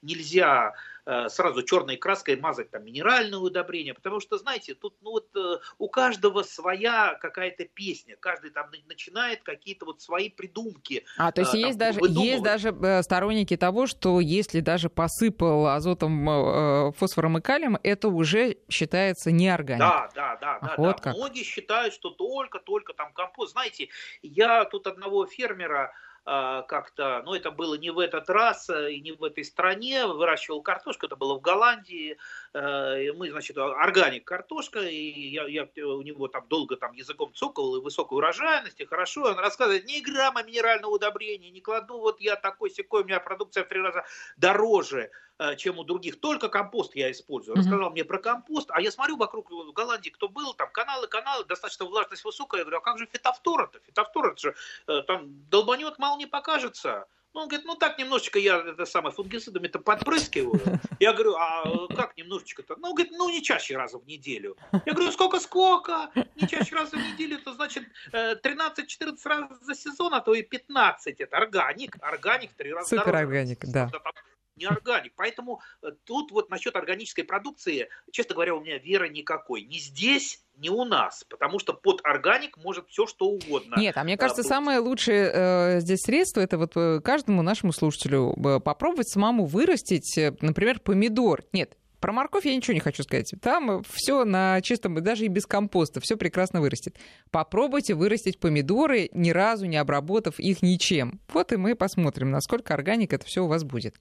нельзя 0.00 0.72
Э, 0.72 0.95
сразу 1.28 1.62
черной 1.62 1.96
краской 1.96 2.36
мазать 2.36 2.70
там 2.70 2.84
минеральное 2.84 3.38
удобрение, 3.38 3.94
потому 3.94 4.20
что, 4.20 4.38
знаете, 4.38 4.74
тут 4.74 4.94
ну 5.02 5.12
вот 5.12 5.28
э, 5.36 5.58
у 5.78 5.88
каждого 5.88 6.42
своя 6.42 7.14
какая-то 7.20 7.64
песня, 7.64 8.16
каждый 8.18 8.50
там 8.50 8.70
начинает 8.86 9.42
какие-то 9.42 9.86
вот 9.86 10.02
свои 10.02 10.30
придумки. 10.30 11.04
А, 11.16 11.30
то 11.30 11.42
есть 11.42 11.54
э, 11.54 11.60
там, 11.60 11.66
есть, 11.66 11.78
даже, 11.78 12.00
есть 12.02 12.42
даже 12.42 13.02
сторонники 13.02 13.56
того, 13.56 13.86
что 13.86 14.20
если 14.20 14.60
даже 14.60 14.88
посыпал 14.88 15.68
азотом, 15.68 16.92
фосфором 16.92 17.38
и 17.38 17.40
калием, 17.40 17.78
это 17.82 18.08
уже 18.08 18.56
считается 18.68 19.30
неорганик. 19.30 19.80
Да, 19.80 20.10
да, 20.14 20.36
да. 20.40 20.56
А 20.56 20.66
да, 20.66 20.74
вот 20.76 20.96
да. 20.96 21.02
Как. 21.02 21.14
Многие 21.14 21.44
считают, 21.44 21.94
что 21.94 22.10
только-только 22.10 22.94
там 22.94 23.12
компост. 23.12 23.52
Знаете, 23.52 23.88
я 24.22 24.64
тут 24.64 24.86
одного 24.86 25.26
фермера 25.26 25.92
как-то, 26.26 27.22
ну 27.24 27.34
это 27.34 27.52
было 27.52 27.74
не 27.74 27.90
в 27.90 28.00
этот 28.00 28.28
раз 28.28 28.68
э, 28.68 28.94
и 28.94 29.00
не 29.00 29.12
в 29.12 29.22
этой 29.22 29.44
стране, 29.44 30.06
выращивал 30.06 30.60
картошку, 30.60 31.06
это 31.06 31.14
было 31.14 31.38
в 31.38 31.40
Голландии, 31.40 32.18
э, 32.52 33.04
и 33.04 33.12
мы, 33.12 33.30
значит, 33.30 33.56
органик 33.56 34.24
картошка, 34.24 34.80
и 34.80 35.28
я, 35.28 35.46
я 35.46 35.68
у 35.86 36.02
него 36.02 36.26
там 36.26 36.48
долго 36.48 36.76
там 36.76 36.94
языком 36.94 37.32
цокал, 37.32 37.76
и 37.76 37.80
высокая 37.80 38.16
урожайность, 38.16 38.80
и 38.80 38.86
хорошо, 38.86 39.22
он 39.22 39.38
рассказывает, 39.38 39.86
ни 39.86 40.00
грамма 40.00 40.42
минерального 40.42 40.90
удобрения 40.90 41.50
не 41.50 41.60
кладу, 41.60 41.98
вот 41.98 42.20
я 42.20 42.34
такой 42.34 42.70
секой, 42.70 43.02
у 43.02 43.04
меня 43.04 43.20
продукция 43.20 43.62
в 43.62 43.68
три 43.68 43.80
раза 43.80 44.04
дороже, 44.36 45.12
чем 45.56 45.78
у 45.78 45.84
других. 45.84 46.20
Только 46.20 46.48
компост 46.48 46.94
я 46.94 47.10
использую. 47.10 47.56
Рассказал 47.56 47.88
mm-hmm. 47.88 47.92
мне 47.92 48.04
про 48.04 48.18
компост, 48.18 48.70
а 48.70 48.80
я 48.80 48.90
смотрю 48.90 49.16
вокруг 49.16 49.50
в 49.50 49.72
Голландии, 49.72 50.10
кто 50.10 50.28
был, 50.28 50.54
там 50.54 50.70
каналы, 50.70 51.06
каналы, 51.06 51.44
достаточно 51.44 51.84
влажность 51.84 52.24
высокая. 52.24 52.60
Я 52.60 52.64
говорю, 52.64 52.78
а 52.78 52.80
как 52.80 52.98
же 52.98 53.08
фитофтора-то? 53.12 53.80
Фитофтора 53.80 54.34
же 54.36 54.54
э, 54.86 55.02
там 55.02 55.48
долбанет, 55.50 55.98
мало 55.98 56.18
не 56.18 56.26
покажется. 56.26 57.06
Ну, 57.36 57.42
он 57.42 57.48
говорит, 57.48 57.66
ну 57.66 57.74
так 57.74 57.98
немножечко 57.98 58.38
я 58.38 58.56
это 58.56 58.86
самое 58.86 59.14
фунгицидами-то 59.14 59.78
подпрыскиваю. 59.78 60.58
Я 61.00 61.12
говорю, 61.12 61.34
а 61.34 61.86
как 61.94 62.16
немножечко-то? 62.16 62.76
Ну, 62.76 62.88
он 62.88 62.94
говорит, 62.94 63.12
ну 63.12 63.28
не 63.28 63.42
чаще 63.42 63.76
раза 63.76 63.98
в 63.98 64.06
неделю. 64.06 64.56
Я 64.86 64.94
говорю, 64.94 65.12
сколько-сколько? 65.12 66.10
Не 66.14 66.48
чаще 66.48 66.74
раза 66.74 66.96
в 66.96 67.12
неделю, 67.12 67.36
это 67.36 67.52
значит 67.52 67.84
13-14 68.14 68.38
э, 69.00 69.28
раз 69.28 69.50
за 69.60 69.74
сезон, 69.74 70.14
а 70.14 70.22
то 70.22 70.32
и 70.32 70.40
15. 70.40 71.20
Это 71.20 71.36
органик. 71.36 71.98
Органик 72.00 72.54
три 72.54 72.72
раза 72.72 72.88
Супер 72.88 73.14
органик, 73.14 73.66
да 73.66 73.90
не 74.56 74.66
органик. 74.66 75.12
Поэтому 75.16 75.60
э, 75.82 75.92
тут 76.04 76.32
вот 76.32 76.50
насчет 76.50 76.76
органической 76.76 77.22
продукции, 77.22 77.88
честно 78.10 78.34
говоря, 78.34 78.54
у 78.54 78.60
меня 78.60 78.78
веры 78.78 79.08
никакой. 79.08 79.62
Ни 79.62 79.78
здесь, 79.78 80.42
ни 80.56 80.68
у 80.68 80.84
нас, 80.84 81.24
потому 81.28 81.58
что 81.58 81.74
под 81.74 82.00
органик 82.04 82.56
может 82.56 82.88
все 82.88 83.06
что 83.06 83.26
угодно. 83.26 83.76
Нет, 83.76 83.96
а 83.96 84.04
мне 84.04 84.16
кажется, 84.16 84.42
быть. 84.42 84.48
самое 84.48 84.78
лучшее 84.78 85.30
э, 85.32 85.80
здесь 85.80 86.00
средство 86.00 86.40
это 86.40 86.58
вот 86.58 86.72
э, 86.76 87.00
каждому 87.00 87.42
нашему 87.42 87.72
слушателю 87.72 88.34
э, 88.36 88.60
попробовать 88.60 89.08
самому 89.08 89.44
вырастить, 89.44 90.18
например, 90.40 90.80
помидор. 90.80 91.44
Нет, 91.52 91.76
про 92.00 92.12
морковь 92.12 92.46
я 92.46 92.54
ничего 92.54 92.74
не 92.74 92.80
хочу 92.80 93.02
сказать. 93.02 93.32
Там 93.40 93.82
все 93.88 94.24
на 94.24 94.60
чистом, 94.60 95.02
даже 95.02 95.24
и 95.24 95.28
без 95.28 95.46
компоста, 95.46 96.00
все 96.00 96.16
прекрасно 96.16 96.60
вырастет. 96.60 96.96
Попробуйте 97.30 97.94
вырастить 97.94 98.38
помидоры, 98.38 99.08
ни 99.12 99.30
разу 99.30 99.66
не 99.66 99.76
обработав 99.76 100.38
их 100.38 100.62
ничем. 100.62 101.20
Вот 101.32 101.52
и 101.52 101.56
мы 101.56 101.74
посмотрим, 101.74 102.30
насколько 102.30 102.74
органик 102.74 103.12
это 103.12 103.24
все 103.26 103.44
у 103.44 103.48
вас 103.48 103.64
будет. 103.64 103.96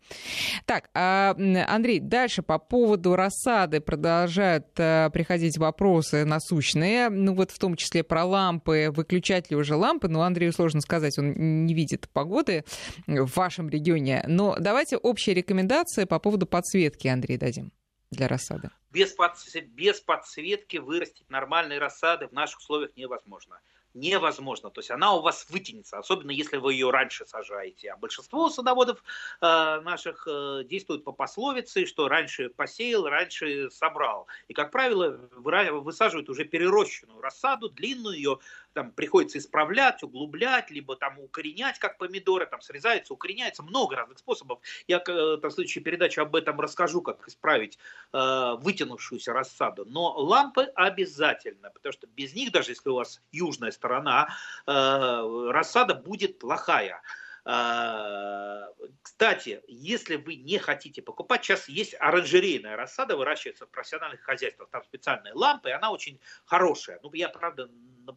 Так, 0.66 0.90
а, 0.94 1.36
Андрей, 1.68 2.00
дальше 2.00 2.42
по 2.42 2.60
поводу 2.60 3.16
рассады 3.16 3.80
продолжают 3.82 4.68
а, 4.78 5.10
приходить 5.10 5.58
вопросы 5.58 6.26
насущные. 6.26 7.10
Ну 7.10 7.34
вот 7.34 7.52
в 7.52 7.60
том 7.60 7.76
числе 7.76 8.04
про 8.04 8.26
лампы. 8.26 8.92
Выключать 8.92 9.50
ли 9.50 9.56
уже 9.56 9.76
лампы? 9.76 10.08
Ну, 10.08 10.22
Андрею 10.22 10.54
сложно 10.54 10.82
сказать, 10.82 11.18
он 11.18 11.66
не 11.66 11.74
видит 11.74 12.10
погоды 12.10 12.64
в 13.08 13.36
вашем 13.36 13.70
регионе. 13.70 14.24
Но 14.28 14.56
давайте 14.60 14.98
общие 14.98 15.36
рекомендации 15.36 16.06
по 16.06 16.20
поводу 16.20 16.46
подсветки, 16.46 17.08
Андрей, 17.08 17.38
дадим 17.38 17.72
для 18.16 18.28
рассады? 18.28 18.70
Без, 18.92 19.14
под, 19.14 19.34
без 19.68 20.00
подсветки 20.00 20.78
вырастить 20.78 21.30
нормальные 21.30 21.80
рассады 21.80 22.28
в 22.28 22.32
наших 22.32 22.60
условиях 22.60 22.96
невозможно 22.96 23.60
невозможно. 23.96 24.70
То 24.70 24.80
есть 24.80 24.92
она 24.92 25.14
у 25.14 25.22
вас 25.22 25.48
вытянется, 25.50 25.98
особенно 25.98 26.32
если 26.32 26.58
вы 26.58 26.74
ее 26.74 26.92
раньше 26.92 27.26
сажаете. 27.26 27.92
А 27.92 27.98
большинство 27.98 28.50
садоводов 28.50 29.02
э, 29.42 29.46
наших 29.82 30.28
э, 30.30 30.64
действуют 30.66 31.04
по 31.04 31.14
пословице, 31.14 31.86
что 31.86 32.08
раньше 32.08 32.50
посеял, 32.50 33.08
раньше 33.08 33.72
собрал. 33.72 34.28
И, 34.48 34.54
как 34.54 34.72
правило, 34.72 35.18
высаживают 35.32 36.30
уже 36.30 36.44
перерощенную 36.44 37.22
рассаду, 37.22 37.70
длинную, 37.70 38.16
ее 38.16 38.40
там 38.76 38.92
приходится 38.92 39.40
исправлять, 39.40 40.04
углублять, 40.04 40.70
либо 40.70 40.96
там 40.96 41.18
укоренять, 41.20 41.80
как 41.80 41.98
помидоры, 41.98 42.46
там 42.46 42.62
срезается, 42.62 43.14
укореняется, 43.14 43.64
много 43.64 43.96
разных 43.96 44.20
способов. 44.20 44.60
Я 44.88 44.98
э, 44.98 45.38
в 45.42 45.50
следующей 45.50 45.80
передаче 45.80 46.22
об 46.22 46.36
этом 46.36 46.60
расскажу, 46.60 47.02
как 47.02 47.28
исправить 47.28 47.80
э, 48.14 48.56
вытянувшуюся 48.60 49.34
рассаду. 49.34 49.86
Но 49.86 50.14
лампы 50.18 50.64
обязательно, 50.76 51.70
потому 51.70 51.94
что 51.94 52.06
без 52.08 52.36
них, 52.36 52.52
даже 52.52 52.72
если 52.72 52.90
у 52.90 52.96
вас 52.96 53.22
южная 53.32 53.72
сторона, 53.72 54.28
э, 54.68 55.50
рассада 55.52 55.96
будет 55.96 56.38
плохая. 56.38 57.02
А, 57.48 58.70
кстати, 59.04 59.62
если 59.68 60.16
вы 60.16 60.36
не 60.36 60.58
хотите 60.58 61.04
покупать, 61.04 61.46
сейчас 61.46 61.70
есть 61.70 61.96
оранжерейная 62.00 62.76
рассада, 62.76 63.16
выращивается 63.16 63.68
в 63.68 63.70
профессиональных 63.70 64.22
хозяйствах, 64.22 64.70
там 64.72 64.84
специальные 64.84 65.34
лампы, 65.36 65.70
и 65.70 65.74
она 65.74 65.92
очень 65.92 66.20
хорошая. 66.46 67.00
Ну, 67.04 67.14
я, 67.14 67.30
правда, 67.30 67.70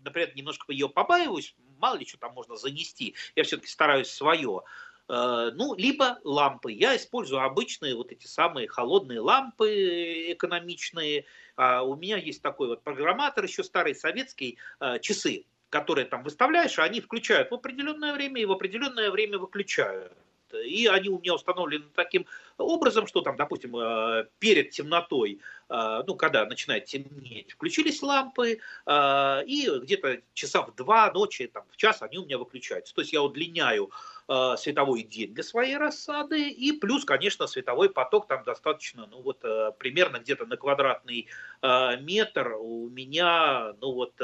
например, 0.03 0.35
немножко 0.35 0.73
ее 0.73 0.89
побаиваюсь, 0.89 1.55
мало 1.77 1.97
ли 1.97 2.07
что 2.07 2.17
там 2.17 2.33
можно 2.33 2.57
занести, 2.57 3.15
я 3.37 3.45
все-таки 3.45 3.69
стараюсь 3.69 4.11
свое. 4.11 4.63
Э, 5.11 5.51
ну, 5.53 5.75
либо 5.75 6.19
лампы. 6.25 6.73
Я 6.73 6.97
использую 6.97 7.43
обычные 7.43 7.95
вот 7.95 8.11
эти 8.11 8.27
самые 8.27 8.67
холодные 8.67 9.21
лампы 9.21 10.33
экономичные. 10.33 11.27
А 11.55 11.83
у 11.83 11.97
меня 11.97 12.17
есть 12.17 12.41
такой 12.41 12.69
вот 12.69 12.83
программатор, 12.83 13.45
еще 13.45 13.63
старый 13.63 13.95
советский, 13.95 14.59
часы, 15.03 15.45
которые 15.71 16.07
там 16.07 16.23
выставляешь, 16.23 16.79
а 16.79 16.85
они 16.85 17.01
включают 17.01 17.51
в 17.51 17.55
определенное 17.55 18.13
время 18.13 18.41
и 18.41 18.47
в 18.47 18.53
определенное 18.53 19.11
время 19.11 19.39
выключают. 19.39 20.13
И 20.65 20.87
они 20.87 21.09
у 21.09 21.19
меня 21.19 21.35
установлены 21.35 21.85
таким 21.95 22.27
образом, 22.57 23.07
что 23.07 23.21
там, 23.21 23.37
допустим, 23.37 23.77
э, 23.77 24.27
перед 24.39 24.71
темнотой, 24.71 25.41
э, 25.69 26.03
ну, 26.07 26.15
когда 26.15 26.47
начинает 26.47 26.87
темнеть, 26.87 27.53
включились 27.53 28.03
лампы, 28.03 28.59
э, 28.87 29.45
и 29.45 29.69
где-то 29.83 30.23
часа 30.33 30.63
в 30.63 30.75
два 30.75 31.13
ночи, 31.13 31.47
там, 31.49 31.65
в 31.71 31.77
час 31.77 32.03
они 32.03 32.19
у 32.19 32.25
меня 32.25 32.39
выключаются. 32.39 32.95
То 32.95 33.03
есть 33.03 33.13
я 33.13 33.23
удлиняю 33.23 33.91
световой 34.59 35.05
день 35.05 35.33
для 35.33 35.43
своей 35.43 35.79
рассады, 35.79 36.51
и 36.51 36.73
плюс, 36.73 37.07
конечно, 37.07 37.47
световой 37.47 37.89
поток 37.89 38.27
там 38.27 38.45
достаточно, 38.45 39.07
ну, 39.07 39.23
вот, 39.23 39.41
примерно 39.79 40.19
где-то 40.19 40.45
на 40.45 40.59
квадратный 40.59 41.29
метр 41.63 42.57
у 42.59 42.91
меня, 42.91 43.73
ну, 43.81 43.93
вот, 43.93 44.21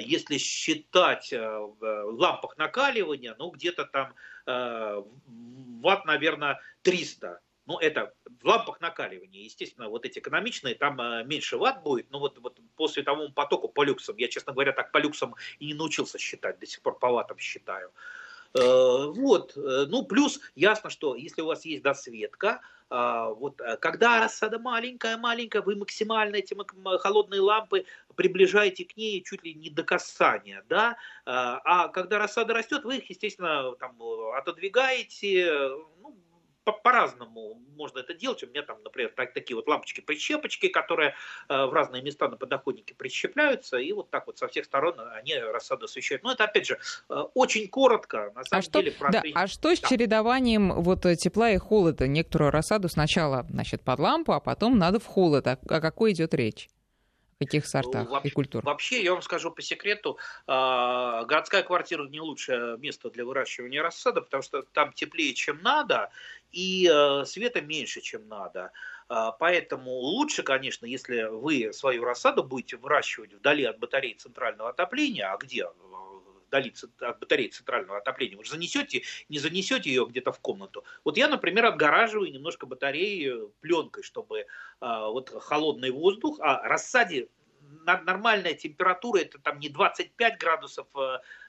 если 0.00 0.38
считать 0.38 1.32
в 1.32 2.04
лампах 2.12 2.56
накаливания, 2.58 3.34
ну, 3.38 3.50
где-то 3.50 3.84
там 3.86 4.14
Э, 4.48 5.02
ватт, 5.82 6.06
наверное, 6.06 6.58
300. 6.82 7.40
Ну, 7.66 7.78
это 7.78 8.14
в 8.40 8.46
лампах 8.46 8.80
накаливания. 8.80 9.44
Естественно, 9.44 9.90
вот 9.90 10.06
эти 10.06 10.20
экономичные, 10.20 10.74
там 10.74 10.98
э, 10.98 11.22
меньше 11.24 11.58
ватт 11.58 11.82
будет. 11.82 12.10
Но 12.10 12.18
вот, 12.18 12.38
вот 12.38 12.58
по 12.76 12.88
световому 12.88 13.30
потоку, 13.30 13.68
по 13.68 13.84
люксам, 13.84 14.16
я, 14.16 14.28
честно 14.28 14.54
говоря, 14.54 14.72
так 14.72 14.90
по 14.90 14.96
люксам 14.96 15.34
и 15.58 15.66
не 15.66 15.74
научился 15.74 16.18
считать, 16.18 16.58
до 16.58 16.66
сих 16.66 16.80
пор 16.80 16.98
по 16.98 17.10
ваттам 17.10 17.36
считаю. 17.38 17.88
Э, 17.88 17.92
вот, 18.54 19.52
ну 19.56 20.04
плюс 20.04 20.40
ясно, 20.54 20.90
что 20.90 21.14
если 21.14 21.42
у 21.42 21.46
вас 21.46 21.64
есть 21.64 21.82
досветка, 21.82 22.60
вот 22.90 23.60
когда 23.80 24.20
рассада 24.20 24.58
маленькая-маленькая, 24.58 25.60
вы 25.62 25.76
максимально 25.76 26.36
эти 26.36 26.56
холодные 26.98 27.40
лампы 27.40 27.84
приближаете 28.16 28.84
к 28.84 28.96
ней 28.96 29.22
чуть 29.22 29.44
ли 29.44 29.54
не 29.54 29.70
до 29.70 29.84
касания, 29.84 30.64
да, 30.68 30.96
а 31.26 31.88
когда 31.88 32.18
рассада 32.18 32.54
растет, 32.54 32.84
вы 32.84 32.96
их, 32.96 33.10
естественно, 33.10 33.72
там, 33.78 33.96
отодвигаете, 34.36 35.70
ну, 36.00 36.16
по-разному 36.72 37.60
можно 37.76 38.00
это 38.00 38.14
делать. 38.14 38.42
У 38.42 38.46
меня 38.46 38.62
там, 38.62 38.78
например, 38.82 39.12
так, 39.16 39.32
такие 39.32 39.56
вот 39.56 39.68
лампочки-прищепочки, 39.68 40.68
которые 40.68 41.14
э, 41.48 41.66
в 41.66 41.72
разные 41.72 42.02
места 42.02 42.28
на 42.28 42.36
подоконнике 42.36 42.94
прищепляются, 42.94 43.78
и 43.78 43.92
вот 43.92 44.10
так 44.10 44.26
вот 44.26 44.38
со 44.38 44.48
всех 44.48 44.64
сторон 44.64 45.00
они 45.14 45.36
рассаду 45.36 45.86
освещают. 45.86 46.22
Но 46.22 46.32
это, 46.32 46.44
опять 46.44 46.66
же, 46.66 46.78
э, 47.08 47.14
очень 47.34 47.68
коротко. 47.68 48.32
На 48.34 48.44
самом 48.44 48.64
а 48.66 48.70
деле, 48.70 48.90
что, 48.92 49.10
да, 49.10 49.22
а 49.34 49.46
что 49.46 49.74
с 49.74 49.80
да. 49.80 49.88
чередованием 49.88 50.72
вот 50.82 51.02
тепла 51.18 51.50
и 51.50 51.58
холода? 51.58 52.06
Некоторую 52.06 52.50
рассаду 52.50 52.88
сначала, 52.88 53.46
значит, 53.50 53.82
под 53.82 53.98
лампу, 53.98 54.32
а 54.32 54.40
потом 54.40 54.78
надо 54.78 54.98
в 54.98 55.06
холод. 55.06 55.46
О, 55.46 55.58
о 55.68 55.80
какой 55.80 56.12
идет 56.12 56.34
речь? 56.34 56.68
Каких 57.38 57.66
сортах 57.66 58.08
вообще, 58.08 58.28
и 58.28 58.30
культур? 58.30 58.64
Вообще, 58.64 59.02
я 59.02 59.12
вам 59.12 59.22
скажу 59.22 59.50
по 59.50 59.62
секрету, 59.62 60.18
а, 60.46 61.24
городская 61.24 61.62
квартира 61.62 62.06
не 62.08 62.20
лучшее 62.20 62.76
место 62.78 63.10
для 63.10 63.24
выращивания 63.24 63.82
рассада, 63.82 64.22
потому 64.22 64.42
что 64.42 64.62
там 64.62 64.92
теплее, 64.92 65.34
чем 65.34 65.62
надо, 65.62 66.10
и 66.50 66.88
э, 66.90 67.24
света 67.26 67.60
меньше, 67.60 68.00
чем 68.00 68.26
надо. 68.28 68.72
А, 69.08 69.32
поэтому 69.32 69.90
лучше, 69.90 70.42
конечно, 70.42 70.86
если 70.86 71.22
вы 71.24 71.72
свою 71.72 72.04
рассаду 72.04 72.42
будете 72.44 72.76
выращивать 72.76 73.32
вдали 73.32 73.64
от 73.64 73.78
батареи 73.78 74.14
центрального 74.14 74.70
отопления, 74.70 75.32
а 75.32 75.36
где 75.38 75.66
вдали 76.48 76.74
от 77.00 77.20
батареи 77.20 77.48
центрального 77.48 77.98
отопления, 77.98 78.36
вы 78.36 78.44
же 78.44 78.50
занесете, 78.50 79.02
не 79.28 79.38
занесете 79.38 79.90
ее 79.90 80.06
где-то 80.06 80.32
в 80.32 80.40
комнату. 80.40 80.84
Вот 81.04 81.16
я, 81.16 81.28
например, 81.28 81.66
отгораживаю 81.66 82.32
немножко 82.32 82.66
батареи 82.66 83.32
пленкой, 83.60 84.02
чтобы 84.02 84.46
а, 84.80 85.08
вот 85.08 85.30
холодный 85.30 85.90
воздух, 85.90 86.38
а 86.40 86.62
рассаде 86.62 87.28
нормальная 87.84 88.54
температура 88.54 89.20
это 89.20 89.38
там 89.38 89.60
не 89.60 89.68
25 89.68 90.38
градусов 90.38 90.86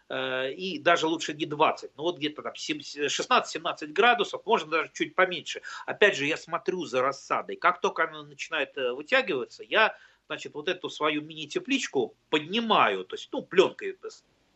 а, 0.09 0.47
и 0.47 0.79
даже 0.79 1.07
лучше 1.07 1.33
не 1.33 1.45
20, 1.45 1.91
ну 1.95 2.03
вот 2.03 2.17
где-то 2.17 2.41
там 2.41 2.53
16-17 2.53 3.87
градусов, 3.87 4.45
можно 4.45 4.71
даже 4.71 4.91
чуть 4.93 5.15
поменьше. 5.15 5.61
Опять 5.85 6.15
же, 6.15 6.25
я 6.25 6.37
смотрю 6.37 6.85
за 6.85 7.01
рассадой. 7.01 7.55
Как 7.55 7.79
только 7.79 8.03
она 8.03 8.23
начинает 8.23 8.77
э, 8.77 8.91
вытягиваться, 8.91 9.63
я 9.63 9.95
значит, 10.29 10.53
вот 10.53 10.67
эту 10.67 10.89
свою 10.89 11.23
мини-тепличку 11.23 12.15
поднимаю, 12.29 13.03
то 13.03 13.15
есть, 13.15 13.29
ну, 13.31 13.41
пленкой 13.41 13.97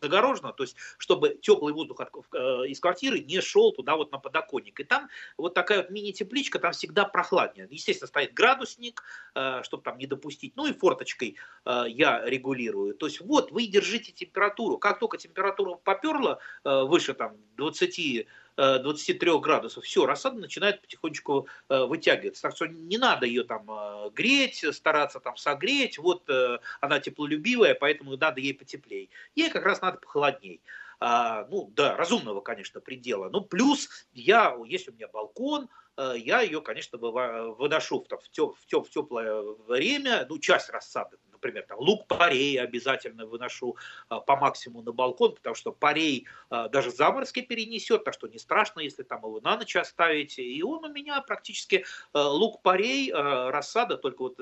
загорожено, 0.03 0.53
то 0.53 0.63
есть 0.63 0.75
чтобы 0.97 1.39
теплый 1.41 1.73
воздух 1.73 2.01
от, 2.01 2.09
э, 2.33 2.67
из 2.67 2.79
квартиры 2.79 3.19
не 3.19 3.41
шел 3.41 3.71
туда 3.71 3.95
вот 3.95 4.11
на 4.11 4.19
подоконник. 4.19 4.79
И 4.79 4.83
там 4.83 5.09
вот 5.37 5.53
такая 5.53 5.79
вот 5.79 5.89
мини-тепличка, 5.89 6.59
там 6.59 6.73
всегда 6.73 7.05
прохладнее. 7.05 7.67
Естественно, 7.71 8.07
стоит 8.07 8.33
градусник, 8.33 9.01
э, 9.35 9.61
чтобы 9.63 9.83
там 9.83 9.97
не 9.97 10.05
допустить. 10.05 10.55
Ну 10.55 10.67
и 10.67 10.73
форточкой 10.73 11.37
э, 11.65 11.83
я 11.87 12.23
регулирую. 12.25 12.93
То 12.95 13.07
есть 13.07 13.21
вот 13.21 13.51
вы 13.51 13.67
держите 13.67 14.11
температуру. 14.11 14.77
Как 14.77 14.99
только 14.99 15.17
температура 15.17 15.75
поперла 15.75 16.39
выше 16.63 17.13
там 17.13 17.37
20 17.57 18.27
23 18.57 19.39
градусов, 19.39 19.83
все, 19.83 20.05
рассада 20.05 20.37
начинает 20.37 20.81
потихонечку 20.81 21.47
э, 21.69 21.85
вытягиваться. 21.85 22.43
Так 22.43 22.55
что 22.55 22.67
не 22.67 22.97
надо 22.97 23.25
ее 23.25 23.43
там 23.43 23.69
э, 23.69 24.09
греть, 24.11 24.65
стараться 24.73 25.19
там 25.19 25.37
согреть. 25.37 25.97
Вот 25.97 26.29
э, 26.29 26.59
она 26.81 26.99
теплолюбивая, 26.99 27.73
поэтому 27.73 28.15
надо 28.17 28.41
ей 28.41 28.53
потеплее. 28.53 29.09
Ей 29.35 29.49
как 29.49 29.65
раз 29.65 29.81
надо 29.81 29.97
похолодней. 29.97 30.61
А, 30.99 31.47
ну, 31.49 31.71
да, 31.75 31.95
разумного, 31.97 32.41
конечно, 32.41 32.79
предела. 32.79 33.29
Ну, 33.29 33.41
плюс 33.41 33.89
я, 34.13 34.55
есть 34.65 34.87
у 34.87 34.93
меня 34.93 35.07
балкон, 35.07 35.67
я 35.97 36.41
ее, 36.41 36.61
конечно, 36.61 36.97
выношу 36.97 37.99
в, 37.99 38.17
в, 38.17 38.29
теп, 38.29 38.55
в, 38.55 38.65
теп, 38.65 38.87
в 38.87 38.89
теплое 38.89 39.41
время, 39.67 40.25
ну, 40.29 40.39
часть 40.39 40.69
рассады, 40.69 41.17
например, 41.43 41.65
там, 41.67 41.79
лук 41.79 42.07
парей 42.07 42.59
обязательно 42.59 43.25
выношу 43.25 43.75
а, 44.09 44.19
по 44.19 44.35
максимуму 44.37 44.81
на 44.83 44.91
балкон, 44.91 45.35
потому 45.35 45.55
что 45.55 45.71
парей 45.71 46.27
а, 46.49 46.69
даже 46.69 46.89
заморозки 46.89 47.41
перенесет, 47.41 48.03
так 48.03 48.13
что 48.13 48.27
не 48.27 48.39
страшно, 48.39 48.79
если 48.79 49.03
там 49.03 49.19
его 49.19 49.41
на 49.41 49.57
ночь 49.57 49.75
оставить. 49.75 50.39
И 50.39 50.63
он 50.63 50.85
у 50.85 50.91
меня 50.91 51.21
практически 51.21 51.85
а, 52.13 52.29
лук 52.29 52.61
парей, 52.61 53.11
рассада, 53.13 53.97
только 53.97 54.21
вот 54.21 54.39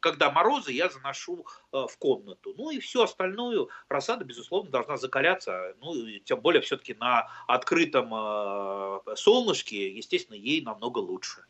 когда 0.00 0.30
морозы, 0.30 0.72
я 0.72 0.88
заношу 0.88 1.46
в 1.72 1.90
комнату. 1.98 2.54
Ну 2.56 2.70
и 2.70 2.78
всю 2.78 3.02
остальную 3.02 3.70
рассада, 3.88 4.24
безусловно, 4.24 4.70
должна 4.70 4.96
закаляться, 4.96 5.74
ну 5.80 5.94
и 5.94 6.20
тем 6.20 6.40
более 6.40 6.60
все-таки 6.60 6.94
на 6.94 7.28
открытом 7.46 8.10
солнышке, 9.16 9.90
естественно, 9.90 10.36
ей 10.36 10.62
намного 10.62 10.98
лучше. 10.98 11.44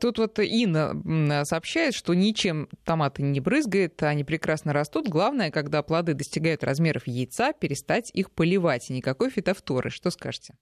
Тут 0.00 0.18
вот 0.18 0.38
Инна 0.38 1.44
сообщает, 1.44 1.94
что 1.94 2.14
ничем 2.14 2.68
томаты 2.84 3.22
не 3.22 3.40
брызгает, 3.40 3.96
они 4.14 4.24
прекрасно 4.24 4.72
растут. 4.72 5.08
Главное, 5.08 5.50
когда 5.50 5.82
плоды 5.82 6.14
достигают 6.14 6.64
размеров 6.64 7.06
яйца, 7.06 7.52
перестать 7.52 8.10
их 8.14 8.30
поливать. 8.30 8.88
И 8.90 8.94
никакой 8.94 9.30
фитофторы. 9.30 9.90
Что 9.90 10.10
скажете? 10.10 10.54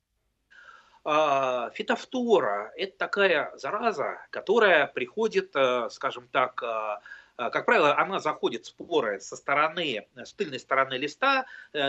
А, 1.04 1.70
фитофтора– 1.74 2.72
это 2.76 2.96
такая 2.96 3.52
зараза, 3.56 4.18
которая 4.30 4.86
приходит, 4.86 5.50
э, 5.54 5.88
скажем 5.90 6.28
так, 6.28 6.62
э, 6.62 6.96
э, 7.38 7.50
как 7.50 7.66
правило, 7.66 7.98
она 7.98 8.20
заходит 8.20 8.66
споры 8.66 9.18
со 9.20 9.36
стороны, 9.36 10.06
с 10.14 10.32
тыльной 10.32 10.60
стороны 10.60 10.94
листа 10.94 11.46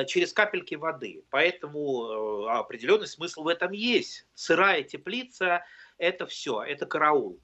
через 0.08 0.34
капельки 0.34 0.76
воды. 0.76 1.24
Поэтому 1.30 2.48
определенный 2.48 3.08
смысл 3.08 3.44
в 3.44 3.48
этом 3.48 3.72
есть. 3.72 4.26
Сырая 4.34 4.82
теплица– 4.84 5.64
это 5.98 6.26
все, 6.26 6.64
это 6.64 6.88
караул. 6.88 7.40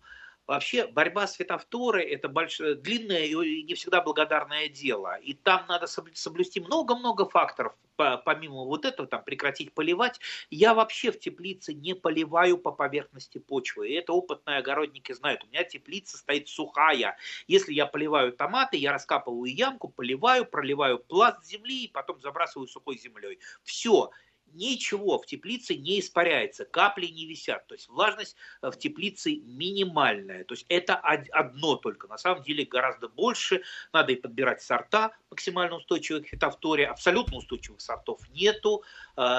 Вообще 0.50 0.88
борьба 0.88 1.28
с 1.28 1.36
фитофторой– 1.36 2.04
это 2.06 2.28
большое, 2.28 2.74
длинное 2.74 3.26
и 3.26 3.62
не 3.62 3.76
всегда 3.76 4.02
благодарное 4.02 4.68
дело. 4.68 5.20
И 5.20 5.36
там 5.36 5.68
надо 5.68 5.86
соблюсти 5.86 6.60
много-много 6.60 7.30
факторов, 7.30 7.76
помимо 7.96 8.66
вот 8.66 8.84
этого, 8.84 9.08
там, 9.08 9.24
прекратить 9.24 9.72
поливать. 9.76 10.20
Я 10.50 10.74
вообще 10.74 11.12
в 11.12 11.20
теплице 11.20 11.76
не 11.76 11.94
поливаю 11.94 12.58
по 12.58 12.72
поверхности 12.72 13.38
почвы. 13.38 13.90
И 13.90 13.94
это 13.94 14.12
опытные 14.12 14.58
огородники 14.58 15.12
знают. 15.12 15.44
У 15.44 15.48
меня 15.50 15.64
теплица 15.64 16.18
стоит 16.18 16.48
сухая. 16.48 17.16
Если 17.46 17.72
я 17.74 17.86
поливаю 17.86 18.34
томаты, 18.34 18.78
я 18.78 18.92
раскапываю 18.92 19.54
ямку, 19.54 19.90
поливаю, 19.90 20.48
проливаю 20.48 20.98
пласт 20.98 21.46
земли 21.46 21.84
и 21.84 21.92
потом 21.92 22.20
забрасываю 22.22 22.68
сухой 22.68 22.98
землей. 22.98 23.38
Все 23.62 24.10
ничего 24.54 25.18
в 25.18 25.26
теплице 25.26 25.76
не 25.76 26.00
испаряется, 26.00 26.66
капли 26.66 27.08
не 27.08 27.26
висят. 27.26 27.68
То 27.68 27.76
есть 27.76 27.90
влажность 27.90 28.36
в 28.62 28.72
теплице 28.74 29.36
минимальная. 29.36 30.44
То 30.44 30.54
есть 30.54 30.66
это 30.70 30.96
одно 30.96 31.76
только. 31.76 32.08
На 32.08 32.18
самом 32.18 32.44
деле 32.44 32.66
гораздо 32.66 33.08
больше. 33.08 33.64
Надо 33.94 34.14
и 34.14 34.16
подбирать 34.16 34.62
сорта 34.62 35.12
максимально 35.30 35.78
устойчивых 35.78 36.26
к 36.26 36.30
фитофторе. 36.30 36.88
Абсолютно 36.88 37.38
устойчивых 37.38 37.82
сортов 37.82 38.22
нету. 38.30 38.84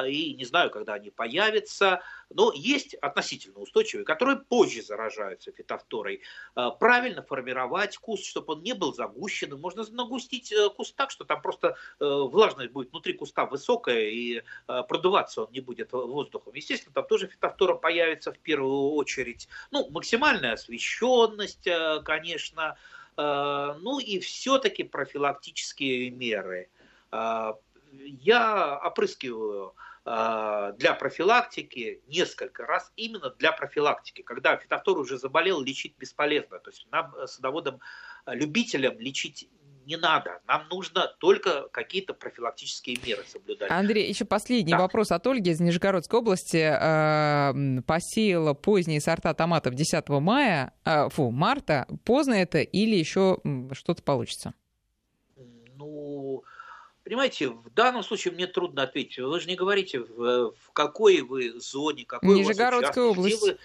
И 0.07 0.35
не 0.37 0.45
знаю, 0.45 0.71
когда 0.71 0.95
они 0.95 1.11
появятся. 1.11 2.03
Но 2.33 2.53
есть 2.55 2.95
относительно 2.95 3.59
устойчивые, 3.59 4.05
которые 4.05 4.39
позже 4.39 4.83
заражаются 4.83 5.51
фитофторой. 5.51 6.23
Правильно 6.79 7.23
формировать 7.23 7.97
куст, 7.99 8.25
чтобы 8.25 8.55
он 8.55 8.63
не 8.63 8.73
был 8.73 8.95
загущенным. 8.95 9.61
Можно 9.61 9.85
нагустить 9.91 10.53
э, 10.53 10.71
куст 10.71 10.95
так, 10.95 11.11
что 11.11 11.25
там 11.25 11.43
просто 11.43 11.77
э, 11.99 12.05
влажность 12.05 12.71
будет 12.71 12.91
внутри 12.91 13.15
куста 13.15 13.47
высокая 13.47 14.11
и 14.11 14.43
э, 14.69 14.83
продуваться 14.89 15.43
он 15.43 15.53
не 15.53 15.61
будет 15.61 15.93
воздухом. 15.93 16.55
Естественно, 16.55 16.95
там 16.95 17.07
тоже 17.07 17.27
фитофтора 17.27 17.75
появится 17.75 18.33
в 18.33 18.39
первую 18.39 18.93
очередь. 18.93 19.49
Ну, 19.71 19.89
максимальная 19.91 20.53
освещенность, 20.53 21.69
конечно, 22.05 22.77
ну 23.17 23.99
и 23.99 24.19
все-таки 24.21 24.83
профилактические 24.83 26.11
меры. 26.11 26.69
Я 27.93 28.81
опрыскиваю 28.85 29.75
для 30.79 30.95
профилактики 30.95 32.03
несколько 32.09 32.67
раз 32.67 32.93
именно 32.97 33.31
для 33.31 33.53
профилактики. 33.53 34.23
Когда 34.23 34.57
фитофтор 34.57 34.99
уже 34.99 35.19
заболел, 35.19 35.61
лечить 35.61 35.95
бесполезно. 35.99 36.59
То 36.59 36.71
есть 36.71 36.87
нам, 36.91 37.15
садоводам, 37.27 37.81
любителям 38.27 38.99
лечить 38.99 39.49
не 39.91 39.97
надо. 39.97 40.41
Нам 40.47 40.69
нужно 40.71 41.09
только 41.19 41.69
какие-то 41.69 42.15
профилактические 42.15 42.97
меры 43.05 43.25
соблюдать. 43.27 43.71
Андрей, 43.71 44.09
еще 44.09 44.25
последний 44.25 44.73
да. 44.73 44.79
вопрос 44.79 45.11
от 45.11 45.27
Ольги 45.27 45.51
из 45.51 45.61
Нижегородской 45.61 46.21
области. 46.21 46.59
Э, 46.59 47.83
посеяла 47.83 48.55
поздние 48.55 49.01
сорта 49.01 49.35
томатов 49.35 49.75
10 49.75 50.09
мая, 50.21 50.73
э, 50.85 51.09
фу, 51.09 51.31
марта. 51.31 51.87
Поздно 52.05 52.35
это 52.35 52.61
или 52.61 52.97
еще 52.97 53.39
что-то 53.73 54.03
получится? 54.03 54.55
Понимаете, 57.11 57.49
в 57.49 57.71
данном 57.71 58.05
случае 58.05 58.33
мне 58.33 58.47
трудно 58.47 58.85
ответить. 58.85 59.19
Вы 59.19 59.41
же 59.41 59.49
не 59.49 59.57
говорите, 59.57 59.99
в, 59.99 60.53
в 60.53 60.71
какой 60.73 61.23
вы 61.23 61.59
зоне, 61.59 62.05
какой 62.05 62.37
Нижегородская 62.37 63.03
у 63.03 63.09
вас 63.09 63.19
область. 63.19 63.43
Где 63.43 63.53
вы, 63.53 63.59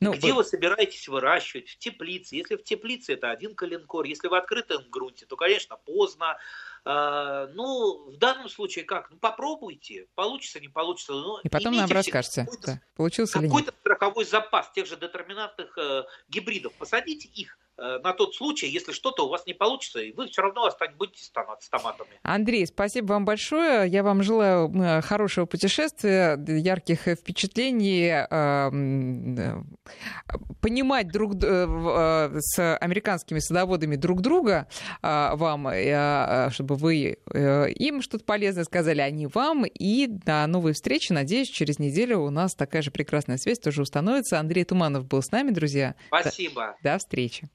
ну, 0.00 0.12
Где 0.14 0.32
вы... 0.32 0.38
вы 0.38 0.44
собираетесь 0.44 1.06
выращивать? 1.06 1.68
В 1.68 1.78
теплице. 1.78 2.34
Если 2.34 2.56
в 2.56 2.64
теплице, 2.64 3.12
это 3.12 3.30
один 3.30 3.54
коленкор. 3.54 4.04
Если 4.04 4.26
в 4.26 4.34
открытом 4.34 4.82
грунте, 4.90 5.26
то, 5.26 5.36
конечно, 5.36 5.76
поздно. 5.76 6.38
А, 6.84 7.46
ну, 7.54 8.10
в 8.10 8.16
данном 8.16 8.48
случае 8.48 8.84
как? 8.84 9.12
Ну, 9.12 9.16
попробуйте. 9.18 10.08
Получится, 10.16 10.58
не 10.58 10.66
получится. 10.66 11.12
Но 11.12 11.38
И 11.44 11.48
потом 11.48 11.76
нам 11.76 11.88
расскажете, 11.88 12.48
да, 12.66 12.80
получился 12.96 13.40
какой-то 13.40 13.72
страховой 13.78 14.24
запас 14.24 14.72
тех 14.72 14.88
же 14.88 14.96
детерминантных 14.96 15.78
э, 15.78 16.02
гибридов. 16.28 16.72
Посадите 16.72 17.28
их 17.28 17.56
на 18.02 18.12
тот 18.12 18.34
случай, 18.34 18.68
если 18.68 18.92
что-то 18.92 19.26
у 19.26 19.28
вас 19.28 19.46
не 19.46 19.54
получится, 19.54 20.00
и 20.00 20.12
вы 20.12 20.28
все 20.28 20.42
равно 20.42 20.66
останетесь, 20.66 20.96
будете 20.96 21.24
с 21.24 21.30
томатами. 21.30 22.10
Андрей, 22.22 22.66
спасибо 22.66 23.12
вам 23.12 23.24
большое. 23.24 23.88
Я 23.88 24.02
вам 24.02 24.22
желаю 24.22 24.72
э, 24.72 25.00
хорошего 25.02 25.46
путешествия, 25.46 26.38
ярких 26.46 27.08
впечатлений, 27.18 28.08
э, 28.08 29.62
понимать 30.60 31.08
друг 31.08 31.34
с 31.34 32.76
американскими 32.76 33.38
садоводами 33.38 33.96
друг 33.96 34.20
друга 34.20 34.68
вам, 35.02 35.68
чтобы 36.52 36.76
вы 36.76 37.18
им 37.78 38.02
что-то 38.02 38.24
полезное 38.24 38.64
сказали, 38.64 39.00
а 39.00 39.10
не 39.10 39.26
вам. 39.26 39.64
И 39.64 40.06
до 40.06 40.46
новой 40.46 40.72
встречи. 40.72 41.12
Надеюсь, 41.12 41.48
через 41.48 41.78
неделю 41.78 42.20
у 42.20 42.30
нас 42.30 42.54
такая 42.54 42.82
же 42.82 42.90
прекрасная 42.90 43.38
связь 43.38 43.58
тоже 43.58 43.82
установится. 43.82 44.38
Андрей 44.38 44.64
Туманов 44.64 45.06
был 45.06 45.22
с 45.22 45.30
нами, 45.30 45.50
друзья. 45.50 45.94
Спасибо. 46.08 46.76
До, 46.82 46.92
до 46.92 46.98
встречи. 46.98 47.48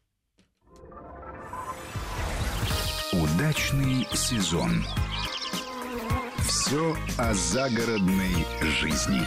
Удачный 3.38 4.08
сезон. 4.16 4.84
Все 6.40 6.98
о 7.20 7.36
загородной 7.36 8.34
жизни. 8.82 9.22